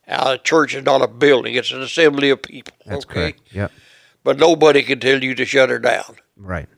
uh, 0.08 0.36
church 0.36 0.74
is 0.74 0.84
not 0.84 1.00
a 1.00 1.08
building; 1.08 1.54
it's 1.54 1.72
an 1.72 1.80
assembly 1.80 2.30
of 2.30 2.42
people. 2.42 2.74
That's 2.84 3.06
okay, 3.06 3.14
correct. 3.14 3.40
Yep. 3.52 3.72
but 4.24 4.38
nobody 4.38 4.82
can 4.82 5.00
tell 5.00 5.22
you 5.22 5.34
to 5.34 5.44
shut 5.44 5.70
her 5.70 5.78
down. 5.78 6.16
Right. 6.36 6.68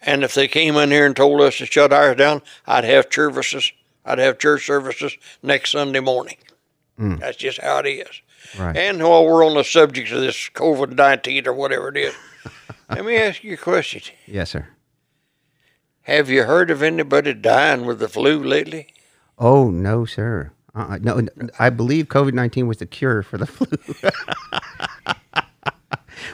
And 0.00 0.24
if 0.24 0.34
they 0.34 0.48
came 0.48 0.76
in 0.76 0.90
here 0.90 1.06
and 1.06 1.14
told 1.14 1.40
us 1.40 1.58
to 1.58 1.66
shut 1.66 1.92
ours 1.92 2.16
down, 2.16 2.42
I'd 2.66 2.84
have 2.84 3.06
services. 3.10 3.72
I'd 4.04 4.18
have 4.18 4.38
church 4.38 4.66
services 4.66 5.16
next 5.42 5.72
Sunday 5.72 6.00
morning. 6.00 6.38
Hmm. 6.96 7.16
That's 7.16 7.36
just 7.36 7.60
how 7.60 7.80
it 7.80 7.88
is. 7.88 8.22
Right. 8.58 8.76
And 8.76 9.02
while 9.02 9.26
we're 9.26 9.44
on 9.44 9.54
the 9.54 9.64
subject 9.64 10.10
of 10.10 10.20
this 10.20 10.48
COVID 10.54 10.96
19 10.96 11.46
or 11.46 11.52
whatever 11.52 11.88
it 11.88 11.96
is, 11.96 12.14
let 12.90 13.04
me 13.04 13.16
ask 13.16 13.42
you 13.44 13.54
a 13.54 13.56
question. 13.56 14.02
yes, 14.26 14.50
sir. 14.50 14.66
Have 16.02 16.30
you 16.30 16.44
heard 16.44 16.70
of 16.70 16.82
anybody 16.82 17.34
dying 17.34 17.84
with 17.84 17.98
the 17.98 18.08
flu 18.08 18.42
lately? 18.42 18.94
Oh 19.38 19.70
no, 19.70 20.04
sir. 20.06 20.52
Uh-uh. 20.74 20.98
No, 21.02 21.26
I 21.58 21.70
believe 21.70 22.06
COVID 22.08 22.32
nineteen 22.32 22.66
was 22.66 22.78
the 22.78 22.86
cure 22.86 23.22
for 23.22 23.36
the 23.38 23.46
flu. 23.46 23.66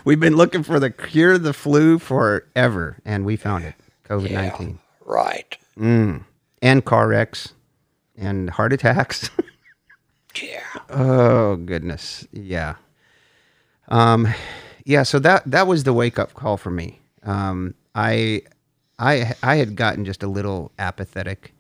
We've 0.04 0.20
been 0.20 0.36
looking 0.36 0.62
for 0.62 0.78
the 0.78 0.90
cure 0.90 1.32
of 1.32 1.42
the 1.42 1.52
flu 1.54 1.98
forever, 1.98 2.98
and 3.04 3.24
we 3.24 3.36
found 3.36 3.64
it. 3.64 3.74
COVID 4.08 4.30
nineteen 4.30 4.78
Right. 5.04 5.56
Mm. 5.78 6.24
and 6.62 6.84
car 6.84 7.08
wrecks 7.08 7.52
and 8.16 8.50
heart 8.50 8.72
attacks. 8.72 9.30
Yeah. 10.42 10.64
Oh 10.90 11.54
goodness, 11.54 12.26
yeah, 12.32 12.74
um, 13.86 14.26
yeah. 14.84 15.02
So 15.02 15.18
that 15.20 15.42
that 15.50 15.66
was 15.66 15.84
the 15.84 15.92
wake 15.92 16.18
up 16.18 16.34
call 16.34 16.56
for 16.56 16.70
me. 16.70 17.00
Um, 17.22 17.74
I, 17.94 18.42
I, 18.98 19.34
I 19.42 19.56
had 19.56 19.76
gotten 19.76 20.04
just 20.04 20.22
a 20.22 20.26
little 20.26 20.72
apathetic, 20.78 21.54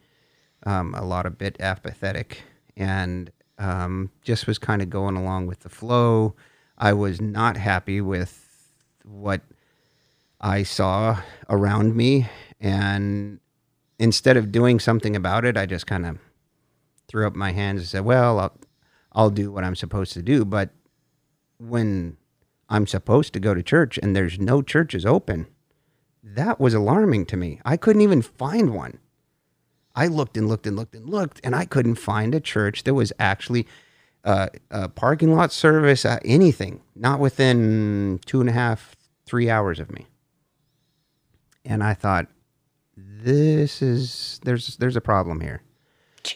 um, 0.66 0.94
a 0.94 1.04
lot 1.04 1.26
of 1.26 1.38
bit 1.38 1.56
apathetic, 1.60 2.42
and 2.76 3.30
um, 3.58 4.10
just 4.22 4.46
was 4.46 4.58
kind 4.58 4.82
of 4.82 4.90
going 4.90 5.16
along 5.16 5.46
with 5.46 5.60
the 5.60 5.68
flow. 5.68 6.34
I 6.76 6.92
was 6.92 7.20
not 7.20 7.56
happy 7.56 8.00
with 8.00 8.40
what 9.04 9.42
I 10.40 10.62
saw 10.64 11.20
around 11.48 11.96
me, 11.96 12.28
and 12.60 13.40
instead 13.98 14.36
of 14.36 14.52
doing 14.52 14.80
something 14.80 15.16
about 15.16 15.44
it, 15.44 15.56
I 15.56 15.66
just 15.66 15.86
kind 15.86 16.04
of 16.04 16.18
threw 17.08 17.26
up 17.26 17.34
my 17.34 17.52
hands 17.52 17.80
and 17.80 17.88
said, 17.88 18.04
"Well, 18.04 18.38
I'll, 18.38 18.58
I'll 19.12 19.30
do 19.30 19.52
what 19.52 19.64
I'm 19.64 19.76
supposed 19.76 20.12
to 20.14 20.22
do." 20.22 20.44
But 20.44 20.70
when 21.58 22.16
I'm 22.68 22.86
supposed 22.86 23.32
to 23.34 23.40
go 23.40 23.54
to 23.54 23.62
church 23.62 23.98
and 24.02 24.14
there's 24.14 24.38
no 24.38 24.62
churches 24.62 25.04
open, 25.06 25.46
that 26.22 26.58
was 26.58 26.74
alarming 26.74 27.26
to 27.26 27.36
me. 27.36 27.60
I 27.64 27.76
couldn't 27.76 28.02
even 28.02 28.22
find 28.22 28.74
one. 28.74 28.98
I 29.94 30.06
looked 30.08 30.36
and 30.36 30.48
looked 30.48 30.66
and 30.66 30.76
looked 30.76 30.94
and 30.94 31.08
looked, 31.08 31.40
and 31.44 31.54
I 31.54 31.66
couldn't 31.66 31.96
find 31.96 32.34
a 32.34 32.40
church 32.40 32.82
that 32.84 32.94
was 32.94 33.12
actually 33.18 33.66
uh, 34.24 34.48
a 34.70 34.88
parking 34.88 35.34
lot 35.34 35.52
service, 35.52 36.04
uh, 36.04 36.18
anything, 36.24 36.80
not 36.96 37.20
within 37.20 38.18
two 38.26 38.40
and 38.40 38.48
a 38.48 38.52
half, 38.52 38.96
three 39.26 39.48
hours 39.50 39.78
of 39.78 39.92
me. 39.92 40.06
And 41.64 41.84
I 41.84 41.94
thought, 41.94 42.26
this 42.96 43.82
is 43.82 44.40
there's 44.44 44.76
there's 44.76 44.96
a 44.96 45.00
problem 45.00 45.40
here. 45.40 45.62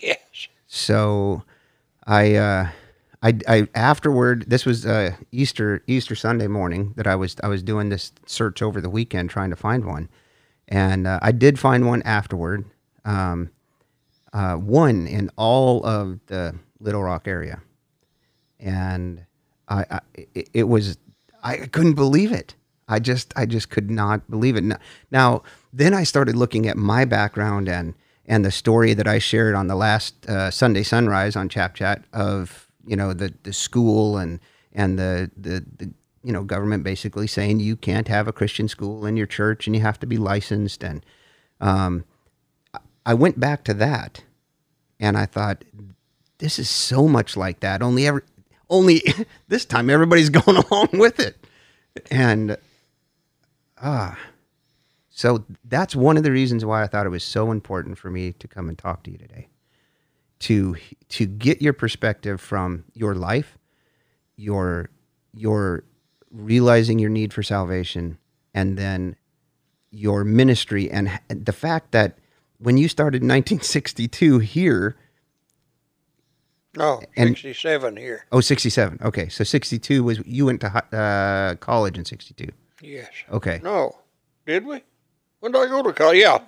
Yes. 0.03 0.49
So 0.67 1.45
I 2.07 2.35
uh 2.35 2.69
I, 3.23 3.39
I 3.49 3.69
afterward 3.75 4.45
this 4.49 4.65
was 4.65 4.87
uh 4.87 5.13
Easter 5.33 5.83
Easter 5.87 6.15
Sunday 6.15 6.47
morning 6.47 6.95
that 6.97 7.07
I 7.07 7.17
was 7.17 7.37
I 7.43 7.49
was 7.49 7.63
doing 7.63 7.89
this 7.89 8.13
search 8.27 8.63
over 8.63 8.81
the 8.81 8.91
weekend 8.91 9.31
trying 9.31 9.51
to 9.51 9.57
find 9.57 9.85
one. 9.85 10.09
And 10.69 11.07
uh, 11.07 11.19
I 11.23 11.33
did 11.33 11.59
find 11.59 11.87
one 11.87 12.03
afterward. 12.03 12.65
Um 13.05 13.51
uh 14.33 14.55
one 14.57 15.07
in 15.07 15.31
all 15.37 15.85
of 15.85 16.21
the 16.27 16.55
Little 16.81 17.03
Rock 17.03 17.27
area. 17.27 17.61
And 18.61 19.25
I, 19.69 19.85
I 19.91 20.01
it, 20.35 20.49
it 20.55 20.65
was 20.65 20.99
I 21.43 21.57
couldn't 21.57 21.95
believe 21.95 22.33
it. 22.33 22.55
I 22.89 23.01
just 23.01 23.33
I 23.37 23.47
just 23.47 23.69
could 23.69 23.91
not 23.91 24.31
believe 24.31 24.57
it. 24.57 24.63
Now, 24.65 24.79
now 25.11 25.43
then 25.73 25.93
I 25.93 26.05
started 26.05 26.37
looking 26.37 26.69
at 26.69 26.77
my 26.77 27.05
background 27.05 27.69
and 27.69 27.95
and 28.27 28.45
the 28.45 28.53
story 28.53 28.95
that 28.95 29.09
I 29.09 29.19
shared 29.19 29.55
on 29.55 29.67
the 29.67 29.75
last 29.75 30.29
uh, 30.29 30.51
Sunday 30.51 30.83
sunrise 30.85 31.35
on 31.35 31.49
Chap 31.49 31.75
Chat 31.75 32.05
of 32.13 32.68
you 32.87 32.97
know 32.97 33.13
the 33.13 33.33
the 33.43 33.53
school 33.53 34.17
and 34.17 34.41
and 34.73 34.99
the, 34.99 35.31
the 35.37 35.65
the 35.77 35.91
you 36.23 36.33
know 36.33 36.43
government 36.45 36.85
basically 36.85 37.27
saying 37.27 37.61
you 37.61 37.77
can't 37.77 38.09
have 38.09 38.29
a 38.29 38.33
Christian 38.33 38.69
school 38.69 39.07
in 39.07 39.17
your 39.17 39.27
church 39.27 39.67
and 39.67 39.75
you 39.77 39.83
have 39.83 39.99
to 40.01 40.07
be 40.07 40.17
licensed. 40.17 40.83
And 40.85 41.05
um, 41.61 42.05
I 43.07 43.15
went 43.15 43.41
back 43.41 43.65
to 43.65 43.75
that 43.75 44.23
and 45.01 45.17
I 45.17 45.27
thought 45.27 45.65
this 46.39 46.59
is 46.59 46.69
so 46.71 47.09
much 47.09 47.37
like 47.37 47.61
that. 47.61 47.83
Only 47.83 48.07
every 48.07 48.23
only 48.71 49.03
this 49.49 49.65
time 49.65 49.91
everybody's 49.91 50.31
going 50.31 50.57
along 50.57 50.91
with 50.93 51.21
it. 51.21 51.37
And 52.11 52.57
ah 53.81 54.19
so 55.19 55.45
that's 55.65 55.97
one 55.97 56.17
of 56.17 56.23
the 56.23 56.31
reasons 56.31 56.65
why 56.65 56.85
I 56.85 56.87
thought 56.87 57.05
it 57.05 57.09
was 57.09 57.25
so 57.25 57.51
important 57.51 57.99
for 57.99 58.09
me 58.09 58.35
to 58.35 58.47
come 58.47 58.69
and 58.69 58.79
talk 58.79 59.03
to 59.03 59.11
you 59.11 59.19
today. 59.19 59.49
To 60.41 60.77
to 61.09 61.27
get 61.27 61.61
your 61.61 61.73
perspective 61.73 62.41
from 62.41 62.85
your 62.95 63.15
life, 63.15 63.59
your 64.37 64.89
your 65.35 65.85
realizing 66.31 66.99
your 66.99 67.11
need 67.11 67.33
for 67.33 67.43
salvation 67.43 68.19
and 68.55 68.77
then 68.79 69.17
your 69.91 70.23
ministry 70.25 70.91
and 70.91 71.19
the 71.29 71.53
fact 71.53 71.91
that 71.93 72.19
when 72.59 72.77
you 72.77 72.89
started 72.89 73.23
in 73.23 73.29
1962 73.29 74.39
here, 74.41 74.97
No, 76.77 77.01
And- 77.17 77.31
67 77.31 77.97
here. 77.97 78.27
oh 78.31 78.41
67. 78.41 78.99
Okay, 79.03 79.29
so 79.29 79.43
62 79.43 80.05
was 80.05 80.21
you 80.27 80.47
went 80.47 80.61
to 80.61 80.69
uh, 80.97 81.55
college 81.57 81.99
in 81.99 82.05
62. 82.05 82.47
Yes. 82.81 83.09
Okay. 83.33 83.61
No. 83.65 83.99
Did 84.47 84.65
we? 84.67 84.83
When 85.41 85.51
did 85.53 85.63
I 85.63 85.67
go 85.67 85.83
to 85.83 85.93
college? 85.93 86.19
Yeah. 86.19 86.39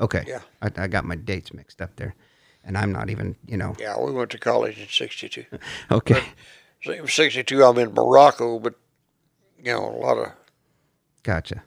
Okay. 0.00 0.24
Yeah. 0.26 0.40
I, 0.62 0.70
I 0.76 0.86
got 0.86 1.04
my 1.04 1.16
dates 1.16 1.52
mixed 1.52 1.82
up 1.82 1.96
there. 1.96 2.14
And 2.64 2.78
I'm 2.78 2.92
not 2.92 3.10
even, 3.10 3.36
you 3.46 3.56
know. 3.56 3.74
Yeah, 3.78 3.98
we 4.00 4.12
went 4.12 4.30
to 4.30 4.38
college 4.38 4.78
in 4.78 4.88
62. 4.88 5.44
Okay. 5.90 6.22
So 6.84 6.90
it 6.90 7.00
was 7.02 7.12
62, 7.14 7.62
I'm 7.62 7.78
in 7.78 7.92
Morocco, 7.94 8.58
but, 8.58 8.74
you 9.58 9.72
know, 9.72 9.84
a 9.88 9.98
lot 9.98 10.18
of, 10.18 10.32
Gotcha. 11.22 11.62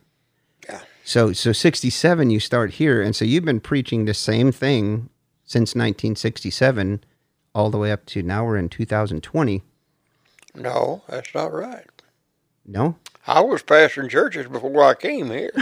yeah. 0.67 0.81
So 1.05 1.31
so 1.31 1.53
67 1.53 2.29
you 2.29 2.39
start 2.41 2.71
here 2.73 3.01
and 3.01 3.15
so 3.15 3.23
you've 3.23 3.45
been 3.45 3.61
preaching 3.61 4.03
the 4.05 4.13
same 4.13 4.51
thing 4.51 5.09
since 5.45 5.69
1967 5.75 7.03
all 7.53 7.69
the 7.69 7.77
way 7.77 7.91
up 7.93 8.05
to 8.07 8.21
now 8.23 8.43
we're 8.45 8.57
in 8.57 8.67
2020. 8.67 9.61
No, 10.55 11.03
that's 11.07 11.33
not 11.33 11.53
right. 11.53 11.85
No? 12.65 12.97
I 13.27 13.39
was 13.41 13.63
pastoring 13.63 14.09
churches 14.09 14.47
before 14.47 14.83
I 14.83 14.93
came 14.95 15.29
here. 15.29 15.51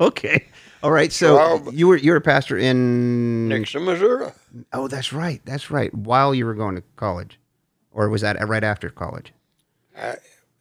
Okay. 0.00 0.46
All 0.82 0.90
right. 0.92 1.12
So 1.12 1.70
you 1.72 1.88
were 1.88 1.96
you 1.96 2.10
were 2.12 2.16
a 2.18 2.20
pastor 2.20 2.56
in. 2.56 3.48
Dixon, 3.48 3.84
Missouri. 3.84 4.30
Oh, 4.72 4.88
that's 4.88 5.12
right. 5.12 5.40
That's 5.44 5.70
right. 5.70 5.92
While 5.92 6.34
you 6.34 6.46
were 6.46 6.54
going 6.54 6.76
to 6.76 6.82
college, 6.96 7.38
or 7.90 8.08
was 8.08 8.20
that 8.22 8.36
right 8.48 8.64
after 8.64 8.88
college? 8.90 9.32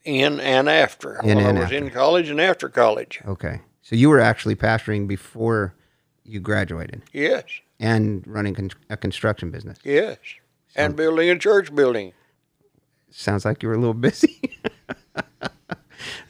In 0.03 0.39
and 0.39 0.67
after. 0.69 1.19
In 1.23 1.37
and 1.37 1.47
I 1.47 1.51
was 1.51 1.63
after. 1.65 1.75
in 1.75 1.89
college 1.91 2.29
and 2.29 2.41
after 2.41 2.69
college. 2.69 3.21
Okay. 3.27 3.61
So 3.81 3.95
you 3.95 4.09
were 4.09 4.19
actually 4.19 4.55
pastoring 4.55 5.07
before 5.07 5.73
you 6.23 6.39
graduated 6.41 7.03
Yes, 7.13 7.43
and 7.79 8.25
running 8.27 8.53
con- 8.55 8.71
a 8.89 8.97
construction 8.97 9.51
business. 9.51 9.77
yes. 9.83 10.17
And 10.75 10.95
building 10.95 11.29
a 11.29 11.37
church 11.39 11.73
building. 11.73 12.13
Sounds 13.09 13.45
like 13.45 13.63
you 13.63 13.69
were 13.69 13.75
a 13.75 13.79
little 13.79 13.93
busy. 13.93 14.41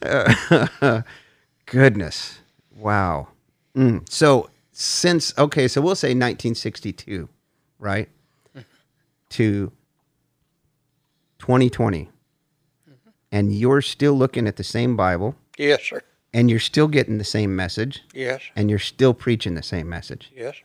Uh, 0.02 1.02
goodness. 1.66 2.40
Wow. 2.76 3.28
Mm. 3.78 4.10
So 4.10 4.50
since 4.72 5.34
okay, 5.38 5.68
so 5.68 5.80
we'll 5.82 5.96
say 5.96 6.10
1962, 6.10 7.30
right? 7.80 8.10
To 9.32 9.72
2020. 11.40 12.10
And 13.32 13.54
you're 13.54 13.82
still 13.82 14.14
looking 14.14 14.48
at 14.48 14.56
the 14.56 14.64
same 14.64 14.96
Bible 14.96 15.36
Yes, 15.58 15.84
sir. 15.84 16.02
and 16.34 16.50
you're 16.50 16.60
still 16.62 16.88
getting 16.88 17.18
the 17.18 17.24
same 17.26 17.56
message 17.56 18.02
Yes, 18.14 18.42
and 18.56 18.70
you're 18.70 18.80
still 18.80 19.14
preaching 19.14 19.54
the 19.56 19.64
same 19.64 19.90
message. 19.90 20.32
yes. 20.36 20.56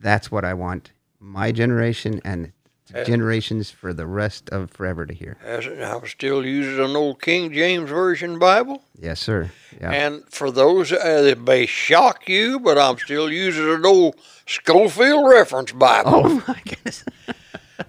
That's 0.00 0.30
what 0.30 0.44
I 0.44 0.54
want 0.54 0.90
my 1.20 1.52
generation 1.52 2.20
and 2.24 2.52
generations 3.04 3.70
for 3.70 3.92
the 3.92 4.06
rest 4.06 4.48
of 4.50 4.70
forever 4.70 5.06
to 5.06 5.14
hear. 5.14 5.36
As 5.44 5.66
I 5.66 5.96
was 5.96 6.10
still 6.10 6.44
using 6.44 6.84
an 6.84 6.94
old 6.96 7.20
King 7.22 7.52
James 7.52 7.88
Version 7.90 8.38
Bible. 8.38 8.82
Yes, 9.00 9.20
sir. 9.20 9.50
Yeah. 9.80 9.90
And 9.90 10.24
for 10.28 10.50
those 10.50 10.92
uh, 10.92 11.22
that 11.22 11.40
may 11.40 11.66
shock 11.66 12.28
you, 12.28 12.60
but 12.60 12.78
I'm 12.78 12.98
still 12.98 13.30
using 13.30 13.68
an 13.72 13.84
old 13.86 14.16
Scofield 14.46 15.28
Reference 15.28 15.72
Bible. 15.72 16.10
oh 16.14 16.42
my 16.48 16.60
goodness. 16.64 17.04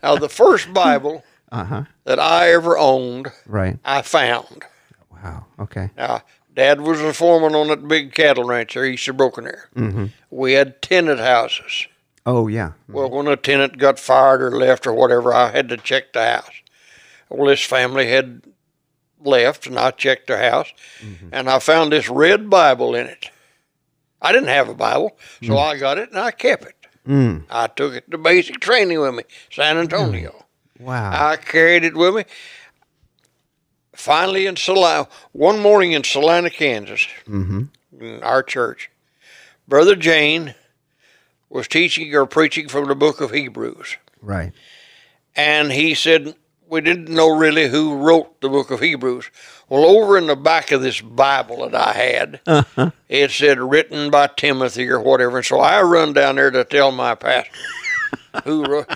Now, 0.02 0.16
the 0.16 0.30
first 0.30 0.74
Bible 0.74 1.24
Uh-huh. 1.52 1.84
that 2.06 2.20
I 2.20 2.52
ever 2.52 2.78
owned, 2.78 3.28
Right. 3.46 3.78
I 3.86 4.02
found. 4.02 4.64
Wow. 5.12 5.46
Okay. 5.60 5.90
Now, 5.96 6.24
Dad 6.54 6.82
was 6.82 7.00
a 7.02 7.14
foreman 7.14 7.54
on 7.56 7.68
that 7.68 7.88
big 7.88 8.14
cattle 8.14 8.44
ranch 8.46 8.74
there 8.74 8.84
east 8.86 9.08
of 9.08 9.16
Broken 9.18 9.46
Arrow. 9.46 9.60
Mm-hmm. 9.76 10.06
We 10.32 10.54
had 10.54 10.82
tenant 10.82 11.20
houses. 11.20 11.88
Oh 12.26 12.48
yeah. 12.48 12.72
Well, 12.88 13.10
when 13.10 13.28
a 13.28 13.36
tenant 13.36 13.78
got 13.78 14.00
fired 14.00 14.42
or 14.42 14.52
left 14.52 14.88
or 14.88 14.94
whatever, 14.94 15.34
I 15.34 15.52
had 15.52 15.70
to 15.70 15.78
check 15.78 16.14
the 16.14 16.26
house. 16.26 16.62
Well, 17.30 17.48
this 17.48 17.64
family 17.64 18.10
had 18.10 18.42
left, 19.20 19.68
and 19.68 19.78
I 19.78 19.92
checked 19.92 20.28
their 20.28 20.50
house, 20.50 20.72
and 21.32 21.50
I 21.50 21.60
found 21.60 21.92
this 21.92 22.10
red 22.10 22.50
Bible 22.50 22.96
in 22.96 23.08
it. 23.08 23.30
I 24.22 24.32
didn't 24.32 24.50
have 24.50 24.70
a 24.70 24.74
Bible, 24.74 25.18
so 25.44 25.58
I 25.58 25.78
got 25.78 25.98
it 25.98 26.10
and 26.10 26.20
I 26.20 26.32
kept 26.32 26.66
it. 26.66 26.76
Mm. 27.08 27.44
I 27.50 27.68
took 27.68 27.94
it 27.94 28.10
to 28.10 28.18
basic 28.18 28.60
training 28.60 29.00
with 29.00 29.14
me, 29.14 29.24
San 29.52 29.78
Antonio. 29.78 30.46
Wow. 30.80 31.12
I 31.12 31.36
carried 31.36 31.84
it 31.84 31.96
with 31.96 32.16
me. 32.16 32.24
Finally, 33.94 34.48
in 34.48 34.56
Salina, 34.56 35.08
one 35.32 35.60
morning 35.60 35.92
in 35.92 36.04
Salina, 36.04 36.50
Kansas, 36.50 37.08
mm-hmm. 37.28 37.64
in 38.00 38.24
our 38.24 38.44
church, 38.44 38.90
Brother 39.68 39.96
Jane 39.96 40.56
was 41.56 41.68
teaching 41.68 42.14
or 42.14 42.26
preaching 42.26 42.68
from 42.68 42.88
the 42.88 42.96
book 42.96 43.22
of 43.22 43.32
Hebrews. 43.32 43.96
Right. 44.22 44.52
And 45.36 45.72
he 45.72 45.96
said, 45.96 46.36
We 46.70 46.82
didn't 46.82 47.10
know 47.10 47.30
really 47.36 47.70
who 47.70 47.96
wrote 47.96 48.42
the 48.42 48.50
book 48.50 48.70
of 48.72 48.82
Hebrews. 48.82 49.30
Well, 49.70 49.86
over 49.86 50.18
in 50.18 50.28
the 50.28 50.36
back 50.36 50.72
of 50.72 50.82
this 50.82 51.02
Bible 51.02 51.68
that 51.70 51.74
I 51.76 51.94
had, 51.94 52.42
Uh-huh. 52.46 52.92
it 53.10 53.32
said 53.32 53.58
written 53.60 54.12
by 54.12 54.28
Timothy 54.36 54.88
or 54.90 55.00
whatever. 55.00 55.38
And 55.38 55.46
so 55.46 55.60
I 55.60 55.82
run 55.82 56.14
down 56.14 56.36
there 56.36 56.52
to 56.52 56.64
tell 56.66 56.92
my 56.92 57.16
pastor 57.16 57.52
who 58.44 58.64
wrote. 58.66 58.90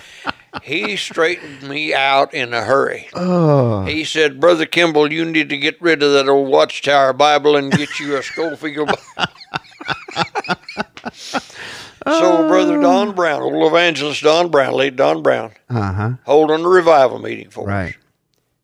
He 0.62 0.96
straightened 0.96 1.62
me 1.68 1.94
out 1.94 2.34
in 2.34 2.52
a 2.52 2.62
hurry. 2.64 3.08
Oh. 3.14 3.84
He 3.84 4.02
said, 4.04 4.40
Brother 4.40 4.66
Kimball, 4.66 5.12
you 5.12 5.24
need 5.24 5.48
to 5.48 5.56
get 5.56 5.80
rid 5.80 6.02
of 6.02 6.12
that 6.12 6.28
old 6.28 6.48
Watchtower 6.48 7.12
Bible 7.12 7.54
and 7.56 7.70
get 7.72 8.00
you 8.00 8.16
a 8.16 8.22
Scofield 8.22 8.88
Bible. 9.16 9.32
so, 12.06 12.48
Brother 12.48 12.80
Don 12.80 13.14
Brown, 13.14 13.42
old 13.42 13.70
evangelist 13.72 14.22
Don 14.22 14.50
Brown, 14.50 14.72
late 14.74 14.96
Don 14.96 15.22
Brown, 15.22 15.52
Uh-huh. 15.68 16.10
holding 16.24 16.64
a 16.64 16.68
revival 16.68 17.18
meeting 17.18 17.50
for 17.50 17.66
Right. 17.66 17.90
us. 17.90 17.94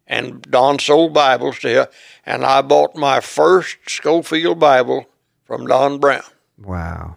And 0.06 0.42
Don 0.42 0.78
sold 0.78 1.12
Bibles 1.12 1.58
to 1.60 1.68
him, 1.68 1.86
and 2.24 2.44
I 2.44 2.62
bought 2.62 2.94
my 2.94 3.20
first 3.20 3.76
Scofield 3.88 4.58
Bible 4.60 5.06
from 5.44 5.66
Don 5.66 5.98
Brown. 5.98 6.22
Wow. 6.62 7.16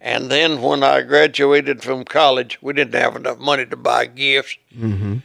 And 0.00 0.30
then 0.30 0.62
when 0.62 0.82
I 0.82 1.02
graduated 1.02 1.82
from 1.82 2.04
college, 2.04 2.58
we 2.62 2.72
didn't 2.72 2.94
have 3.00 3.16
enough 3.16 3.38
money 3.38 3.66
to 3.66 3.76
buy 3.76 4.06
gifts. 4.06 4.56
Mm-hmm. 4.74 5.16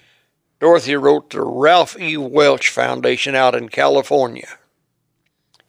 Dorothy 0.59 0.95
wrote 0.95 1.29
the 1.29 1.41
Ralph 1.41 1.97
E. 1.99 2.17
Welch 2.17 2.69
Foundation 2.69 3.35
out 3.35 3.55
in 3.55 3.69
California 3.69 4.57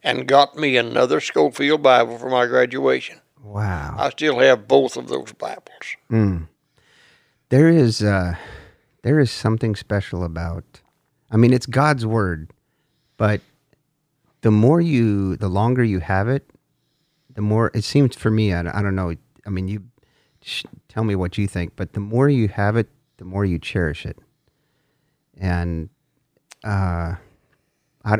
and 0.03 0.27
got 0.27 0.57
me 0.57 0.75
another 0.77 1.19
Scofield 1.21 1.83
Bible 1.83 2.17
for 2.17 2.29
my 2.29 2.45
graduation. 2.47 3.21
Wow. 3.45 3.95
I 3.99 4.09
still 4.09 4.39
have 4.39 4.67
both 4.67 4.97
of 4.97 5.07
those 5.07 5.31
Bibles. 5.33 5.95
Mm. 6.11 6.47
There 7.49 7.69
is 7.69 8.01
uh 8.01 8.35
there 9.03 9.19
is 9.19 9.29
something 9.29 9.75
special 9.75 10.23
about 10.23 10.81
I 11.29 11.37
mean 11.37 11.53
it's 11.53 11.67
God's 11.67 12.07
word, 12.07 12.49
but 13.17 13.41
the 14.41 14.49
more 14.49 14.81
you 14.81 15.35
the 15.35 15.47
longer 15.47 15.83
you 15.83 15.99
have 15.99 16.27
it, 16.27 16.49
the 17.35 17.41
more 17.43 17.69
it 17.75 17.83
seems 17.83 18.15
for 18.15 18.31
me 18.31 18.51
I, 18.51 18.61
I 18.79 18.81
don't 18.81 18.95
know 18.95 19.13
I 19.45 19.49
mean 19.51 19.67
you 19.67 19.83
sh- 20.41 20.65
tell 20.89 21.03
me 21.03 21.15
what 21.15 21.37
you 21.37 21.47
think, 21.47 21.75
but 21.75 21.93
the 21.93 21.99
more 21.99 22.27
you 22.27 22.47
have 22.47 22.75
it, 22.75 22.89
the 23.17 23.25
more 23.25 23.45
you 23.45 23.59
cherish 23.59 24.07
it. 24.07 24.17
And 25.37 25.89
uh 26.63 27.13
I 28.03 28.17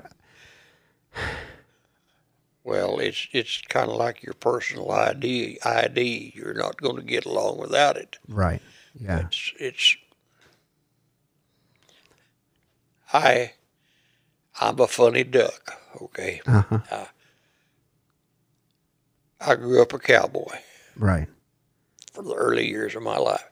Well, 2.65 2.97
it's 2.99 3.27
it's 3.31 3.61
kind 3.69 3.89
of 3.91 3.95
like 3.95 4.23
your 4.23 4.33
personal 4.33 4.91
ID. 4.91 5.59
ID. 5.63 6.33
You're 6.35 6.55
not 6.55 6.81
going 6.81 6.95
to 6.97 7.03
get 7.03 7.25
along 7.25 7.59
without 7.59 7.95
it. 7.95 8.17
right. 8.27 8.61
Yeah. 8.99 9.27
It's 9.27 9.53
it's. 9.59 9.95
I, 13.13 13.53
I'm 14.59 14.79
a 14.79 14.87
funny 14.87 15.23
duck. 15.23 15.73
Okay, 16.01 16.41
Uh-huh. 16.47 17.05
I 19.39 19.55
grew 19.55 19.81
up 19.81 19.93
a 19.93 19.99
cowboy 19.99 20.57
Right. 20.97 21.27
for 22.13 22.23
the 22.23 22.33
early 22.33 22.67
years 22.67 22.95
of 22.95 23.03
my 23.03 23.17
life. 23.17 23.47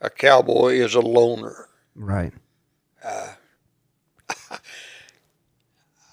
A 0.00 0.08
cowboy 0.10 0.74
is 0.74 0.94
a 0.94 1.00
loner. 1.00 1.68
Right. 1.94 2.32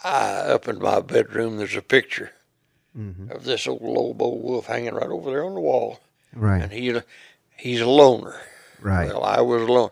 I, 0.04 0.41
up 0.54 0.68
in 0.68 0.80
my 0.80 0.99
bedroom, 1.01 1.58
there's 1.58 1.76
a 1.76 1.82
picture 1.82 2.32
hmm 2.95 3.30
of 3.32 3.43
this 3.43 3.68
old 3.68 3.82
Lobo 3.82 4.36
wolf 4.36 4.68
hanging 4.68 4.93
right 4.93 5.08
over 5.10 5.30
there 5.32 5.45
on 5.45 5.54
the 5.56 5.60
wall, 5.62 5.99
Right. 6.34 6.62
and 6.62 6.72
he 6.72 6.99
he's 7.58 7.82
a 7.82 7.88
loner. 7.89 8.36
Right. 8.80 9.08
Well, 9.08 9.24
I 9.24 9.41
was 9.41 9.62
alone. 9.64 9.89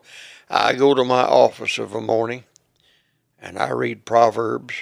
I 0.49 0.73
go 0.73 0.93
to 0.93 1.03
my 1.05 1.21
office 1.23 1.77
of 1.77 1.95
a 1.95 2.01
morning, 2.01 2.43
and 3.39 3.57
I 3.57 3.69
read 3.69 4.05
Proverbs, 4.05 4.75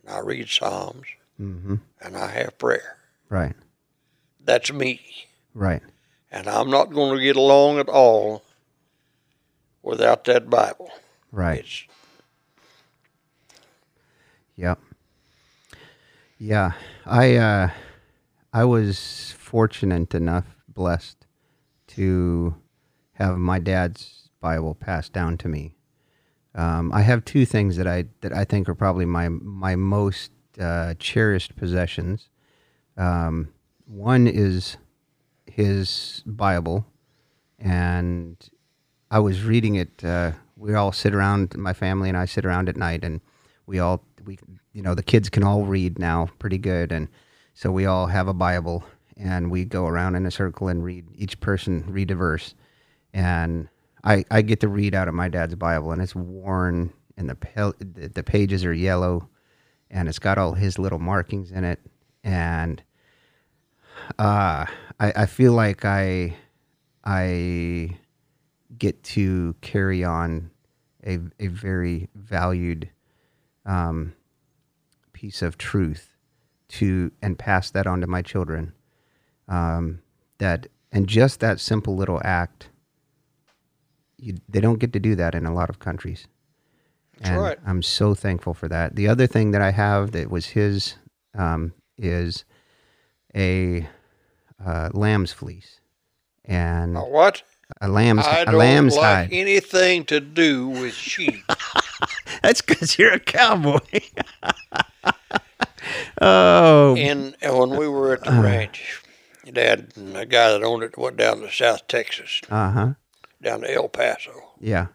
and 0.00 0.10
I 0.14 0.18
read 0.18 0.48
Psalms, 0.48 1.06
hmm 1.36 1.76
and 2.00 2.16
I 2.16 2.26
have 2.32 2.58
prayer. 2.58 2.98
Right. 3.28 3.54
That's 4.44 4.72
me, 4.72 5.00
Right. 5.54 5.82
and 6.30 6.48
I'm 6.48 6.68
not 6.70 6.92
going 6.92 7.16
to 7.16 7.22
get 7.24 7.36
along 7.36 7.78
at 7.78 7.88
all 7.88 8.42
without 9.82 10.24
that 10.24 10.50
Bible. 10.50 10.90
Right. 11.30 11.60
It's 11.60 11.84
Yep. 14.56 14.80
Yeah, 16.38 16.72
I 17.06 17.36
uh, 17.36 17.70
I 18.52 18.64
was 18.64 19.34
fortunate 19.38 20.14
enough, 20.14 20.56
blessed, 20.68 21.26
to 21.88 22.56
have 23.14 23.38
my 23.38 23.58
dad's 23.58 24.28
Bible 24.40 24.74
passed 24.74 25.12
down 25.12 25.38
to 25.38 25.48
me. 25.48 25.74
Um, 26.54 26.92
I 26.92 27.02
have 27.02 27.24
two 27.24 27.46
things 27.46 27.76
that 27.76 27.86
I 27.86 28.06
that 28.20 28.32
I 28.32 28.44
think 28.44 28.68
are 28.68 28.74
probably 28.74 29.06
my 29.06 29.28
my 29.28 29.76
most 29.76 30.32
uh, 30.60 30.94
cherished 30.98 31.56
possessions. 31.56 32.28
Um, 32.96 33.48
one 33.86 34.26
is 34.26 34.76
his 35.46 36.22
Bible, 36.26 36.86
and 37.58 38.36
I 39.10 39.18
was 39.20 39.44
reading 39.44 39.76
it. 39.76 40.04
Uh, 40.04 40.32
we 40.56 40.74
all 40.74 40.92
sit 40.92 41.14
around, 41.14 41.56
my 41.56 41.72
family 41.72 42.08
and 42.08 42.18
I 42.18 42.26
sit 42.26 42.44
around 42.44 42.68
at 42.68 42.76
night, 42.76 43.02
and 43.04 43.20
we 43.66 43.78
all 43.78 44.04
we 44.24 44.38
you 44.72 44.82
know 44.82 44.94
the 44.94 45.02
kids 45.02 45.28
can 45.28 45.44
all 45.44 45.64
read 45.64 45.98
now 45.98 46.28
pretty 46.38 46.58
good, 46.58 46.92
and 46.92 47.08
so 47.54 47.70
we 47.70 47.86
all 47.86 48.06
have 48.06 48.28
a 48.28 48.34
Bible, 48.34 48.84
and 49.16 49.50
we 49.50 49.64
go 49.64 49.86
around 49.86 50.16
in 50.16 50.26
a 50.26 50.30
circle 50.30 50.68
and 50.68 50.84
read. 50.84 51.06
Each 51.14 51.38
person 51.40 51.84
read 51.88 52.10
a 52.10 52.14
verse, 52.14 52.54
and 53.12 53.68
I 54.04 54.24
I 54.30 54.42
get 54.42 54.60
to 54.60 54.68
read 54.68 54.94
out 54.94 55.08
of 55.08 55.14
my 55.14 55.28
dad's 55.28 55.54
Bible, 55.54 55.92
and 55.92 56.02
it's 56.02 56.14
worn, 56.14 56.92
and 57.16 57.28
the 57.28 58.10
the 58.14 58.22
pages 58.22 58.64
are 58.64 58.72
yellow, 58.72 59.28
and 59.90 60.08
it's 60.08 60.18
got 60.18 60.38
all 60.38 60.54
his 60.54 60.78
little 60.78 60.98
markings 60.98 61.50
in 61.50 61.64
it, 61.64 61.80
and 62.24 62.82
uh, 64.18 64.66
I, 65.00 65.12
I 65.16 65.26
feel 65.26 65.52
like 65.52 65.84
I 65.84 66.36
I 67.04 67.98
get 68.78 69.02
to 69.02 69.54
carry 69.60 70.04
on 70.04 70.50
a 71.06 71.18
a 71.38 71.48
very 71.48 72.08
valued 72.14 72.88
um, 73.66 74.14
piece 75.12 75.42
of 75.42 75.58
truth 75.58 76.10
to 76.68 77.12
and 77.22 77.38
pass 77.38 77.70
that 77.70 77.86
on 77.86 78.00
to 78.00 78.06
my 78.06 78.22
children. 78.22 78.72
Um, 79.48 80.00
that 80.38 80.66
and 80.90 81.06
just 81.06 81.40
that 81.40 81.60
simple 81.60 81.96
little 81.96 82.20
act, 82.24 82.68
you, 84.18 84.36
they 84.48 84.60
don't 84.60 84.78
get 84.78 84.92
to 84.94 85.00
do 85.00 85.14
that 85.16 85.34
in 85.34 85.46
a 85.46 85.52
lot 85.54 85.70
of 85.70 85.78
countries. 85.78 86.26
That's 87.18 87.30
and 87.30 87.40
right. 87.40 87.58
I'm 87.66 87.82
so 87.82 88.14
thankful 88.14 88.54
for 88.54 88.68
that. 88.68 88.96
The 88.96 89.08
other 89.08 89.26
thing 89.26 89.50
that 89.52 89.62
I 89.62 89.70
have 89.70 90.12
that 90.12 90.30
was 90.30 90.46
his 90.46 90.94
um, 91.36 91.72
is 91.98 92.44
a 93.34 93.86
uh, 94.64 94.90
lamb's 94.92 95.32
fleece 95.32 95.80
and 96.44 96.96
A 96.96 97.00
what? 97.00 97.42
a 97.80 97.88
lamb's 97.88 98.26
I 98.26 98.40
a 98.40 98.44
don't 98.46 98.54
lamb's 98.56 98.96
like 98.96 99.02
hide. 99.04 99.28
anything 99.32 100.04
to 100.06 100.20
do 100.20 100.68
with 100.68 100.94
sheep. 100.94 101.44
That's 102.42 102.60
because 102.62 102.98
you're 102.98 103.12
a 103.12 103.20
cowboy. 103.20 103.78
oh, 106.20 106.96
and 106.96 107.36
when 107.42 107.70
we 107.70 107.88
were 107.88 108.12
at 108.14 108.22
the 108.24 108.30
Uh-huh. 108.30 108.42
ranch, 108.42 109.02
Dad 109.50 109.92
and 109.96 110.14
the 110.14 110.26
guy 110.26 110.50
that 110.52 110.62
owned 110.62 110.82
it 110.82 110.96
went 110.98 111.16
down 111.16 111.40
to 111.40 111.50
South 111.50 111.86
Texas, 111.88 112.40
uh 112.50 112.70
huh. 112.70 112.94
down 113.42 113.60
to 113.62 113.72
El 113.72 113.88
Paso, 113.88 114.52
Yeah. 114.60 114.86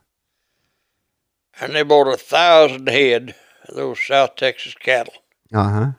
and 1.60 1.76
they 1.76 1.84
bought 1.84 2.08
a 2.08 2.18
thousand 2.18 2.88
head 2.88 3.36
of 3.68 3.76
those 3.76 3.99
South 4.05 4.36
Texas 4.36 4.74
cattle, 4.76 5.14
Uh 5.53 5.70
huh. 5.70 5.91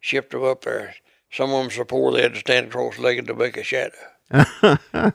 shipped 0.00 0.32
them 0.32 0.44
up 0.44 0.62
there. 0.64 0.94
Some 1.32 1.52
of 1.52 1.62
them 1.62 1.70
so 1.70 1.84
poor 1.84 2.10
they 2.12 2.22
had 2.22 2.34
to 2.34 2.40
stand 2.40 2.72
cross-legged 2.72 3.26
to 3.28 3.34
make 3.34 3.56
a 3.56 3.62
shadow. 3.62 3.94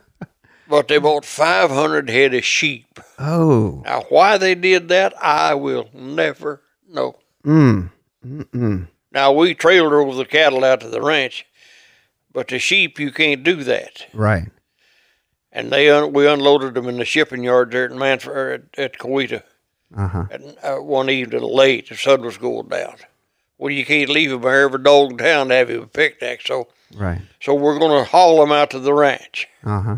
But 0.68 0.88
they 0.88 0.98
bought 0.98 1.26
500 1.26 2.10
head 2.10 2.34
of 2.34 2.44
sheep. 2.44 3.00
oh. 3.20 3.84
Now, 3.86 4.02
why 4.10 4.38
they 4.38 4.56
did 4.56 4.88
that, 4.90 5.14
I 5.22 5.54
will 5.54 5.90
never 5.94 6.62
know. 6.90 7.18
Mm. 7.46 7.92
Mm-mm. 8.26 8.88
Now, 9.12 9.32
we 9.32 9.54
trailed 9.54 9.94
over 9.94 10.16
the 10.16 10.26
cattle 10.26 10.64
out 10.64 10.82
to 10.82 10.90
the 10.90 11.02
ranch, 11.02 11.46
but 12.34 12.48
the 12.48 12.58
sheep, 12.60 13.00
you 13.00 13.12
can't 13.12 13.44
do 13.44 13.64
that. 13.64 14.08
Right. 14.14 14.50
And 15.52 15.72
they 15.72 15.90
un- 15.90 16.12
we 16.14 16.28
unloaded 16.28 16.74
them 16.74 16.88
in 16.90 16.98
the 16.98 17.06
shipping 17.06 17.44
yard 17.44 17.72
there 17.72 17.86
at 17.86 17.92
Mannford, 17.96 18.68
at, 18.78 18.80
at 18.84 18.98
Coweta 19.00 19.44
Uh 19.96 20.08
huh. 20.08 20.26
at, 20.32 20.42
uh, 20.64 20.82
one 20.82 21.10
evening 21.10 21.44
late. 21.44 21.88
The 21.90 21.96
sun 21.96 22.24
was 22.24 22.38
going 22.38 22.68
down. 22.68 22.96
Well, 23.58 23.72
you 23.72 23.86
can't 23.86 24.10
leave 24.10 24.32
them 24.32 24.42
there. 24.42 24.64
Every 24.66 24.84
dog 24.84 25.12
in 25.12 25.18
town 25.18 25.48
to 25.50 25.56
have 25.56 25.70
him 25.70 25.84
a 25.84 25.88
picnic. 25.88 26.42
So, 26.46 26.68
Right. 26.94 27.22
so 27.40 27.54
we're 27.54 27.80
going 27.80 28.04
to 28.04 28.10
haul 28.10 28.40
them 28.42 28.52
out 28.52 28.72
to 28.72 28.80
the 28.80 28.94
ranch. 28.94 29.48
Uh 29.64 29.82
huh. 29.82 29.98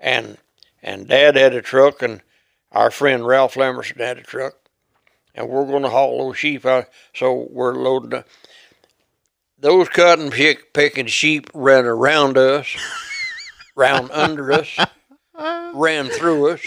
And 0.00 0.38
and 0.82 1.06
Dad 1.06 1.36
had 1.36 1.54
a 1.54 1.62
truck, 1.62 2.02
and 2.02 2.22
our 2.72 2.90
friend 2.90 3.26
Ralph 3.26 3.54
Lemerson 3.54 3.98
had 3.98 4.18
a 4.18 4.22
truck, 4.22 4.54
and 5.34 5.48
we're 5.48 5.66
going 5.66 5.82
to 5.82 5.90
haul 5.90 6.26
those 6.26 6.38
sheep 6.38 6.64
out. 6.66 6.86
So 7.14 7.46
we're 7.50 7.74
loading. 7.74 8.14
up. 8.14 8.26
Those 9.58 9.90
cotton 9.90 10.30
pick, 10.30 10.72
picking 10.72 11.06
sheep 11.06 11.50
ran 11.52 11.84
around 11.84 12.38
us, 12.38 12.66
ran 13.76 14.10
under 14.10 14.50
us, 14.52 14.74
ran 15.74 16.06
through 16.08 16.48
us, 16.52 16.64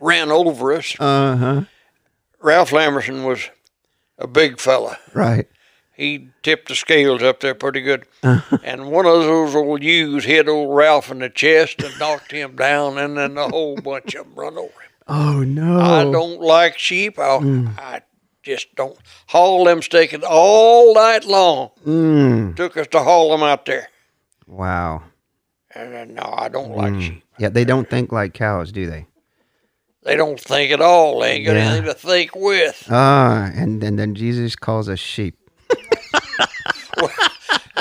ran 0.00 0.30
over 0.30 0.72
us. 0.72 0.96
Uh 0.98 1.36
huh. 1.36 1.64
Ralph 2.40 2.70
Lamerson 2.70 3.26
was 3.26 3.50
a 4.16 4.26
big 4.26 4.58
fella. 4.58 4.96
Right. 5.12 5.46
He 6.00 6.28
tipped 6.42 6.68
the 6.68 6.74
scales 6.74 7.22
up 7.22 7.40
there 7.40 7.54
pretty 7.54 7.82
good. 7.82 8.06
and 8.22 8.90
one 8.90 9.04
of 9.04 9.12
those 9.22 9.54
old 9.54 9.82
ewes 9.82 10.24
hit 10.24 10.48
old 10.48 10.74
Ralph 10.74 11.10
in 11.10 11.18
the 11.18 11.28
chest 11.28 11.82
and 11.82 11.98
knocked 11.98 12.32
him 12.32 12.56
down, 12.56 12.96
and 12.96 13.18
then 13.18 13.36
a 13.36 13.48
whole 13.50 13.76
bunch 13.76 14.14
of 14.14 14.24
them 14.24 14.34
run 14.34 14.56
over 14.56 14.64
him. 14.80 14.90
Oh 15.08 15.42
no. 15.42 15.78
I 15.78 16.04
don't 16.04 16.40
like 16.40 16.78
sheep. 16.78 17.18
I, 17.18 17.36
I 17.76 18.00
just 18.42 18.74
don't 18.76 18.96
haul 19.26 19.64
them 19.64 19.82
stakes 19.82 20.16
all 20.26 20.94
night 20.94 21.26
long. 21.26 21.70
Mm. 21.86 22.56
Took 22.56 22.78
us 22.78 22.86
to 22.92 23.00
haul 23.00 23.30
them 23.30 23.42
out 23.42 23.66
there. 23.66 23.88
Wow. 24.46 25.02
And 25.74 25.92
then, 25.92 26.14
no, 26.14 26.32
I 26.34 26.48
don't 26.48 26.74
like 26.74 26.98
sheep. 27.00 27.22
Yeah, 27.38 27.50
they 27.50 27.64
don't 27.66 27.90
think 27.90 28.10
like 28.10 28.32
cows, 28.32 28.72
do 28.72 28.86
they? 28.88 29.06
They 30.04 30.16
don't 30.16 30.40
think 30.40 30.72
at 30.72 30.80
all. 30.80 31.20
They 31.20 31.32
ain't 31.32 31.44
got 31.46 31.56
Yeah. 31.56 31.62
anything 31.72 31.84
to 31.84 31.92
think 31.94 32.34
with. 32.34 32.86
Ah, 32.90 33.50
and, 33.54 33.84
and 33.84 33.98
then 33.98 34.14
Jesus 34.14 34.56
calls 34.56 34.88
us 34.88 34.98
sheep. 34.98 35.36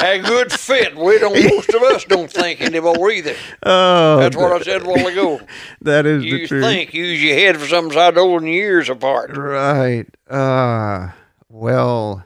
A 0.04 0.20
good 0.20 0.52
fit. 0.52 0.96
We 0.96 1.20
don't. 1.20 1.34
Most 1.56 1.70
of 1.74 1.82
us 1.84 2.06
don't 2.06 2.32
think 2.32 2.62
anymore 2.62 3.12
either. 3.12 3.36
Oh, 3.64 4.20
That's 4.20 4.36
what 4.36 4.52
I 4.54 4.62
said 4.64 4.82
a 4.84 4.86
while 4.86 5.08
ago. 5.08 5.42
that 5.82 6.06
is 6.06 6.22
the 6.24 6.28
You 6.30 6.48
truth. 6.48 6.64
think, 6.64 6.94
use 6.94 7.22
your 7.22 7.36
head 7.36 7.58
for 7.58 7.68
something 7.68 7.94
side 7.94 8.18
old 8.18 8.42
than 8.42 8.48
years 8.50 8.90
apart. 8.90 9.36
Right. 9.36 10.06
Uh 10.30 11.10
well, 11.50 12.26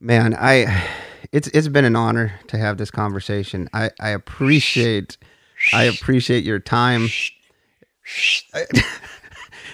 man, 0.00 0.34
I 0.38 0.86
it's 1.32 1.48
it's 1.48 1.68
been 1.68 1.84
an 1.84 1.96
honor 1.96 2.38
to 2.48 2.58
have 2.58 2.76
this 2.78 2.90
conversation. 2.90 3.68
I 3.72 3.90
I 4.00 4.10
appreciate 4.10 5.16
I 5.72 5.84
appreciate 5.84 6.44
your 6.44 6.58
time. 6.58 7.08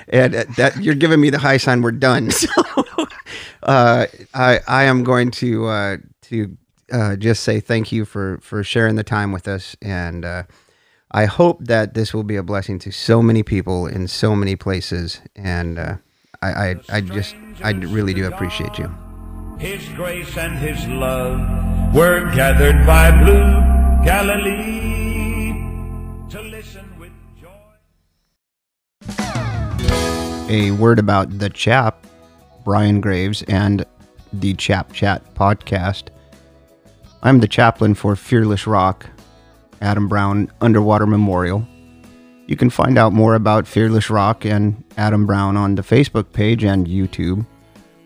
and 0.09 0.35
uh, 0.35 0.45
that 0.57 0.77
you're 0.83 0.95
giving 0.95 1.21
me 1.21 1.31
the 1.31 1.39
high 1.39 1.57
sign 1.57 1.83
we're 1.83 1.93
done. 1.93 2.31
So 2.31 2.49
uh 3.63 4.07
I 4.35 4.61
I 4.67 4.85
am 4.85 5.05
going 5.05 5.31
to 5.33 5.67
uh 5.67 5.97
to 6.23 6.57
uh 6.93 7.17
just 7.17 7.43
say 7.43 7.61
thank 7.61 7.93
you 7.93 8.05
for 8.05 8.39
for 8.43 8.63
sharing 8.63 8.97
the 8.97 9.05
time 9.05 9.33
with 9.33 9.47
us 9.49 9.77
and 9.83 10.25
uh 10.25 10.43
I 11.13 11.25
hope 11.25 11.65
that 11.65 11.95
this 11.95 12.15
will 12.15 12.23
be 12.23 12.37
a 12.37 12.43
blessing 12.43 12.79
to 12.81 12.93
so 12.93 13.21
many 13.21 13.43
people 13.43 13.89
in 13.89 14.07
so 14.07 14.37
many 14.37 14.55
places, 14.55 15.21
and 15.35 15.77
uh, 15.77 15.97
I, 16.41 16.49
I, 16.49 16.77
I 16.89 17.01
just, 17.01 17.35
I 17.65 17.73
really 17.73 18.15
do 18.15 18.29
appreciate 18.29 18.79
you. 18.79 18.89
His 19.59 19.89
grace 19.97 20.37
and 20.39 20.57
His 20.57 20.87
love 20.87 21.41
were 21.93 22.31
gathered 22.33 22.87
by 22.87 23.11
blue 23.11 24.05
Galilee 24.05 25.51
to 26.31 26.43
listen 26.43 26.89
with 27.01 27.11
joy. 27.41 27.49
A 30.49 30.71
word 30.71 31.01
about 31.01 31.41
the 31.41 31.51
chap, 31.51 32.07
Brian 32.65 33.01
Graves, 33.01 33.43
and 33.49 33.85
the 34.33 34.55
Chap 34.55 34.93
Chat 34.93 35.35
podcast. 35.35 36.11
I'm 37.23 37.41
the 37.41 37.49
chaplain 37.49 37.93
for 37.95 38.17
Fearless 38.17 38.67
Rock, 38.67 39.05
Adam 39.83 40.09
Brown 40.09 40.51
Underwater 40.63 41.07
Memorial. 41.07 41.69
You 42.47 42.57
can 42.57 42.71
find 42.71 42.97
out 42.97 43.13
more 43.13 43.35
about 43.35 43.69
Fearless 43.69 44.09
Rock 44.09 44.47
and 44.47 44.83
Adam 44.97 45.27
Brown 45.27 45.55
on 45.55 45.75
the 45.75 45.83
Facebook 45.83 46.33
page 46.33 46.65
and 46.65 46.87
YouTube, 46.87 47.45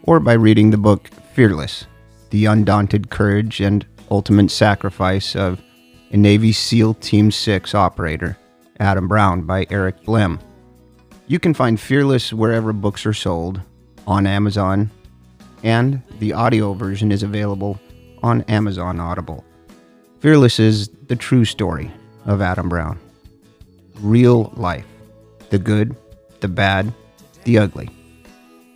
or 0.02 0.18
by 0.18 0.32
reading 0.32 0.72
the 0.72 0.78
book 0.78 1.10
Fearless 1.32 1.86
The 2.30 2.46
Undaunted 2.46 3.10
Courage 3.10 3.60
and 3.60 3.86
Ultimate 4.10 4.50
Sacrifice 4.50 5.36
of 5.36 5.62
a 6.10 6.16
Navy 6.16 6.50
SEAL 6.50 6.94
Team 6.94 7.30
6 7.30 7.72
operator, 7.72 8.36
Adam 8.80 9.06
Brown, 9.06 9.42
by 9.42 9.64
Eric 9.70 10.02
Blehm. 10.02 10.40
You 11.28 11.38
can 11.38 11.54
find 11.54 11.78
Fearless 11.78 12.32
wherever 12.32 12.72
books 12.72 13.06
are 13.06 13.14
sold, 13.14 13.60
on 14.08 14.26
Amazon, 14.26 14.90
and 15.62 16.02
the 16.18 16.32
audio 16.32 16.72
version 16.72 17.12
is 17.12 17.22
available 17.22 17.78
on 18.24 18.40
Amazon 18.42 18.98
Audible. 18.98 19.44
Fearless 20.20 20.58
is 20.58 20.88
the 21.08 21.14
true 21.14 21.44
story 21.44 21.92
of 22.24 22.40
Adam 22.40 22.70
Brown. 22.70 22.98
Real 24.00 24.50
life. 24.56 24.86
The 25.50 25.58
good, 25.58 25.94
the 26.40 26.48
bad, 26.48 26.90
the 27.44 27.58
ugly. 27.58 27.90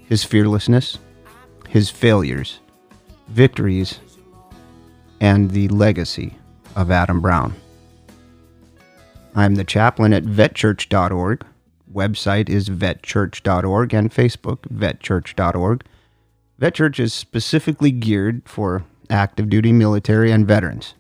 His 0.05 0.23
fearlessness, 0.23 0.99
his 1.67 1.89
failures, 1.89 2.61
victories, 3.29 3.99
and 5.19 5.51
the 5.51 5.69
legacy 5.69 6.37
of 6.77 6.91
Adam 6.91 7.23
Brown. 7.23 7.55
I'm 9.35 9.55
the 9.55 9.65
chaplain 9.65 10.13
at 10.13 10.25
vetchurch.org. 10.25 11.47
Website 11.91 12.51
is 12.51 12.69
vetchurch.org 12.69 13.95
and 13.95 14.11
Facebook 14.11 14.59
vetchurch.org. 14.69 15.85
Vet 16.59 16.75
Church 16.75 17.01
is 17.01 17.15
specifically 17.15 17.91
geared 17.91 18.43
for 18.45 18.85
active 19.11 19.49
duty 19.49 19.73
military 19.73 20.31
and 20.31 20.47
veterans 20.47 20.95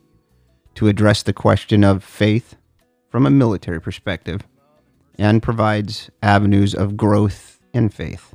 to 0.75 0.89
address 0.89 1.23
the 1.23 1.33
question 1.33 1.85
of 1.85 2.05
faith 2.05 2.57
from 3.11 3.27
a 3.27 3.31
military 3.31 3.81
perspective 3.81 4.43
and 5.19 5.43
provides 5.43 6.11
avenues 6.23 6.75
of 6.75 6.97
growth 6.97 7.61
in 7.75 7.89
faith, 7.89 8.35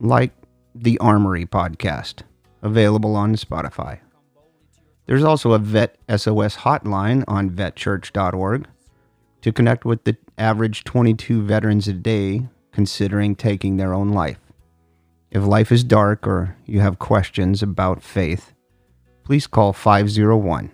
like 0.00 0.32
the 0.74 0.98
Armory 0.98 1.46
podcast, 1.46 2.22
available 2.62 3.14
on 3.14 3.36
Spotify. 3.36 4.00
There's 5.06 5.22
also 5.22 5.52
a 5.52 5.58
Vet 5.58 5.96
SOS 6.08 6.56
hotline 6.58 7.22
on 7.28 7.50
vetchurch.org 7.50 8.66
to 9.42 9.52
connect 9.52 9.84
with 9.84 10.02
the 10.04 10.16
average 10.36 10.82
22 10.82 11.42
veterans 11.42 11.86
a 11.86 11.92
day 11.92 12.48
considering 12.72 13.36
taking 13.36 13.76
their 13.76 13.94
own 13.94 14.10
life. 14.10 14.40
If 15.30 15.44
life 15.44 15.70
is 15.70 15.84
dark 15.84 16.26
or 16.26 16.56
you 16.66 16.80
have 16.80 16.98
questions 16.98 17.62
about 17.62 18.02
faith, 18.02 18.52
please 19.26 19.46
call 19.48 19.72
501 19.72 20.70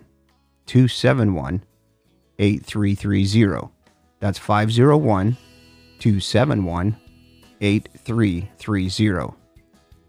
271 0.66 1.64
8330. 2.38 3.70
That's 4.20 4.38
501 4.38 5.36
271 5.98 6.96
8330. 7.60 9.34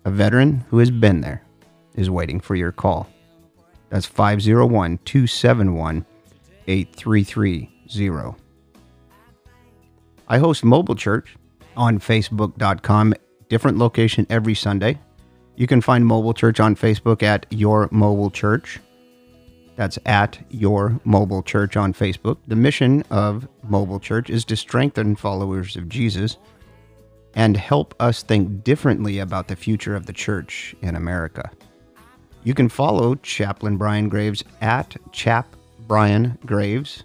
A 0.06 0.12
veteran 0.12 0.66
who 0.70 0.80
has 0.80 0.92
been 0.92 1.22
there 1.22 1.42
is 1.96 2.10
waiting 2.10 2.42
for 2.42 2.56
your 2.56 2.74
call. 2.74 3.08
That's 3.90 4.06
501 4.06 5.00
271 5.06 6.06
8330. 6.68 8.36
I 10.28 10.38
host 10.38 10.66
Mobile 10.66 10.96
Church 10.96 11.38
on 11.78 11.98
Facebook.com, 12.00 13.14
different 13.48 13.78
location 13.78 14.28
every 14.30 14.56
Sunday. 14.56 15.00
You 15.56 15.68
can 15.68 15.82
find 15.82 16.06
Mobile 16.06 16.34
Church 16.34 16.60
on 16.60 16.76
Facebook 16.76 17.22
at 17.22 17.46
Your 17.50 17.88
Mobile 17.92 18.32
Church. 18.32 18.80
That's 19.76 20.00
at 20.06 20.40
Your 20.50 21.00
Mobile 21.04 21.44
Church 21.44 21.78
on 21.78 21.94
Facebook. 21.94 22.38
The 22.48 22.56
mission 22.56 23.04
of 23.10 23.48
Mobile 23.64 24.00
Church 24.00 24.30
is 24.30 24.46
to 24.46 24.56
strengthen 24.56 25.16
followers 25.16 25.76
of 25.76 25.90
Jesus 25.90 26.38
and 27.36 27.58
help 27.58 27.96
us 28.00 28.24
think 28.24 28.64
differently 28.64 29.20
about 29.20 29.48
the 29.48 29.56
future 29.56 29.96
of 29.96 30.06
the 30.06 30.14
church 30.14 30.76
in 30.82 30.96
America. 30.96 31.50
You 32.44 32.54
can 32.54 32.70
follow 32.70 33.16
Chaplain 33.16 33.78
Brian 33.78 34.10
Graves 34.10 34.44
at 34.62 34.96
Chap 35.12 35.56
Brian 35.88 36.38
Graves, 36.46 37.04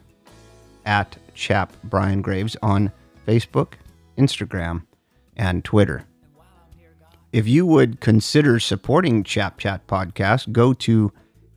at 0.85 1.17
Chap 1.35 1.73
Brian 1.85 2.23
Graves 2.23 2.57
on 2.63 2.93
Facebook, 3.27 3.75
Instagram, 4.17 4.83
and 5.37 5.65
Twitter. 5.65 6.05
If 7.39 7.47
you 7.47 7.67
would 7.67 8.01
consider 8.01 8.59
supporting 8.59 9.23
Chap 9.23 9.59
Chat 9.59 9.87
Podcast, 9.87 10.51
go 10.51 10.73
to 10.73 11.13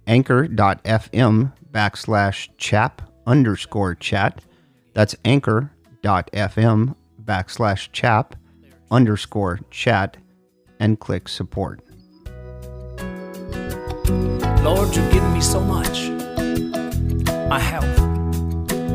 anchor.fm 0.06 1.54
backslash 1.72 2.50
chap 2.60 3.02
underscore 3.26 3.96
chat. 3.96 4.44
That's 4.94 5.16
anchor.fm 5.26 6.96
backslash 7.26 7.92
chap 7.92 8.36
underscore 8.92 9.62
chat 9.72 10.18
and 10.80 11.00
click 11.00 11.28
support. 11.28 11.80
Lord, 14.62 14.96
you've 14.96 15.12
given 15.12 15.34
me 15.34 15.42
so 15.42 15.62
much 15.62 16.12
my 17.50 17.60
health, 17.60 18.00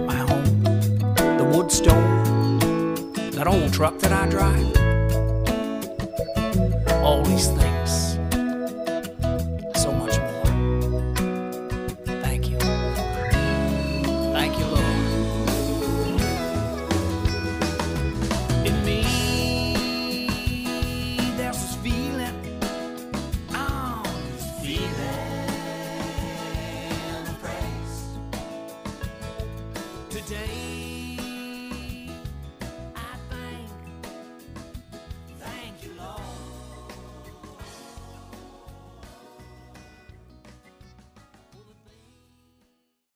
my 0.06 0.14
home, 0.14 0.62
the 1.36 1.50
wood 1.52 1.72
stove, 1.72 3.12
that 3.32 3.48
old 3.48 3.72
truck 3.72 3.98
that 3.98 4.12
I 4.12 4.28
drive. 4.28 4.85
All 7.06 7.22
these 7.22 7.46